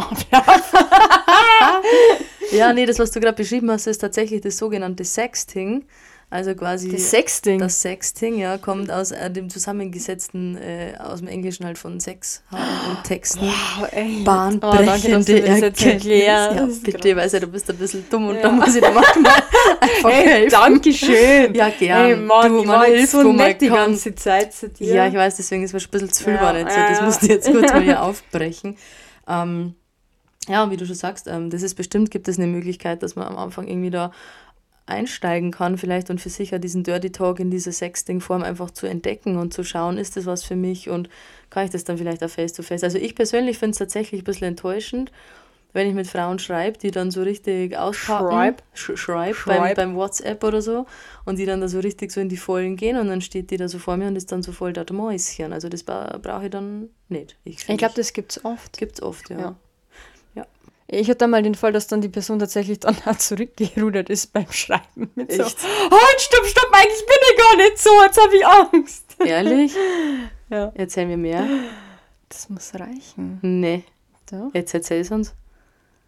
ja, 2.56 2.72
nee, 2.72 2.86
das, 2.86 2.98
was 2.98 3.10
du 3.10 3.20
gerade 3.20 3.36
beschrieben 3.36 3.70
hast, 3.70 3.86
ist 3.86 3.98
tatsächlich 3.98 4.40
das 4.40 4.56
sogenannte 4.56 5.04
Sexting. 5.04 5.84
Also 6.32 6.54
quasi. 6.54 6.92
Das 6.92 7.10
Sexting. 7.10 7.58
Das 7.58 7.82
Sexting, 7.82 8.38
ja, 8.38 8.56
kommt 8.56 8.88
aus 8.88 9.10
äh, 9.10 9.28
dem 9.32 9.50
zusammengesetzten, 9.50 10.56
äh, 10.56 10.94
aus 10.96 11.18
dem 11.18 11.26
Englischen 11.26 11.66
halt 11.66 11.76
von 11.76 11.98
Sex 11.98 12.42
haben 12.52 12.90
und 12.90 13.02
Texten. 13.02 13.40
Wow, 13.40 13.88
ey. 13.90 14.22
Bahnbrechende 14.22 15.42
oh, 15.42 15.44
Erkenntnis. 15.44 16.24
Ja, 16.24 16.68
bitte, 16.84 17.16
weiß 17.16 17.32
ja, 17.32 17.40
du 17.40 17.48
bist 17.48 17.68
ein 17.68 17.76
bisschen 17.76 18.04
dumm 18.08 18.28
und 18.28 18.36
ja. 18.36 18.42
da 18.42 18.52
muss 18.52 18.72
ich 18.76 18.80
da 18.80 18.92
manchmal 18.92 19.32
einfach 19.80 20.10
ey, 20.10 20.24
helfen. 20.24 20.50
Dankeschön. 20.50 21.54
Ja, 21.54 21.68
gern. 21.70 22.06
Ey, 22.06 22.16
Mann, 22.16 22.52
du, 22.52 22.62
man 22.62 22.84
hilft, 22.84 23.10
so 23.10 23.32
nett 23.32 23.60
die 23.60 23.68
ganze 23.68 24.14
Zeit 24.14 24.54
zu 24.54 24.68
dir. 24.68 24.94
Ja, 24.94 25.08
ich 25.08 25.14
weiß, 25.14 25.36
deswegen 25.36 25.64
ist 25.64 25.74
es 25.74 25.84
ein 25.84 25.90
bisschen 25.90 26.12
zu 26.12 26.22
viel 26.22 26.34
ja, 26.34 26.42
war 26.42 26.52
nicht 26.52 26.70
so. 26.70 26.78
Das 26.78 27.02
musst 27.02 27.22
du 27.22 27.26
jetzt 27.26 27.50
kurz 27.50 27.72
mal 27.72 27.82
hier 27.82 28.00
aufbrechen. 28.04 28.76
Ähm, 29.26 29.74
ja, 30.48 30.70
wie 30.70 30.76
du 30.76 30.86
schon 30.86 30.94
sagst, 30.94 31.26
ähm, 31.26 31.50
das 31.50 31.62
ist 31.62 31.74
bestimmt, 31.74 32.12
gibt 32.12 32.28
es 32.28 32.38
eine 32.38 32.46
Möglichkeit, 32.46 33.02
dass 33.02 33.16
man 33.16 33.26
am 33.26 33.36
Anfang 33.36 33.66
irgendwie 33.66 33.90
da 33.90 34.12
einsteigen 34.90 35.50
kann, 35.50 35.78
vielleicht 35.78 36.10
und 36.10 36.20
für 36.20 36.28
sich 36.28 36.50
diesen 36.50 36.82
Dirty 36.82 37.10
Talk 37.10 37.40
in 37.40 37.50
dieser 37.50 37.72
Sexting-Form 37.72 38.42
einfach 38.42 38.70
zu 38.70 38.86
entdecken 38.86 39.36
und 39.36 39.54
zu 39.54 39.64
schauen, 39.64 39.98
ist 39.98 40.16
das 40.16 40.26
was 40.26 40.44
für 40.44 40.56
mich 40.56 40.90
und 40.90 41.08
kann 41.48 41.64
ich 41.64 41.70
das 41.70 41.84
dann 41.84 41.98
vielleicht 41.98 42.22
auch 42.22 42.30
face-to-face. 42.30 42.82
-face. 42.82 42.84
Also 42.84 42.98
ich 42.98 43.14
persönlich 43.14 43.58
finde 43.58 43.72
es 43.72 43.78
tatsächlich 43.78 44.22
ein 44.22 44.24
bisschen 44.24 44.48
enttäuschend, 44.48 45.10
wenn 45.72 45.88
ich 45.88 45.94
mit 45.94 46.06
Frauen 46.06 46.38
schreibe, 46.38 46.78
die 46.78 46.90
dann 46.90 47.10
so 47.10 47.22
richtig 47.22 47.76
auspacken, 47.76 48.30
schreib, 48.30 48.62
sch 48.74 48.90
schreib, 48.96 49.36
schreib. 49.36 49.58
Beim, 49.58 49.74
beim, 49.74 49.96
WhatsApp 49.96 50.42
oder 50.42 50.62
so 50.62 50.86
und 51.24 51.38
die 51.38 51.46
dann 51.46 51.60
da 51.60 51.68
so 51.68 51.80
richtig 51.80 52.10
so 52.10 52.20
in 52.20 52.28
die 52.28 52.36
Vollen 52.36 52.76
gehen 52.76 52.96
und 52.96 53.08
dann 53.08 53.20
steht 53.20 53.50
die 53.50 53.56
da 53.56 53.68
so 53.68 53.78
vor 53.78 53.96
mir 53.96 54.08
und 54.08 54.16
ist 54.16 54.32
dann 54.32 54.42
so 54.42 54.52
voll 54.52 54.72
das 54.72 54.90
Mäuschen. 54.90 55.52
Also 55.52 55.68
das 55.68 55.84
brauche 55.84 56.44
ich 56.44 56.50
dann 56.50 56.88
nicht. 57.08 57.36
Ich, 57.44 57.68
ich 57.68 57.78
glaube, 57.78 57.94
das 57.94 58.12
gibt 58.12 58.32
es 58.32 58.44
oft. 58.44 58.78
Gibt 58.78 58.94
es 58.94 59.02
oft, 59.02 59.30
ja. 59.30 59.38
ja. 59.38 59.56
Ich 60.92 61.08
hatte 61.08 61.28
mal 61.28 61.40
den 61.40 61.54
Fall, 61.54 61.70
dass 61.72 61.86
dann 61.86 62.00
die 62.00 62.08
Person 62.08 62.40
tatsächlich 62.40 62.80
dann 62.80 62.96
auch 63.06 63.16
zurückgerudert 63.16 64.10
ist 64.10 64.32
beim 64.32 64.50
Schreiben. 64.50 65.10
Mit 65.14 65.30
Echt? 65.30 65.60
so, 65.60 65.68
halt, 65.68 66.20
stopp, 66.20 66.46
stopp, 66.46 66.68
eigentlich 66.72 67.06
bin 67.06 67.16
ich 67.30 67.38
gar 67.38 67.56
nicht 67.56 67.78
so, 67.78 67.90
jetzt 68.02 68.20
habe 68.20 68.36
ich 68.36 68.46
Angst. 68.46 69.04
Ehrlich? 69.24 69.72
ja. 70.50 70.72
Erzähl 70.74 71.06
mir 71.06 71.16
mehr. 71.16 71.46
Das 72.28 72.48
muss 72.48 72.74
reichen. 72.74 73.38
Nee. 73.42 73.84
So. 74.28 74.50
Jetzt 74.52 74.74
erzähl 74.74 75.00
es 75.00 75.10
uns. 75.10 75.34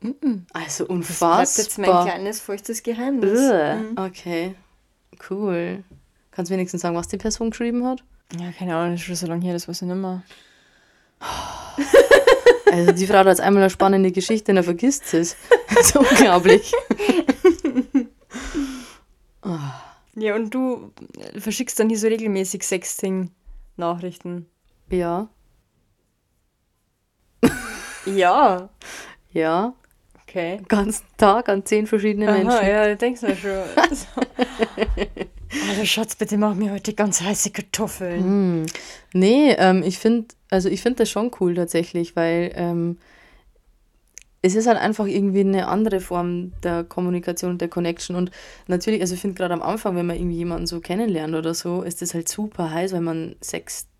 Mm 0.00 0.10
-mm. 0.20 0.40
Also 0.52 0.86
unfassbar. 0.86 1.40
Das 1.40 1.54
bleibt 1.54 1.68
jetzt 1.68 1.78
mein 1.78 2.04
kleines, 2.04 2.40
feuchtes 2.40 2.82
Geheimnis. 2.82 3.40
Mhm. 3.40 3.96
Okay, 3.96 4.56
cool. 5.30 5.84
Kannst 6.32 6.50
du 6.50 6.54
wenigstens 6.54 6.82
sagen, 6.82 6.96
was 6.96 7.06
die 7.06 7.18
Person 7.18 7.50
geschrieben 7.50 7.86
hat? 7.86 8.02
Ja, 8.36 8.50
keine 8.50 8.74
Ahnung, 8.74 8.92
das 8.92 9.00
ist 9.00 9.06
schon 9.06 9.14
so 9.16 9.26
lange 9.26 9.44
her, 9.44 9.52
das 9.52 9.68
weiß 9.68 9.82
ich 9.82 9.88
nicht 9.88 9.96
mehr. 9.96 10.22
Also 12.72 12.92
die 12.92 13.06
Frau 13.06 13.18
hat 13.18 13.26
jetzt 13.26 13.42
einmal 13.42 13.62
eine 13.64 13.70
spannende 13.70 14.12
Geschichte, 14.12 14.54
dann 14.54 14.64
vergisst 14.64 15.06
sie 15.08 15.18
es. 15.18 15.36
Das 15.74 15.86
ist 15.86 15.96
unglaublich. 15.96 16.72
Ja, 20.14 20.34
und 20.34 20.54
du 20.54 20.92
verschickst 21.38 21.78
dann 21.80 21.88
hier 21.88 21.98
so 21.98 22.06
regelmäßig 22.06 22.62
Sexting-Nachrichten. 22.62 24.46
Ja. 24.90 25.28
Ja. 28.06 28.68
Ja. 29.32 29.74
Okay. 30.22 30.60
Ganzen 30.68 31.04
Tag 31.16 31.48
an 31.48 31.64
zehn 31.64 31.86
verschiedene 31.86 32.28
Aha, 32.28 32.38
Menschen. 32.38 32.66
ja, 32.68 32.94
denkst 32.94 33.20
du 33.20 33.36
schon. 33.36 33.52
Also, 35.68 35.84
Schatz, 35.84 36.16
bitte 36.16 36.38
mach 36.38 36.54
mir 36.54 36.72
heute 36.72 36.94
ganz 36.94 37.20
heiße 37.20 37.50
Kartoffeln. 37.50 38.24
Hm. 38.24 38.66
Nee, 39.12 39.52
ähm, 39.58 39.82
ich 39.82 39.98
finde, 39.98 40.28
also 40.50 40.68
ich 40.68 40.82
das 40.84 41.10
schon 41.10 41.30
cool 41.40 41.54
tatsächlich, 41.54 42.16
weil 42.16 42.52
ähm, 42.54 42.98
es 44.42 44.56
ist 44.56 44.66
halt 44.66 44.78
einfach 44.78 45.06
irgendwie 45.06 45.40
eine 45.40 45.68
andere 45.68 46.00
Form 46.00 46.52
der 46.62 46.82
Kommunikation 46.84 47.52
und 47.52 47.60
der 47.60 47.68
Connection. 47.68 48.16
Und 48.16 48.32
natürlich, 48.66 49.00
also 49.00 49.14
ich 49.14 49.20
finde 49.20 49.36
gerade 49.36 49.54
am 49.54 49.62
Anfang, 49.62 49.96
wenn 49.96 50.06
man 50.06 50.16
irgendwie 50.16 50.36
jemanden 50.36 50.66
so 50.66 50.80
kennenlernt 50.80 51.34
oder 51.34 51.54
so, 51.54 51.82
ist 51.82 52.02
das 52.02 52.12
halt 52.12 52.28
super 52.28 52.70
heiß, 52.72 52.92
weil 52.92 53.02
man 53.02 53.36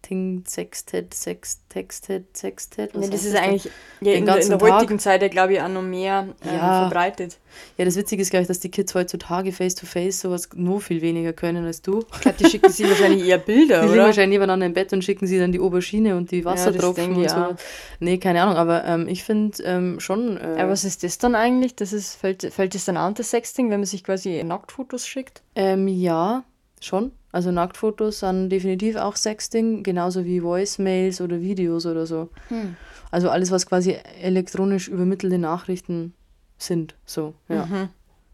Sexting, 0.03 0.43
Sextet, 0.47 1.15
Sextextet, 1.15 2.37
Sextet. 2.37 2.91
was 2.95 3.01
Nee, 3.07 3.11
das 3.11 3.25
ist 3.25 3.37
eigentlich 3.37 3.71
ja, 4.01 4.15
in, 4.15 4.27
der, 4.27 4.41
in 4.41 4.49
der 4.49 4.59
Tag? 4.59 4.73
heutigen 4.73 4.99
Zeit 4.99 5.23
ja, 5.23 5.29
glaube 5.29 5.53
ich, 5.55 5.61
auch 5.62 5.69
noch 5.69 5.83
mehr 5.83 6.27
ähm, 6.45 6.55
Ja. 6.57 6.81
verbreitet. 6.88 7.38
Ja, 7.79 7.85
das 7.85 7.95
Witzige 7.97 8.21
ist, 8.23 8.31
glaube 8.31 8.43
ich, 8.43 8.49
dass 8.49 8.59
die 8.59 8.71
Kids 8.71 8.95
heutzutage 8.97 9.53
face-to-face 9.53 10.21
sowas 10.21 10.49
nur 10.57 10.81
viel 10.81 11.03
weniger 11.03 11.33
können 11.33 11.65
als 11.67 11.83
du. 11.83 12.05
Ich 12.15 12.21
glaube, 12.21 12.37
die 12.38 12.47
schicken 12.51 12.71
sich 12.73 12.88
wahrscheinlich 12.88 13.25
eher 13.27 13.38
Bilder, 13.38 13.77
Die 13.83 13.87
liegen 13.87 13.95
oder? 13.99 14.07
wahrscheinlich 14.07 14.35
nebeneinander 14.38 14.67
im 14.67 14.73
Bett 14.75 14.93
und 14.93 15.05
schicken 15.05 15.27
sie 15.29 15.38
dann 15.38 15.53
die 15.53 15.61
Aubergine 15.61 16.17
und 16.17 16.31
die 16.33 16.45
Wassertropfen 16.45 17.15
denke 17.15 17.21
und 17.21 17.31
so. 17.31 17.65
Nee, 18.01 18.19
keine 18.19 18.43
Ahnung, 18.43 18.57
aber 18.57 18.85
ähm, 18.85 19.07
ich 19.07 19.23
finde 19.23 19.62
ähm, 19.62 20.01
schon. 20.01 20.37
Äh, 20.37 20.57
Aber 20.59 20.71
was 20.71 20.85
ist 20.85 21.05
das 21.05 21.19
dann 21.19 21.35
eigentlich? 21.37 21.77
Das 21.77 21.93
ist, 21.93 22.17
fällt, 22.17 22.43
fällt 22.53 22.75
das 22.75 22.85
dann 22.87 22.97
an, 22.97 23.15
das 23.15 23.31
Sexting, 23.31 23.71
wenn 23.71 23.79
man 23.81 23.87
sich 23.87 24.03
quasi 24.03 24.43
Nacktfotos 24.43 25.07
schickt? 25.07 25.43
ähm, 25.55 25.87
ja, 25.87 26.43
schon. 26.81 27.12
Also 27.33 27.51
Nacktfotos 27.51 28.21
sind 28.21 28.51
definitiv 28.51 28.97
auch 28.97 29.16
Sexting, 29.16 29.83
genauso 29.83 30.25
wie 30.27 30.42
Voicemails 30.42 31.21
oder 31.23 31.40
Videos 31.40 31.87
oder 31.87 32.07
so. 32.07 32.29
Hm. 32.49 32.77
Also 33.11 33.31
alles, 33.31 33.51
was 33.51 33.66
quasi 33.66 33.97
elektronisch 34.21 34.88
übermittelte 34.88 35.38
Nachrichten 35.38 36.14
sind. 36.59 36.95
So, 37.07 37.35
ja. 37.49 37.66
Mhm. 37.66 37.88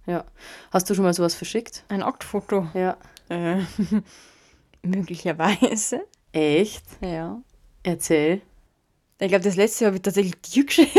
ja. 0.06 0.24
Hast 0.72 0.90
du 0.90 0.94
schon 0.94 1.04
mal 1.04 1.14
sowas 1.14 1.34
verschickt? 1.34 1.84
Ein 1.88 2.00
Nacktfoto? 2.00 2.66
Ja. 2.74 2.96
Äh, 3.28 3.60
möglicherweise. 4.82 6.02
Echt? 6.32 6.84
Ja. 7.00 7.40
Erzähl. 7.84 8.42
Ich 9.20 9.28
glaube, 9.28 9.42
das 9.44 9.56
letzte 9.56 9.86
habe 9.86 9.96
ich 9.96 10.02
tatsächlich 10.02 10.40
dir 10.42 10.64
geschickt. 10.66 10.92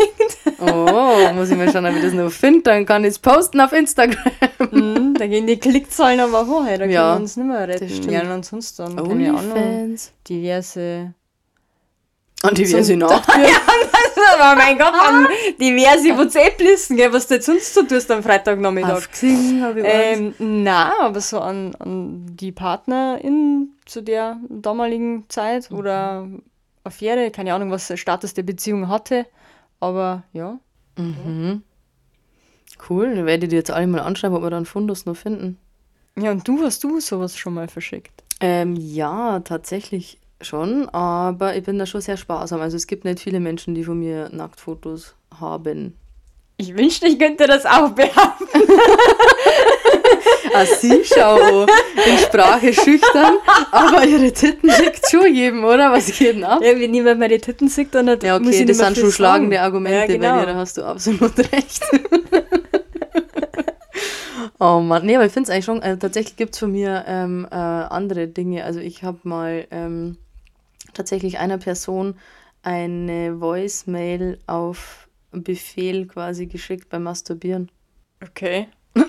Oh, 0.59 1.31
muss 1.33 1.49
ich 1.49 1.57
mal 1.57 1.71
schauen, 1.71 1.85
ob 1.85 1.95
ich 1.95 2.01
das 2.01 2.13
noch 2.13 2.31
finde. 2.31 2.63
Dann 2.63 2.85
kann 2.85 3.03
ich 3.03 3.11
es 3.11 3.19
posten 3.19 3.61
auf 3.61 3.71
Instagram. 3.71 4.17
Mhm, 4.71 5.08
da 5.19 5.27
gehen 5.27 5.47
die 5.47 5.57
Klickzahlen 5.57 6.19
aber 6.19 6.47
hoch, 6.47 6.65
da 6.65 6.77
können 6.77 6.91
Ja, 6.91 7.13
wir 7.13 7.21
uns 7.21 7.37
nicht 7.37 7.45
mehr 7.47 7.67
retten. 7.67 8.11
Ja, 8.11 8.33
und 8.33 8.45
sonst 8.45 8.79
dann, 8.79 8.95
keine 8.95 9.37
Ahnung, 9.37 9.95
diverse... 10.27 11.13
Und 12.41 12.57
wir 12.57 12.83
sie 12.85 12.95
noch. 12.95 13.21
Aber 14.39 14.55
mein 14.55 14.77
Gott, 14.77 14.93
an 14.93 15.27
diverse 15.59 16.17
WhatsApp-Listen, 16.17 16.95
gell, 16.95 17.11
was 17.11 17.27
du 17.27 17.33
jetzt 17.35 17.47
sonst 17.47 17.73
so 17.73 17.83
tust 17.83 18.09
am 18.11 18.23
Freitagnachmittag. 18.23 18.93
Auf 18.93 19.11
Xing 19.11 19.61
habe 19.61 19.81
ich. 19.81 19.85
Ähm, 19.85 20.33
na, 20.39 20.93
aber 21.01 21.19
so 21.19 21.39
an, 21.39 21.75
an 21.79 22.25
die 22.37 22.53
Partnerin 22.53 23.71
zu 23.85 24.01
der 24.01 24.37
damaligen 24.47 25.25
Zeit 25.27 25.69
oder 25.71 26.29
Affäre, 26.85 27.29
keine 27.31 27.53
Ahnung, 27.53 27.71
was 27.71 27.87
der 27.87 27.97
Status 27.97 28.33
der 28.33 28.43
Beziehung 28.43 28.87
hatte, 28.87 29.25
aber 29.81 30.23
ja. 30.31 30.59
Mhm. 30.97 31.63
Cool, 32.87 33.15
dann 33.15 33.25
werde 33.25 33.45
ich 33.45 33.49
dir 33.49 33.57
jetzt 33.57 33.71
alle 33.71 33.87
mal 33.87 34.01
anschreiben, 34.01 34.37
ob 34.37 34.43
wir 34.43 34.49
dann 34.49 34.65
Fundus 34.65 35.05
noch 35.05 35.15
finden. 35.15 35.57
Ja, 36.17 36.31
und 36.31 36.47
du, 36.47 36.63
hast 36.63 36.83
du 36.83 36.99
sowas 36.99 37.37
schon 37.37 37.53
mal 37.53 37.67
verschickt? 37.67 38.23
Ähm, 38.39 38.75
ja, 38.75 39.39
tatsächlich 39.41 40.19
schon, 40.41 40.87
aber 40.89 41.55
ich 41.55 41.63
bin 41.63 41.77
da 41.77 41.85
schon 41.85 42.01
sehr 42.01 42.17
sparsam. 42.17 42.61
Also 42.61 42.77
es 42.77 42.87
gibt 42.87 43.05
nicht 43.05 43.19
viele 43.19 43.39
Menschen, 43.39 43.75
die 43.75 43.83
von 43.83 43.99
mir 43.99 44.29
Nacktfotos 44.31 45.15
haben. 45.39 45.95
Ich 46.57 46.75
wünschte, 46.75 47.07
ich 47.07 47.19
könnte 47.19 47.47
das 47.47 47.65
auch 47.65 47.91
behaupten. 47.91 48.47
Ah, 50.53 50.65
sie, 50.65 51.01
schau, 51.03 51.63
in 51.63 52.17
Sprache 52.17 52.73
schüchtern, 52.73 53.35
aber 53.71 54.05
ihre 54.05 54.31
Titten 54.31 54.71
schickt 54.71 55.09
schon 55.09 55.33
jedem, 55.33 55.63
oder? 55.63 55.91
Was 55.91 56.07
geht 56.07 56.35
denn 56.35 56.43
ab? 56.43 56.61
Ja, 56.63 56.79
wenn 56.79 56.91
niemand 56.91 57.19
meine 57.19 57.39
Titten 57.39 57.67
sieht, 57.67 57.93
dann 57.93 58.09
hat, 58.09 58.23
Ja, 58.23 58.35
okay, 58.35 58.65
das 58.65 58.77
sind 58.77 58.97
schon 58.97 59.11
schlagende 59.11 59.57
sagen. 59.57 59.65
Argumente 59.65 60.13
Ja, 60.13 60.17
genau. 60.17 60.35
bei 60.35 60.39
dir, 60.41 60.53
da 60.53 60.55
hast 60.55 60.77
du 60.77 60.83
absolut 60.83 61.37
recht. 61.53 61.81
oh 64.59 64.79
Mann, 64.79 65.05
nee, 65.05 65.15
aber 65.15 65.25
ich 65.25 65.31
finde 65.31 65.49
es 65.49 65.53
eigentlich 65.53 65.65
schon, 65.65 65.81
also 65.81 65.99
tatsächlich 65.99 66.35
gibt 66.35 66.53
es 66.55 66.59
von 66.59 66.71
mir 66.71 67.03
ähm, 67.07 67.47
äh, 67.51 67.55
andere 67.55 68.27
Dinge. 68.27 68.63
Also 68.65 68.79
ich 68.79 69.03
habe 69.03 69.19
mal 69.23 69.67
ähm, 69.71 70.17
tatsächlich 70.93 71.39
einer 71.39 71.57
Person 71.57 72.15
eine 72.63 73.39
Voicemail 73.39 74.39
auf 74.47 75.07
Befehl 75.31 76.07
quasi 76.07 76.47
geschickt 76.47 76.89
beim 76.89 77.03
Masturbieren. 77.03 77.69
Okay. 78.23 78.67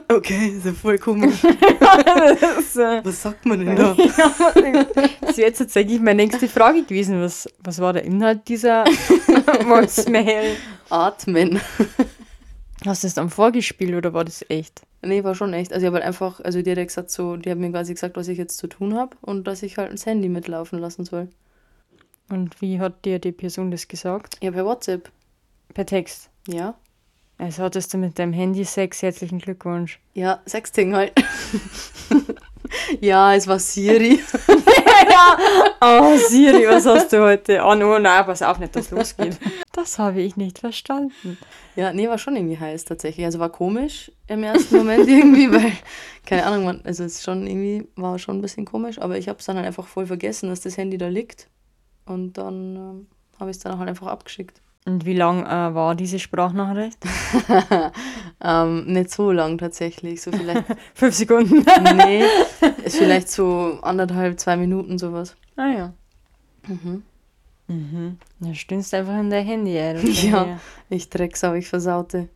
Okay, 0.09 0.55
ist 0.57 0.67
ja 0.67 0.73
voll 0.73 0.99
komisch. 1.07 1.41
das 1.43 2.77
äh, 2.77 3.01
Was 3.05 3.23
sagt 3.23 3.47
man 3.47 3.65
denn 3.65 3.77
da? 3.77 3.95
das 3.95 5.37
wäre 5.37 5.49
jetzt 5.49 5.59
tatsächlich 5.59 6.01
meine 6.01 6.23
nächste 6.23 6.49
Frage 6.49 6.83
gewesen. 6.83 7.21
Was, 7.23 7.49
was 7.63 7.79
war 7.81 7.93
der 7.93 8.05
Inhalt 8.05 8.49
dieser 8.49 8.85
Voicemail? 9.65 10.57
Atmen. 10.89 11.61
Hast 12.87 13.03
du 13.03 13.07
das 13.07 13.15
dann 13.15 13.31
vorgespielt 13.31 13.95
oder 13.95 14.13
war 14.15 14.25
das 14.25 14.45
echt? 14.49 14.83
Nee, 15.03 15.23
war 15.25 15.35
schon 15.35 15.53
echt. 15.53 15.73
Also 15.73 15.85
ich 15.85 15.87
habe 15.87 15.97
halt 15.97 16.07
einfach, 16.07 16.41
also 16.41 16.61
die 16.63 16.71
hat 16.71 16.79
gesagt 16.87 17.11
so, 17.11 17.37
die 17.37 17.51
haben 17.51 17.61
mir 17.61 17.71
quasi 17.71 17.95
gesagt, 17.95 18.17
was 18.17 18.29
ich 18.29 18.39
jetzt 18.39 18.57
zu 18.59 18.67
tun 18.67 18.95
habe 18.97 19.17
und 19.23 19.47
dass 19.47 19.63
ich 19.63 19.79
halt 19.79 19.93
das 19.93 20.07
Handy 20.07 20.29
mitlaufen 20.29 20.79
lassen 20.79 21.05
soll. 21.05 21.29
Und 22.29 22.61
wie 22.61 22.81
hat 22.81 23.05
dir 23.05 23.19
die 23.19 23.33
Person 23.33 23.71
das 23.71 23.89
gesagt? 23.89 24.37
Ja, 24.43 24.51
per 24.51 24.65
WhatsApp. 24.65 25.11
Per 25.75 25.87
Text. 25.87 26.31
Ja. 26.49 26.75
Also 27.41 27.63
hattest 27.63 27.95
du 27.95 27.97
mit 27.97 28.19
deinem 28.19 28.35
Handy 28.35 28.67
Sex, 28.67 29.01
herzlichen 29.01 29.39
Glückwunsch. 29.39 29.99
Ja, 30.13 30.41
Sexting 30.47 30.95
halt. 30.95 31.15
ja, 33.01 33.35
es 33.35 33.49
war 33.49 33.59
Siri. 33.59 34.21
Oh, 35.83 36.17
Siri, 36.17 36.67
was 36.69 36.85
hast 36.85 37.13
du 37.13 37.23
heute? 37.23 37.63
Oh, 37.65 37.75
no, 37.75 37.99
nein, 37.99 38.25
pass 38.27 38.43
auf, 38.43 38.59
nicht, 38.59 38.77
dass 38.77 38.91
losgeht. 38.91 39.39
Das 39.73 39.99
habe 39.99 40.21
ich 40.21 40.37
nicht 40.37 40.59
verstanden. 40.59 41.39
Ja, 41.77 41.93
nee, 41.93 42.09
war 42.09 42.19
schon 42.19 42.37
irgendwie 42.37 42.59
heiß 42.59 42.85
tatsächlich. 42.85 43.25
Also 43.25 43.39
war 43.39 43.49
komisch 43.49 44.13
im 44.27 44.43
ersten 44.43 44.77
Moment 44.77 45.09
irgendwie, 45.09 45.51
weil, 45.51 45.73
keine 46.27 46.45
Ahnung, 46.45 46.65
man, 46.65 46.81
also 46.85 47.05
es 47.05 47.23
schon 47.23 47.47
irgendwie, 47.47 47.89
war 47.97 48.19
schon 48.19 48.39
ein 48.39 48.43
bisschen 48.43 48.67
komisch, 48.67 48.99
aber 49.01 49.17
ich 49.17 49.29
habe 49.29 49.39
es 49.39 49.47
dann 49.47 49.57
halt 49.57 49.67
einfach 49.67 49.87
voll 49.87 50.07
vergessen, 50.07 50.51
dass 50.51 50.61
das 50.61 50.77
Handy 50.77 50.99
da 50.99 51.09
liegt. 51.09 51.49
Und 52.05 52.35
dann 52.35 52.77
ähm, 52.77 53.07
habe 53.39 53.51
ich 53.51 53.57
es 53.57 53.63
dann 53.63 53.79
halt 53.79 53.89
einfach 53.89 54.09
abgeschickt. 54.09 54.61
Und 54.87 55.05
wie 55.05 55.15
lang 55.15 55.45
äh, 55.45 55.75
war 55.75 55.95
diese 55.95 56.19
Sprachnachricht? 56.19 56.99
ähm, 58.41 58.87
nicht 58.87 59.11
so 59.11 59.31
lang 59.31 59.59
tatsächlich, 59.59 60.23
so 60.23 60.33
vielleicht, 60.33 60.65
Fünf 60.95 61.15
Sekunden. 61.15 61.65
nee, 61.97 62.25
ist 62.85 62.97
vielleicht 62.97 63.29
so 63.29 63.79
anderthalb, 63.83 64.41
zwei 64.41 64.57
Minuten 64.57 64.99
sowas. 64.99 65.37
Ah 65.57 65.69
ja. 65.69 65.93
Mhm. 66.67 67.03
Mhm. 67.69 68.19
Dann 68.41 68.55
stündst 68.55 68.95
einfach 68.95 69.19
in 69.19 69.31
dein 69.31 69.45
Handy, 69.47 69.77
ey. 69.77 70.01
du 70.01 70.09
Ja. 70.09 70.31
Kleine. 70.31 70.61
Ich 70.89 71.09
Drecksau, 71.11 71.55
ich 71.55 71.69
versaute. 71.69 72.29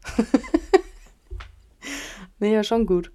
nee, 2.39 2.53
ja, 2.53 2.63
schon 2.63 2.87
gut. 2.87 3.11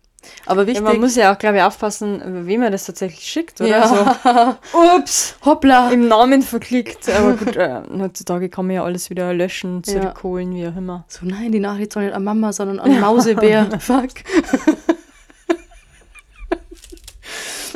Aber 0.46 0.62
ja. 0.62 0.68
wichtig. 0.68 0.84
Man 0.84 1.00
muss 1.00 1.15
ja 1.15 1.34
auch, 1.34 1.38
glaube 1.38 1.58
ich, 1.58 1.63
aufpassen, 1.63 2.22
wem 2.48 2.62
man 2.62 2.72
das 2.72 2.86
tatsächlich 2.86 3.24
schickt, 3.24 3.62
oder? 3.62 3.70
ja. 3.70 3.88
So, 3.88 4.78
ups, 4.98 5.36
Hoppla. 5.46 5.92
im 5.92 6.08
Namen 6.08 6.42
verklickt. 6.42 7.10
Aber 7.10 7.34
gut, 7.34 7.56
äh, 7.58 7.82
heutzutage 8.00 8.50
kann 8.50 8.68
man 8.68 8.76
ja 8.76 8.84
alles 8.84 9.10
wieder 9.10 9.34
löschen, 9.34 9.82
Ja. 9.86 9.94
zurückholen, 9.94 10.54
wie 10.56 10.68
auch 10.68 10.76
immer. 10.76 11.04
So, 11.08 11.26
nein, 11.26 11.52
die 11.52 11.60
Nachricht 11.60 11.94
soll 11.94 12.06
nicht 12.06 12.15
an 12.15 12.24
Mama, 12.24 12.52
sondern 12.54 12.80
an 12.80 13.00
Mausebär. 13.00 13.68
Fuck. 13.80 14.10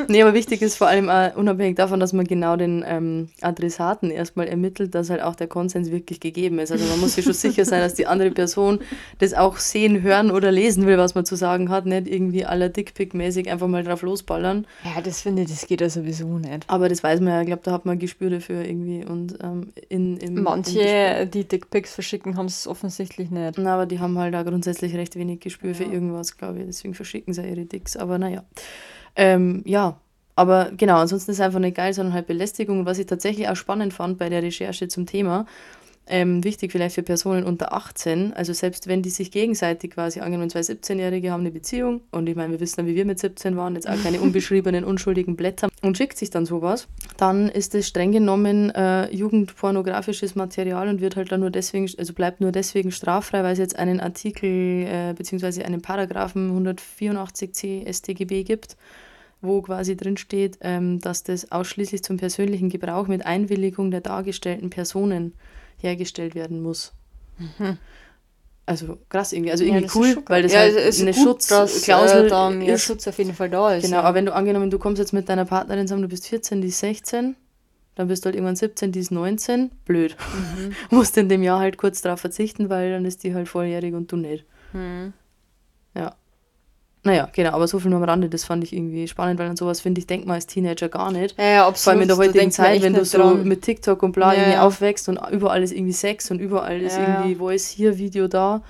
Nee, 0.08 0.22
aber 0.22 0.34
wichtig 0.34 0.62
ist 0.62 0.76
vor 0.76 0.86
allem 0.86 1.08
äh, 1.08 1.32
unabhängig 1.36 1.76
davon, 1.76 2.00
dass 2.00 2.12
man 2.12 2.26
genau 2.26 2.56
den 2.56 2.84
ähm, 2.86 3.28
Adressaten 3.40 4.10
erstmal 4.10 4.46
ermittelt, 4.48 4.94
dass 4.94 5.10
halt 5.10 5.22
auch 5.22 5.34
der 5.36 5.46
Konsens 5.48 5.90
wirklich 5.90 6.20
gegeben 6.20 6.58
ist. 6.58 6.72
Also 6.72 6.84
man 6.86 7.00
muss 7.00 7.14
sich 7.14 7.24
schon 7.24 7.32
sicher 7.34 7.64
sein, 7.64 7.80
dass 7.80 7.94
die 7.94 8.06
andere 8.06 8.30
Person 8.30 8.80
das 9.18 9.34
auch 9.34 9.56
sehen, 9.58 10.02
hören 10.02 10.30
oder 10.30 10.50
lesen 10.52 10.86
will, 10.86 10.98
was 10.98 11.14
man 11.14 11.24
zu 11.24 11.36
sagen 11.36 11.68
hat. 11.70 11.86
Nicht 11.86 12.08
irgendwie 12.08 12.44
aller 12.44 12.68
Dickpick-mäßig 12.68 13.50
einfach 13.50 13.66
mal 13.68 13.84
drauf 13.84 14.02
losballern. 14.02 14.66
Ja, 14.84 15.00
das 15.00 15.20
finde 15.20 15.42
ich, 15.42 15.48
das 15.50 15.66
geht 15.66 15.80
ja 15.80 15.88
sowieso 15.88 16.38
nicht. 16.38 16.64
Aber 16.68 16.88
das 16.88 17.02
weiß 17.02 17.20
man 17.20 17.28
ja, 17.32 17.40
ich 17.40 17.46
glaube, 17.46 17.62
da 17.64 17.72
hat 17.72 17.86
man 17.86 17.98
Gespür 17.98 18.30
dafür 18.30 18.64
irgendwie. 18.64 19.04
Und 19.04 19.38
ähm, 19.42 19.72
in, 19.88 20.16
im, 20.18 20.42
Manche, 20.42 20.78
Gespür- 20.80 21.24
die 21.26 21.44
Dickpics 21.44 21.94
verschicken, 21.94 22.36
haben 22.36 22.46
es 22.46 22.66
offensichtlich 22.66 23.30
nicht. 23.30 23.58
Na, 23.58 23.74
aber 23.74 23.86
die 23.86 23.98
haben 24.00 24.18
halt 24.18 24.34
da 24.34 24.42
grundsätzlich 24.42 24.94
recht 24.94 25.16
wenig 25.16 25.40
Gespür 25.40 25.74
für 25.74 25.84
Ja. 25.84 25.92
irgendwas, 25.92 26.36
glaube 26.36 26.60
ich. 26.60 26.66
Deswegen 26.66 26.94
verschicken 26.94 27.32
sie 27.34 27.42
ihre 27.42 27.64
Dicks. 27.64 27.96
Aber 27.96 28.18
naja. 28.18 28.44
Ähm, 29.16 29.62
ja, 29.64 29.98
aber 30.36 30.72
genau, 30.76 30.98
ansonsten 30.98 31.30
ist 31.30 31.38
es 31.38 31.44
einfach 31.44 31.60
nicht 31.60 31.76
geil, 31.76 31.94
sondern 31.94 32.14
halt 32.14 32.26
Belästigung. 32.26 32.80
Und 32.80 32.86
was 32.86 32.98
ich 32.98 33.06
tatsächlich 33.06 33.48
auch 33.48 33.56
spannend 33.56 33.92
fand 33.92 34.18
bei 34.18 34.28
der 34.28 34.42
Recherche 34.42 34.88
zum 34.88 35.06
Thema, 35.06 35.46
ähm, 36.06 36.44
wichtig 36.44 36.72
vielleicht 36.72 36.96
für 36.96 37.02
Personen 37.02 37.44
unter 37.44 37.72
18, 37.72 38.34
also 38.34 38.52
selbst 38.52 38.86
wenn 38.86 39.02
die 39.02 39.10
sich 39.10 39.30
gegenseitig 39.30 39.92
quasi 39.92 40.20
angenommen, 40.20 40.50
zwei 40.50 40.60
17-Jährige 40.60 41.30
haben 41.30 41.40
eine 41.40 41.50
Beziehung 41.50 42.02
und 42.10 42.28
ich 42.28 42.36
meine, 42.36 42.52
wir 42.52 42.60
wissen 42.60 42.80
ja, 42.80 42.86
wie 42.86 42.94
wir 42.94 43.06
mit 43.06 43.18
17 43.18 43.56
waren, 43.56 43.74
jetzt 43.74 43.88
auch 43.88 44.00
keine 44.02 44.20
unbeschriebenen, 44.20 44.84
unschuldigen 44.84 45.34
Blätter 45.36 45.68
und 45.82 45.96
schickt 45.96 46.18
sich 46.18 46.28
dann 46.28 46.44
sowas, 46.44 46.88
dann 47.16 47.48
ist 47.48 47.74
es 47.74 47.88
streng 47.88 48.12
genommen 48.12 48.70
äh, 48.70 49.10
jugendpornografisches 49.14 50.34
Material 50.34 50.88
und 50.88 51.00
wird 51.00 51.16
halt 51.16 51.32
dann 51.32 51.40
nur 51.40 51.50
deswegen, 51.50 51.88
also 51.96 52.12
bleibt 52.12 52.40
nur 52.40 52.52
deswegen 52.52 52.92
straffrei, 52.92 53.42
weil 53.42 53.54
es 53.54 53.58
jetzt 53.58 53.78
einen 53.78 54.00
Artikel 54.00 54.86
äh, 54.86 55.14
bzw. 55.16 55.64
einen 55.64 55.80
Paragraphen 55.80 56.50
184c 56.50 57.90
StGB 57.90 58.44
gibt, 58.44 58.76
wo 59.44 59.62
quasi 59.62 59.96
drin 59.96 60.16
steht, 60.16 60.58
ähm, 60.60 61.00
dass 61.00 61.22
das 61.22 61.52
ausschließlich 61.52 62.02
zum 62.02 62.16
persönlichen 62.16 62.68
Gebrauch 62.68 63.06
mit 63.06 63.24
Einwilligung 63.24 63.90
der 63.90 64.00
dargestellten 64.00 64.70
Personen 64.70 65.34
hergestellt 65.78 66.34
werden 66.34 66.62
muss. 66.62 66.92
Mhm. 67.38 67.78
Also 68.66 68.98
krass 69.10 69.32
irgendwie, 69.32 69.50
also 69.50 69.62
irgendwie 69.62 69.84
ja, 69.84 69.90
cool, 69.94 70.22
weil 70.26 70.42
das 70.42 70.52
ja, 70.52 70.60
halt 70.60 70.74
ist 70.74 71.00
eine 71.02 71.12
Schutzklausel 71.12 72.26
äh, 72.26 72.28
da 72.28 72.50
ist. 72.50 72.82
Schutz 72.82 73.06
auf 73.06 73.18
jeden 73.18 73.34
Fall 73.34 73.50
da 73.50 73.74
ist. 73.74 73.84
Genau, 73.84 73.96
ja. 73.96 74.02
aber 74.02 74.14
wenn 74.14 74.24
du 74.24 74.34
angenommen, 74.34 74.70
du 74.70 74.78
kommst 74.78 74.98
jetzt 74.98 75.12
mit 75.12 75.28
deiner 75.28 75.44
Partnerin 75.44 75.86
zusammen, 75.86 76.02
du 76.02 76.08
bist 76.08 76.26
14, 76.28 76.62
die 76.62 76.68
ist 76.68 76.78
16, 76.78 77.36
dann 77.94 78.08
bist 78.08 78.24
du 78.24 78.26
halt 78.26 78.36
irgendwann 78.36 78.56
17, 78.56 78.90
die 78.90 79.00
ist 79.00 79.10
19, 79.10 79.70
blöd. 79.84 80.16
Mhm. 80.56 80.72
Musst 80.96 81.16
in 81.18 81.28
dem 81.28 81.42
Jahr 81.42 81.60
halt 81.60 81.76
kurz 81.76 82.00
darauf 82.00 82.20
verzichten, 82.20 82.70
weil 82.70 82.90
dann 82.90 83.04
ist 83.04 83.22
die 83.22 83.34
halt 83.34 83.48
volljährig 83.48 83.92
und 83.92 84.10
du 84.10 84.16
nicht. 84.16 84.46
Mhm. 84.72 85.12
Ja. 87.04 87.10
Naja, 87.10 87.28
genau, 87.32 87.52
aber 87.52 87.66
so 87.68 87.78
viel 87.78 87.90
nur 87.90 88.00
am 88.00 88.04
Rande, 88.04 88.28
das 88.28 88.44
fand 88.44 88.64
ich 88.64 88.72
irgendwie 88.72 89.06
spannend, 89.08 89.38
weil 89.38 89.48
an 89.48 89.56
sowas 89.56 89.80
finde 89.80 90.00
ich, 90.00 90.06
denkt 90.06 90.26
man 90.26 90.36
als 90.36 90.46
Teenager 90.46 90.88
gar 90.88 91.12
nicht. 91.12 91.38
Ja, 91.38 91.44
ja, 91.44 91.68
absolut. 91.68 91.78
Vor 91.78 91.92
allem 91.92 92.02
in 92.02 92.08
der 92.08 92.16
heutigen 92.16 92.50
Zeit, 92.50 92.82
wenn 92.82 92.94
du 92.94 93.04
so 93.04 93.18
dran. 93.18 93.44
mit 93.44 93.62
TikTok 93.62 94.02
und 94.02 94.12
bla 94.12 94.32
ja, 94.32 94.40
irgendwie 94.40 94.58
aufwächst 94.58 95.08
und 95.08 95.20
überall 95.30 95.62
ist 95.62 95.72
irgendwie 95.72 95.92
Sex 95.92 96.30
und 96.30 96.40
überall 96.40 96.80
ist 96.80 96.96
ja. 96.96 97.06
irgendwie 97.06 97.36
Voice 97.36 97.68
hier, 97.68 97.98
Video 97.98 98.26
da. 98.26 98.62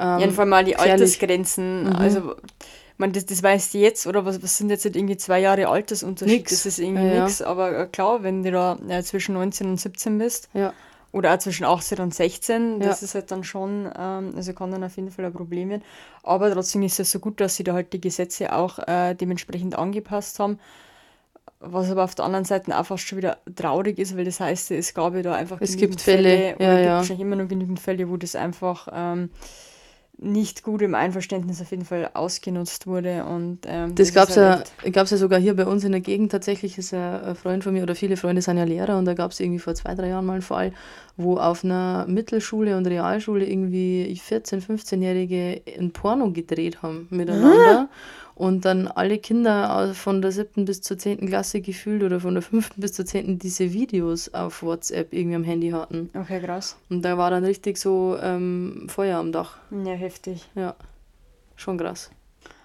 Ähm, 0.00 0.18
ja, 0.18 0.26
und 0.26 0.32
vor 0.32 0.42
allem 0.42 0.50
mal 0.50 0.64
die 0.64 0.72
gefährlich. 0.72 0.92
Altersgrenzen. 0.92 1.84
Mhm. 1.84 1.96
Also, 1.96 2.34
man, 2.96 3.12
das, 3.12 3.26
das 3.26 3.42
weißt 3.42 3.74
du 3.74 3.78
jetzt, 3.78 4.06
oder 4.06 4.24
was, 4.24 4.42
was 4.42 4.56
sind 4.56 4.70
jetzt 4.70 4.86
irgendwie 4.86 5.16
zwei 5.16 5.40
Jahre 5.40 5.68
Altersunterschied? 5.68 6.38
Nix. 6.38 6.50
Das 6.52 6.66
ist 6.66 6.78
irgendwie 6.78 7.06
ja, 7.06 7.24
nichts, 7.24 7.42
aber 7.42 7.78
äh, 7.78 7.86
klar, 7.86 8.22
wenn 8.22 8.42
du 8.42 8.50
da 8.50 8.78
ja, 8.88 9.02
zwischen 9.02 9.34
19 9.34 9.68
und 9.68 9.80
17 9.80 10.18
bist. 10.18 10.48
Ja 10.54 10.72
oder 11.14 11.32
auch 11.32 11.38
zwischen 11.38 11.64
18 11.64 12.00
und 12.00 12.12
16, 12.12 12.80
das 12.80 13.00
ja. 13.00 13.04
ist 13.04 13.14
halt 13.14 13.30
dann 13.30 13.44
schon, 13.44 13.88
ähm, 13.96 14.32
also 14.34 14.52
kann 14.52 14.72
dann 14.72 14.82
auf 14.82 14.96
jeden 14.96 15.12
Fall 15.12 15.24
ein 15.24 15.32
Problem 15.32 15.70
werden. 15.70 15.84
Aber 16.24 16.52
trotzdem 16.52 16.82
ist 16.82 16.98
es 16.98 17.12
so 17.12 17.20
gut, 17.20 17.40
dass 17.40 17.54
sie 17.54 17.62
da 17.62 17.72
halt 17.72 17.92
die 17.92 18.00
Gesetze 18.00 18.52
auch 18.52 18.80
äh, 18.80 19.14
dementsprechend 19.14 19.78
angepasst 19.78 20.40
haben. 20.40 20.58
Was 21.60 21.88
aber 21.88 22.02
auf 22.02 22.16
der 22.16 22.24
anderen 22.24 22.44
Seite 22.44 22.76
auch 22.76 22.84
fast 22.84 23.04
schon 23.04 23.18
wieder 23.18 23.38
traurig 23.54 23.98
ist, 24.00 24.16
weil 24.16 24.24
das 24.24 24.40
heißt, 24.40 24.72
es 24.72 24.92
gab 24.92 25.14
ja 25.14 25.22
da 25.22 25.34
einfach 25.34 25.58
es 25.60 25.76
gibt 25.76 26.00
Fälle, 26.00 26.56
Fälle 26.56 26.58
ja, 26.58 26.78
ja. 26.80 27.00
es 27.00 27.08
gibt 27.08 27.20
immer 27.20 27.36
noch 27.36 27.48
genügend 27.48 27.78
Fälle, 27.78 28.10
wo 28.10 28.16
das 28.16 28.34
einfach 28.34 28.88
ähm, 28.92 29.30
nicht 30.18 30.62
gut 30.62 30.80
im 30.82 30.94
Einverständnis 30.94 31.60
auf 31.60 31.70
jeden 31.70 31.84
Fall 31.84 32.10
ausgenutzt 32.14 32.86
wurde. 32.86 33.24
Und, 33.24 33.60
ähm, 33.66 33.94
das, 33.94 34.14
gab 34.14 34.28
es 34.28 34.36
ja, 34.36 34.62
gab's 34.92 35.10
ja 35.10 35.16
sogar 35.16 35.40
hier 35.40 35.54
bei 35.54 35.66
uns 35.66 35.84
in 35.84 35.92
der 35.92 36.00
Gegend. 36.00 36.32
Tatsächlich 36.32 36.78
ist 36.78 36.94
ein 36.94 37.34
Freund 37.34 37.64
von 37.64 37.72
mir 37.72 37.82
oder 37.82 37.94
viele 37.94 38.16
Freunde 38.16 38.40
sind 38.40 38.56
ja 38.56 38.64
Lehrer 38.64 38.98
und 38.98 39.04
da 39.04 39.14
gab 39.14 39.32
es 39.32 39.40
irgendwie 39.40 39.58
vor 39.58 39.74
zwei, 39.74 39.94
drei 39.94 40.08
Jahren 40.08 40.26
mal 40.26 40.34
einen 40.34 40.42
Fall, 40.42 40.72
wo 41.16 41.36
auf 41.36 41.64
einer 41.64 42.06
Mittelschule 42.08 42.76
und 42.76 42.86
Realschule 42.86 43.46
irgendwie 43.46 44.18
14-, 44.28 44.64
15-Jährige 44.64 45.62
ein 45.78 45.92
Porno 45.92 46.30
gedreht 46.30 46.82
haben 46.82 47.08
miteinander. 47.10 47.80
Hm? 47.80 47.88
Und 48.34 48.64
dann 48.64 48.88
alle 48.88 49.18
Kinder 49.18 49.94
von 49.94 50.20
der 50.20 50.32
siebten 50.32 50.64
bis 50.64 50.82
zur 50.82 50.98
zehnten 50.98 51.28
Klasse 51.28 51.60
gefühlt 51.60 52.02
oder 52.02 52.20
von 52.20 52.34
der 52.34 52.42
fünften 52.42 52.80
bis 52.80 52.92
zur 52.92 53.06
zehnten 53.06 53.38
diese 53.38 53.72
Videos 53.72 54.32
auf 54.34 54.62
WhatsApp 54.62 55.12
irgendwie 55.12 55.36
am 55.36 55.44
Handy 55.44 55.70
hatten. 55.70 56.10
Okay, 56.14 56.40
krass. 56.40 56.76
Und 56.90 57.02
da 57.02 57.16
war 57.16 57.30
dann 57.30 57.44
richtig 57.44 57.78
so 57.78 58.16
ähm, 58.20 58.86
Feuer 58.88 59.18
am 59.18 59.30
Dach. 59.32 59.58
Ja, 59.70 59.92
heftig. 59.92 60.48
Ja, 60.54 60.74
schon 61.56 61.78
krass. 61.78 62.10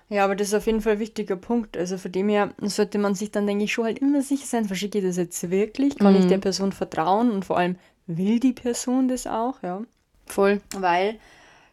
Ja, 0.10 0.26
aber 0.26 0.36
das 0.36 0.48
ist 0.48 0.54
auf 0.56 0.66
jeden 0.66 0.82
Fall 0.82 0.94
ein 0.94 1.00
wichtiger 1.00 1.36
Punkt. 1.36 1.78
Also 1.78 2.00
von 2.00 2.12
dem 2.12 2.30
her 2.30 2.50
sollte 2.62 2.98
man 2.98 3.14
sich 3.14 3.30
dann, 3.30 3.46
denke 3.46 3.66
ich, 3.66 3.74
schon 3.74 3.86
halt 3.86 4.00
immer 4.00 4.24
sicher 4.24 4.48
sein, 4.48 4.66
verschicke 4.66 4.98
ich 4.98 5.04
das 5.04 5.18
jetzt 5.18 5.52
wirklich? 5.52 6.00
Kann 6.00 6.14
mhm. 6.14 6.22
ich 6.22 6.26
der 6.26 6.40
Person 6.40 6.72
vertrauen? 6.72 7.30
Und 7.30 7.46
vor 7.46 7.60
allem, 7.60 7.76
will 8.08 8.40
die 8.40 8.54
Person 8.54 9.08
das 9.08 9.28
auch? 9.28 9.62
Ja. 9.62 9.84
Voll. 10.26 10.62
Weil 10.76 11.20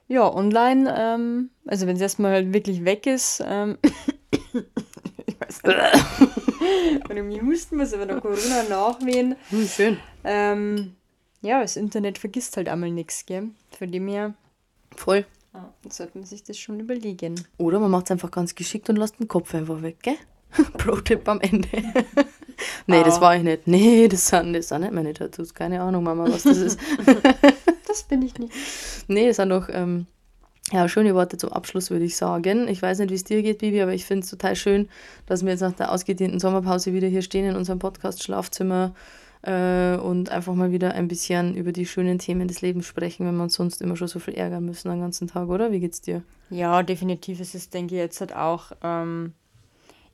ja, 0.09 0.33
online, 0.33 0.95
ähm, 0.97 1.51
also 1.67 1.87
wenn 1.87 1.97
es 1.97 2.03
erstmal 2.03 2.33
halt 2.33 2.53
wirklich 2.53 2.85
weg 2.85 3.07
ist, 3.07 3.43
ähm, 3.45 3.79
ich 5.27 5.41
weiß 5.41 5.63
nicht, 5.65 7.09
wenn 7.09 7.31
ich 7.31 7.43
husten 7.43 7.77
muss, 7.77 7.93
aber 7.93 8.07
der 8.07 8.21
Corona 8.21 8.63
nachwehen. 8.69 9.37
Hm, 9.51 9.67
schön. 9.67 9.97
Ähm, 10.25 10.95
ja, 11.43 11.61
das 11.61 11.77
Internet 11.77 12.19
vergisst 12.19 12.57
halt 12.57 12.69
einmal 12.69 12.91
nichts, 12.91 13.27
gell? 13.27 13.51
Von 13.77 13.91
dem 13.91 14.09
her. 14.09 14.35
Voll. 14.95 15.27
Ja, 15.53 15.73
sollte 15.89 16.19
man 16.19 16.27
sich 16.27 16.43
das 16.45 16.59
schon 16.59 16.81
überlegen. 16.81 17.35
Oder 17.59 17.81
man 17.81 17.91
macht 17.91 18.07
es 18.07 18.11
einfach 18.11 18.31
ganz 18.31 18.55
geschickt 18.55 18.89
und 18.91 18.97
lässt 18.97 19.19
den 19.19 19.29
Kopf 19.29 19.55
einfach 19.55 19.83
weg, 19.83 19.99
gell? 20.03 20.17
Pro-Tipp 20.79 21.29
am 21.29 21.41
Ende. 21.41 21.69
nee, 22.87 23.01
ah. 23.01 23.03
das 23.03 23.21
war 23.21 23.37
ich 23.37 23.43
nicht. 23.43 23.67
Nee, 23.67 24.09
das 24.09 24.29
sind, 24.29 24.53
das 24.53 24.69
sind 24.69 24.83
nicht 24.83 24.93
meine 24.93 25.13
Tattoos. 25.13 25.55
Keine 25.55 25.81
Ahnung, 25.81 26.05
Mama, 26.05 26.27
was 26.29 26.45
das 26.45 26.59
ist. 26.59 26.81
das 27.89 28.03
bin 28.05 28.23
ich 28.23 28.39
nicht. 28.39 28.53
Nee, 29.09 29.29
das 29.29 29.37
sind 29.37 29.51
doch 29.51 29.69
ähm, 29.71 30.07
ja, 30.73 30.89
schöne 30.89 31.15
Worte 31.15 31.37
zum 31.37 31.53
Abschluss, 31.53 31.91
würde 31.91 32.05
ich 32.05 32.17
sagen. 32.17 32.69
Ich 32.69 32.83
weiß 32.83 32.99
nicht, 32.99 33.11
wie 33.11 33.15
es 33.15 33.25
dir 33.25 33.43
geht, 33.43 33.59
Bibi, 33.59 33.83
aber 33.83 33.95
ich 33.95 34.05
finde 34.05 34.25
es 34.25 34.31
total 34.31 34.57
schön, 34.57 34.89
dass 35.27 35.45
wir 35.45 35.53
jetzt 35.53 35.61
nach 35.61 35.73
der 35.73 35.93
ausgedehnten 35.93 36.41
Sommerpause 36.41 36.93
wieder 36.93 37.09
hier 37.09 37.23
stehen 37.23 37.47
in 37.47 37.57
unserem 37.57 37.79
Podcast-Schlafzimmer 37.79 38.95
äh, 39.43 39.97
und 39.97 40.31
einfach 40.31 40.55
mal 40.55 40.73
wieder 40.73 40.93
ein 40.95 41.07
bisschen 41.07 41.55
über 41.55 41.71
die 41.71 41.87
schönen 41.87 42.19
Themen 42.19 42.49
des 42.49 42.63
Lebens 42.63 42.87
sprechen, 42.87 43.27
wenn 43.27 43.37
wir 43.37 43.45
uns 43.45 43.55
sonst 43.55 43.81
immer 43.81 43.97
schon 43.97 44.09
so 44.09 44.19
viel 44.19 44.35
ärgern 44.35 44.65
müssen 44.65 44.91
den 44.91 45.01
ganzen 45.01 45.29
Tag, 45.29 45.49
oder? 45.49 45.71
Wie 45.71 45.81
geht's 45.81 46.01
dir? 46.01 46.23
Ja, 46.51 46.83
definitiv 46.83 47.39
ist 47.39 47.55
es, 47.55 47.71
denke 47.71 47.95
ich, 47.95 48.01
jetzt 48.01 48.21
halt 48.21 48.35
auch. 48.35 48.73
Ähm 48.83 49.35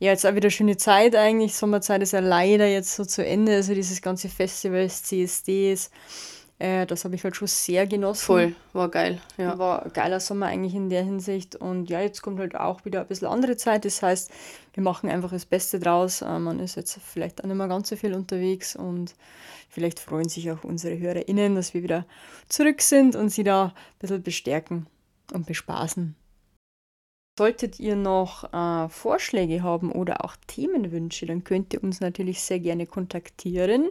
ja, 0.03 0.11
jetzt 0.11 0.26
auch 0.26 0.34
wieder 0.34 0.50
schöne 0.50 0.76
Zeit 0.76 1.14
eigentlich. 1.14 1.55
Sommerzeit 1.55 2.03
ist 2.03 2.12
ja 2.12 2.18
leider 2.18 2.66
jetzt 2.66 2.96
so 2.96 3.05
zu 3.05 3.24
Ende. 3.24 3.55
Also 3.55 3.72
dieses 3.72 4.03
ganze 4.03 4.28
Festivals, 4.28 5.05
CSDs, 5.05 5.92
äh, 6.59 6.86
das 6.86 7.05
habe 7.05 7.14
ich 7.14 7.22
halt 7.22 7.36
schon 7.36 7.46
sehr 7.46 7.86
genossen. 7.86 8.24
Voll, 8.24 8.57
war 8.72 8.88
geil. 8.88 9.20
Ja. 9.38 9.57
War 9.61 9.84
ein 9.84 9.92
geiler 9.92 10.18
Sommer 10.18 10.46
eigentlich 10.46 10.74
in 10.74 10.90
der 10.90 11.05
Hinsicht. 11.05 11.55
Und 11.55 11.88
ja, 11.88 12.00
jetzt 12.00 12.20
kommt 12.20 12.40
halt 12.40 12.57
auch 12.57 12.84
wieder 12.84 13.03
ein 13.03 13.07
bisschen 13.07 13.28
andere 13.28 13.57
Zeit. 13.57 13.84
Das 13.84 14.03
heißt, 14.03 14.32
wir 14.74 14.82
machen 14.82 15.09
einfach 15.09 15.30
das 15.30 15.46
Beste 15.46 15.78
draus. 15.78 16.20
Äh, 16.20 16.40
man 16.40 16.59
ist 16.59 16.74
jetzt 16.74 16.98
vielleicht 17.00 17.40
auch 17.40 17.46
nicht 17.46 17.55
mehr 17.55 17.68
ganz 17.68 17.88
so 17.88 17.94
viel 17.94 18.14
unterwegs 18.14 18.74
und 18.74 19.14
vielleicht 19.68 20.00
freuen 20.00 20.28
sich 20.28 20.50
auch 20.50 20.64
unsere 20.64 20.98
HörerInnen, 20.98 21.55
dass 21.55 21.74
wir 21.74 21.84
wieder 21.84 22.07
zurück 22.48 22.82
sind 22.82 23.14
und 23.14 23.28
sie 23.28 23.44
da 23.44 23.66
ein 23.66 23.72
bisschen 24.00 24.22
bestärken 24.24 24.88
und 25.32 25.46
bespaßen. 25.46 26.16
Solltet 27.39 27.80
ihr 27.80 27.97
noch 27.97 28.53
äh, 28.53 28.91
Vorschläge 28.91 29.62
haben 29.62 29.91
oder 29.91 30.22
auch 30.24 30.37
Themenwünsche, 30.47 31.24
dann 31.24 31.45
könnt 31.45 31.72
ihr 31.72 31.83
uns 31.83 32.01
natürlich 32.01 32.43
sehr 32.43 32.61
gerne 32.61 32.87
kontaktieren. 32.87 33.89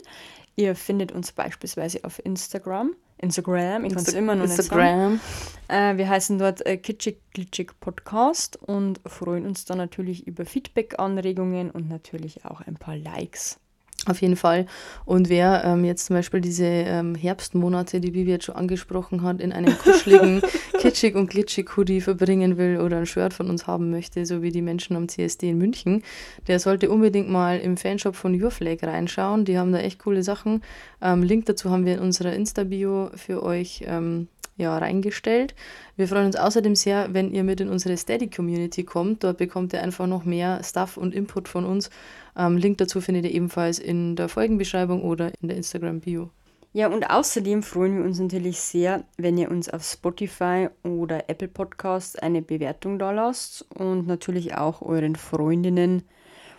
Ihr 0.56 0.76
findet 0.76 1.12
uns 1.12 1.32
beispielsweise 1.32 2.04
auf 2.04 2.24
Instagram. 2.24 2.96
Instagram, 3.18 3.86
ich 3.86 3.94
kann 3.94 4.04
es 4.04 4.14
immer 4.14 4.36
noch 4.36 4.46
Instagram. 4.46 5.14
nicht 5.14 5.22
sagen. 5.68 5.94
Äh, 5.94 5.98
wir 5.98 6.10
heißen 6.10 6.38
dort 6.38 6.64
äh, 6.66 6.78
Kitschig 6.78 7.18
Glitschig 7.34 7.72
Podcast 7.80 8.58
und 8.58 9.00
freuen 9.08 9.48
uns 9.48 9.66
dann 9.66 9.80
natürlich 9.80 10.28
über 10.28 10.46
Feedback, 10.46 11.00
Anregungen 11.00 11.72
und 11.72 11.89
natürlich 11.89 12.46
auch 12.46 12.62
ein 12.62 12.76
paar 12.76 12.96
Likes. 12.96 13.60
Auf 14.08 14.22
jeden 14.22 14.36
Fall. 14.36 14.66
Und 15.06 15.30
wer 15.30 15.64
ähm, 15.64 15.86
jetzt 15.86 16.08
zum 16.08 16.16
Beispiel 16.16 16.41
diese 16.41 16.66
ähm, 16.66 17.14
Herbstmonate, 17.14 17.99
die 17.99 18.12
Bibi 18.12 18.32
jetzt 18.32 18.45
schon 18.45 18.56
angesprochen 18.56 19.22
hat, 19.22 19.39
in 19.39 19.52
einem 19.54 19.78
kuscheligen, 19.78 20.41
kitschig 20.80 21.16
und 21.16 21.30
glitschig 21.30 21.78
Hoodie 21.78 22.02
verbringen 22.02 22.58
will 22.58 22.80
oder 22.80 22.97
ein 22.97 23.06
Shirt 23.06 23.34
von 23.34 23.49
uns 23.49 23.68
haben 23.68 23.91
möchte, 23.91 24.26
so 24.26 24.41
wie 24.41 24.52
die 24.52 24.64
Menschen 24.64 24.95
am 24.95 25.08
CSD 25.08 25.49
in 25.49 25.60
München, 25.60 26.04
der 26.47 26.60
sollte 26.60 26.89
unbedingt 26.89 27.30
mal 27.30 27.60
im 27.60 27.78
Fanshop 27.78 28.16
von 28.16 28.41
Your 28.41 28.52
Flag 28.52 28.78
reinschauen. 28.82 29.45
Die 29.45 29.58
haben 29.58 29.72
da 29.72 29.80
echt 29.80 29.99
coole 29.99 30.24
Sachen. 30.24 30.64
Ähm, 31.02 31.22
Link 31.22 31.45
dazu 31.45 31.70
haben 31.70 31.86
wir 31.86 31.93
in 31.93 31.99
unserer 31.99 32.34
Insta-Bio 32.34 33.12
für 33.16 33.43
euch 33.43 33.84
ähm, 33.86 34.28
ja, 34.62 34.78
reingestellt. 34.78 35.55
Wir 35.97 36.07
freuen 36.07 36.28
uns 36.28 36.38
außerdem 36.38 36.76
sehr, 36.76 37.14
wenn 37.14 37.34
ihr 37.34 37.43
mit 37.43 37.59
in 37.59 37.70
unsere 37.70 37.97
Steady-Community 37.97 38.86
kommt. 38.86 39.24
Dort 39.24 39.38
bekommt 39.38 39.74
ihr 39.74 39.82
einfach 39.82 40.07
noch 40.07 40.24
mehr 40.24 40.62
Stuff 40.64 40.95
und 40.95 41.14
Input 41.14 41.49
von 41.49 41.66
uns. 41.66 41.89
Ähm, 42.38 42.55
Link 42.55 42.78
dazu 42.78 43.01
findet 43.01 43.26
ihr 43.26 43.32
ebenfalls 43.32 43.80
in 43.80 44.16
der 44.16 44.30
Folgenbeschreibung 44.30 45.01
oder 45.01 45.34
in 45.41 45.49
der 45.49 45.57
Instagram-Bio. 45.57 46.30
Ja, 46.74 46.88
und 46.88 47.09
außerdem 47.09 47.64
freuen 47.64 47.97
wir 47.97 48.05
uns 48.05 48.20
natürlich 48.20 48.62
sehr, 48.62 49.03
wenn 49.18 49.38
ihr 49.38 49.51
uns 49.51 49.68
auf 49.68 49.84
Spotify 49.84 50.70
oder 50.84 51.30
Apple 51.30 51.49
Podcasts 51.49 52.16
eine 52.16 52.41
Bewertung 52.41 52.97
da 52.97 53.12
lasst 53.12 53.66
und 53.76 54.07
natürlich 54.07 54.55
auch 54.55 54.82
euren 54.82 55.18
Freundinnen 55.18 56.03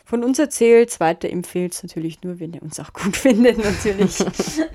von 0.05 0.25
uns 0.25 0.39
erzählt. 0.39 0.99
Weiter 1.01 1.31
empfehlt 1.31 1.75
es 1.75 1.83
natürlich 1.83 2.23
nur, 2.23 2.41
wenn 2.41 2.53
ihr 2.53 2.63
uns 2.63 2.79
auch 2.81 2.93
gut 2.93 3.17
findet, 3.23 3.59
natürlich. 3.59 4.25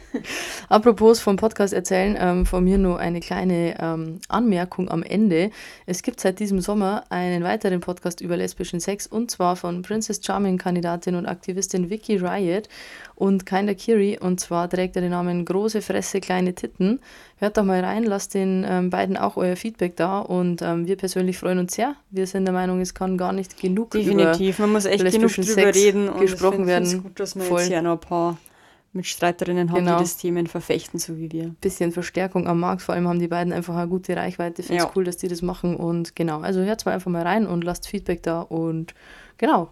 Apropos 0.69 1.19
vom 1.19 1.35
Podcast 1.35 1.73
erzählen, 1.73 2.17
ähm, 2.19 2.45
von 2.45 2.63
mir 2.63 2.77
nur 2.77 2.99
eine 2.99 3.19
kleine 3.19 3.77
ähm, 3.79 4.19
Anmerkung 4.27 4.89
am 4.89 5.03
Ende. 5.03 5.51
Es 5.85 6.03
gibt 6.03 6.19
seit 6.19 6.39
diesem 6.39 6.61
Sommer 6.61 7.03
einen 7.09 7.43
weiteren 7.43 7.79
Podcast 7.79 8.21
über 8.21 8.37
lesbischen 8.37 8.79
Sex 8.79 9.07
und 9.07 9.31
zwar 9.31 9.55
von 9.55 9.81
Princess 9.81 10.21
Charming-Kandidatin 10.23 11.15
und 11.15 11.25
Aktivistin 11.25 11.89
Vicky 11.89 12.17
Riot 12.17 12.67
und 13.15 13.45
Kinder 13.45 13.75
Kiri 13.75 14.17
und 14.19 14.39
zwar 14.39 14.69
trägt 14.69 14.95
er 14.95 15.01
den 15.01 15.11
Namen 15.11 15.45
Große 15.45 15.81
Fresse, 15.81 16.19
kleine 16.19 16.53
Titten. 16.53 16.99
Hört 17.39 17.57
doch 17.57 17.63
mal 17.63 17.83
rein, 17.83 18.03
lasst 18.03 18.33
den 18.33 18.65
ähm, 18.67 18.89
beiden 18.89 19.15
auch 19.15 19.37
euer 19.37 19.55
Feedback 19.55 19.95
da 19.95 20.19
und 20.19 20.63
ähm, 20.63 20.87
wir 20.87 20.95
persönlich 20.95 21.37
freuen 21.37 21.59
uns 21.59 21.75
sehr. 21.75 21.95
Wir 22.09 22.25
sind 22.25 22.45
der 22.45 22.53
Meinung, 22.53 22.81
es 22.81 22.95
kann 22.95 23.15
gar 23.15 23.31
nicht 23.31 23.59
genug 23.59 23.91
Definitiv, 23.91 24.57
man 24.57 24.71
muss 24.71 24.85
echt 24.85 25.05
genug 25.11 25.31
drüber 25.31 25.43
Sex 25.43 25.77
reden 25.77 26.09
und 26.09 26.21
gesprochen 26.21 26.65
werden. 26.65 26.87
Ich 26.87 27.03
gut, 27.03 27.19
dass 27.19 27.35
wir 27.35 27.43
Voll. 27.43 27.59
jetzt 27.59 27.69
hier 27.69 27.83
noch 27.83 27.93
ein 27.93 27.99
paar 27.99 28.37
Mitstreiterinnen 28.93 29.69
haben, 29.69 29.85
genau. 29.85 29.97
die 29.97 30.03
das 30.03 30.17
Themen 30.17 30.47
verfechten, 30.47 30.99
so 30.99 31.15
wie 31.17 31.31
wir. 31.31 31.53
Bisschen 31.61 31.91
Verstärkung 31.91 32.47
am 32.47 32.59
Markt, 32.59 32.81
vor 32.81 32.95
allem 32.95 33.07
haben 33.07 33.19
die 33.19 33.27
beiden 33.27 33.53
einfach 33.53 33.75
eine 33.75 33.87
gute 33.87 34.15
Reichweite. 34.17 34.63
Finde 34.63 34.81
es 34.81 34.85
ja. 34.85 34.91
cool, 34.95 35.03
dass 35.03 35.17
die 35.17 35.27
das 35.27 35.43
machen 35.43 35.75
und 35.75 36.15
genau, 36.15 36.39
also 36.39 36.61
hört 36.61 36.85
mal 36.87 36.93
einfach 36.93 37.11
mal 37.11 37.21
rein 37.21 37.45
und 37.45 37.63
lasst 37.63 37.87
Feedback 37.87 38.23
da 38.23 38.41
und 38.41 38.95
genau. 39.37 39.69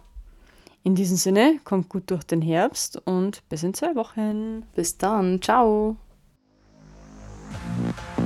In 0.84 0.94
diesem 0.94 1.16
Sinne, 1.16 1.58
kommt 1.64 1.88
gut 1.88 2.12
durch 2.12 2.22
den 2.22 2.40
Herbst 2.40 3.02
und 3.06 3.42
bis 3.48 3.64
in 3.64 3.74
zwei 3.74 3.96
Wochen. 3.96 4.62
Bis 4.76 4.96
dann, 4.96 5.42
ciao. 5.42 5.96
Thank 7.52 7.96
you. 8.18 8.25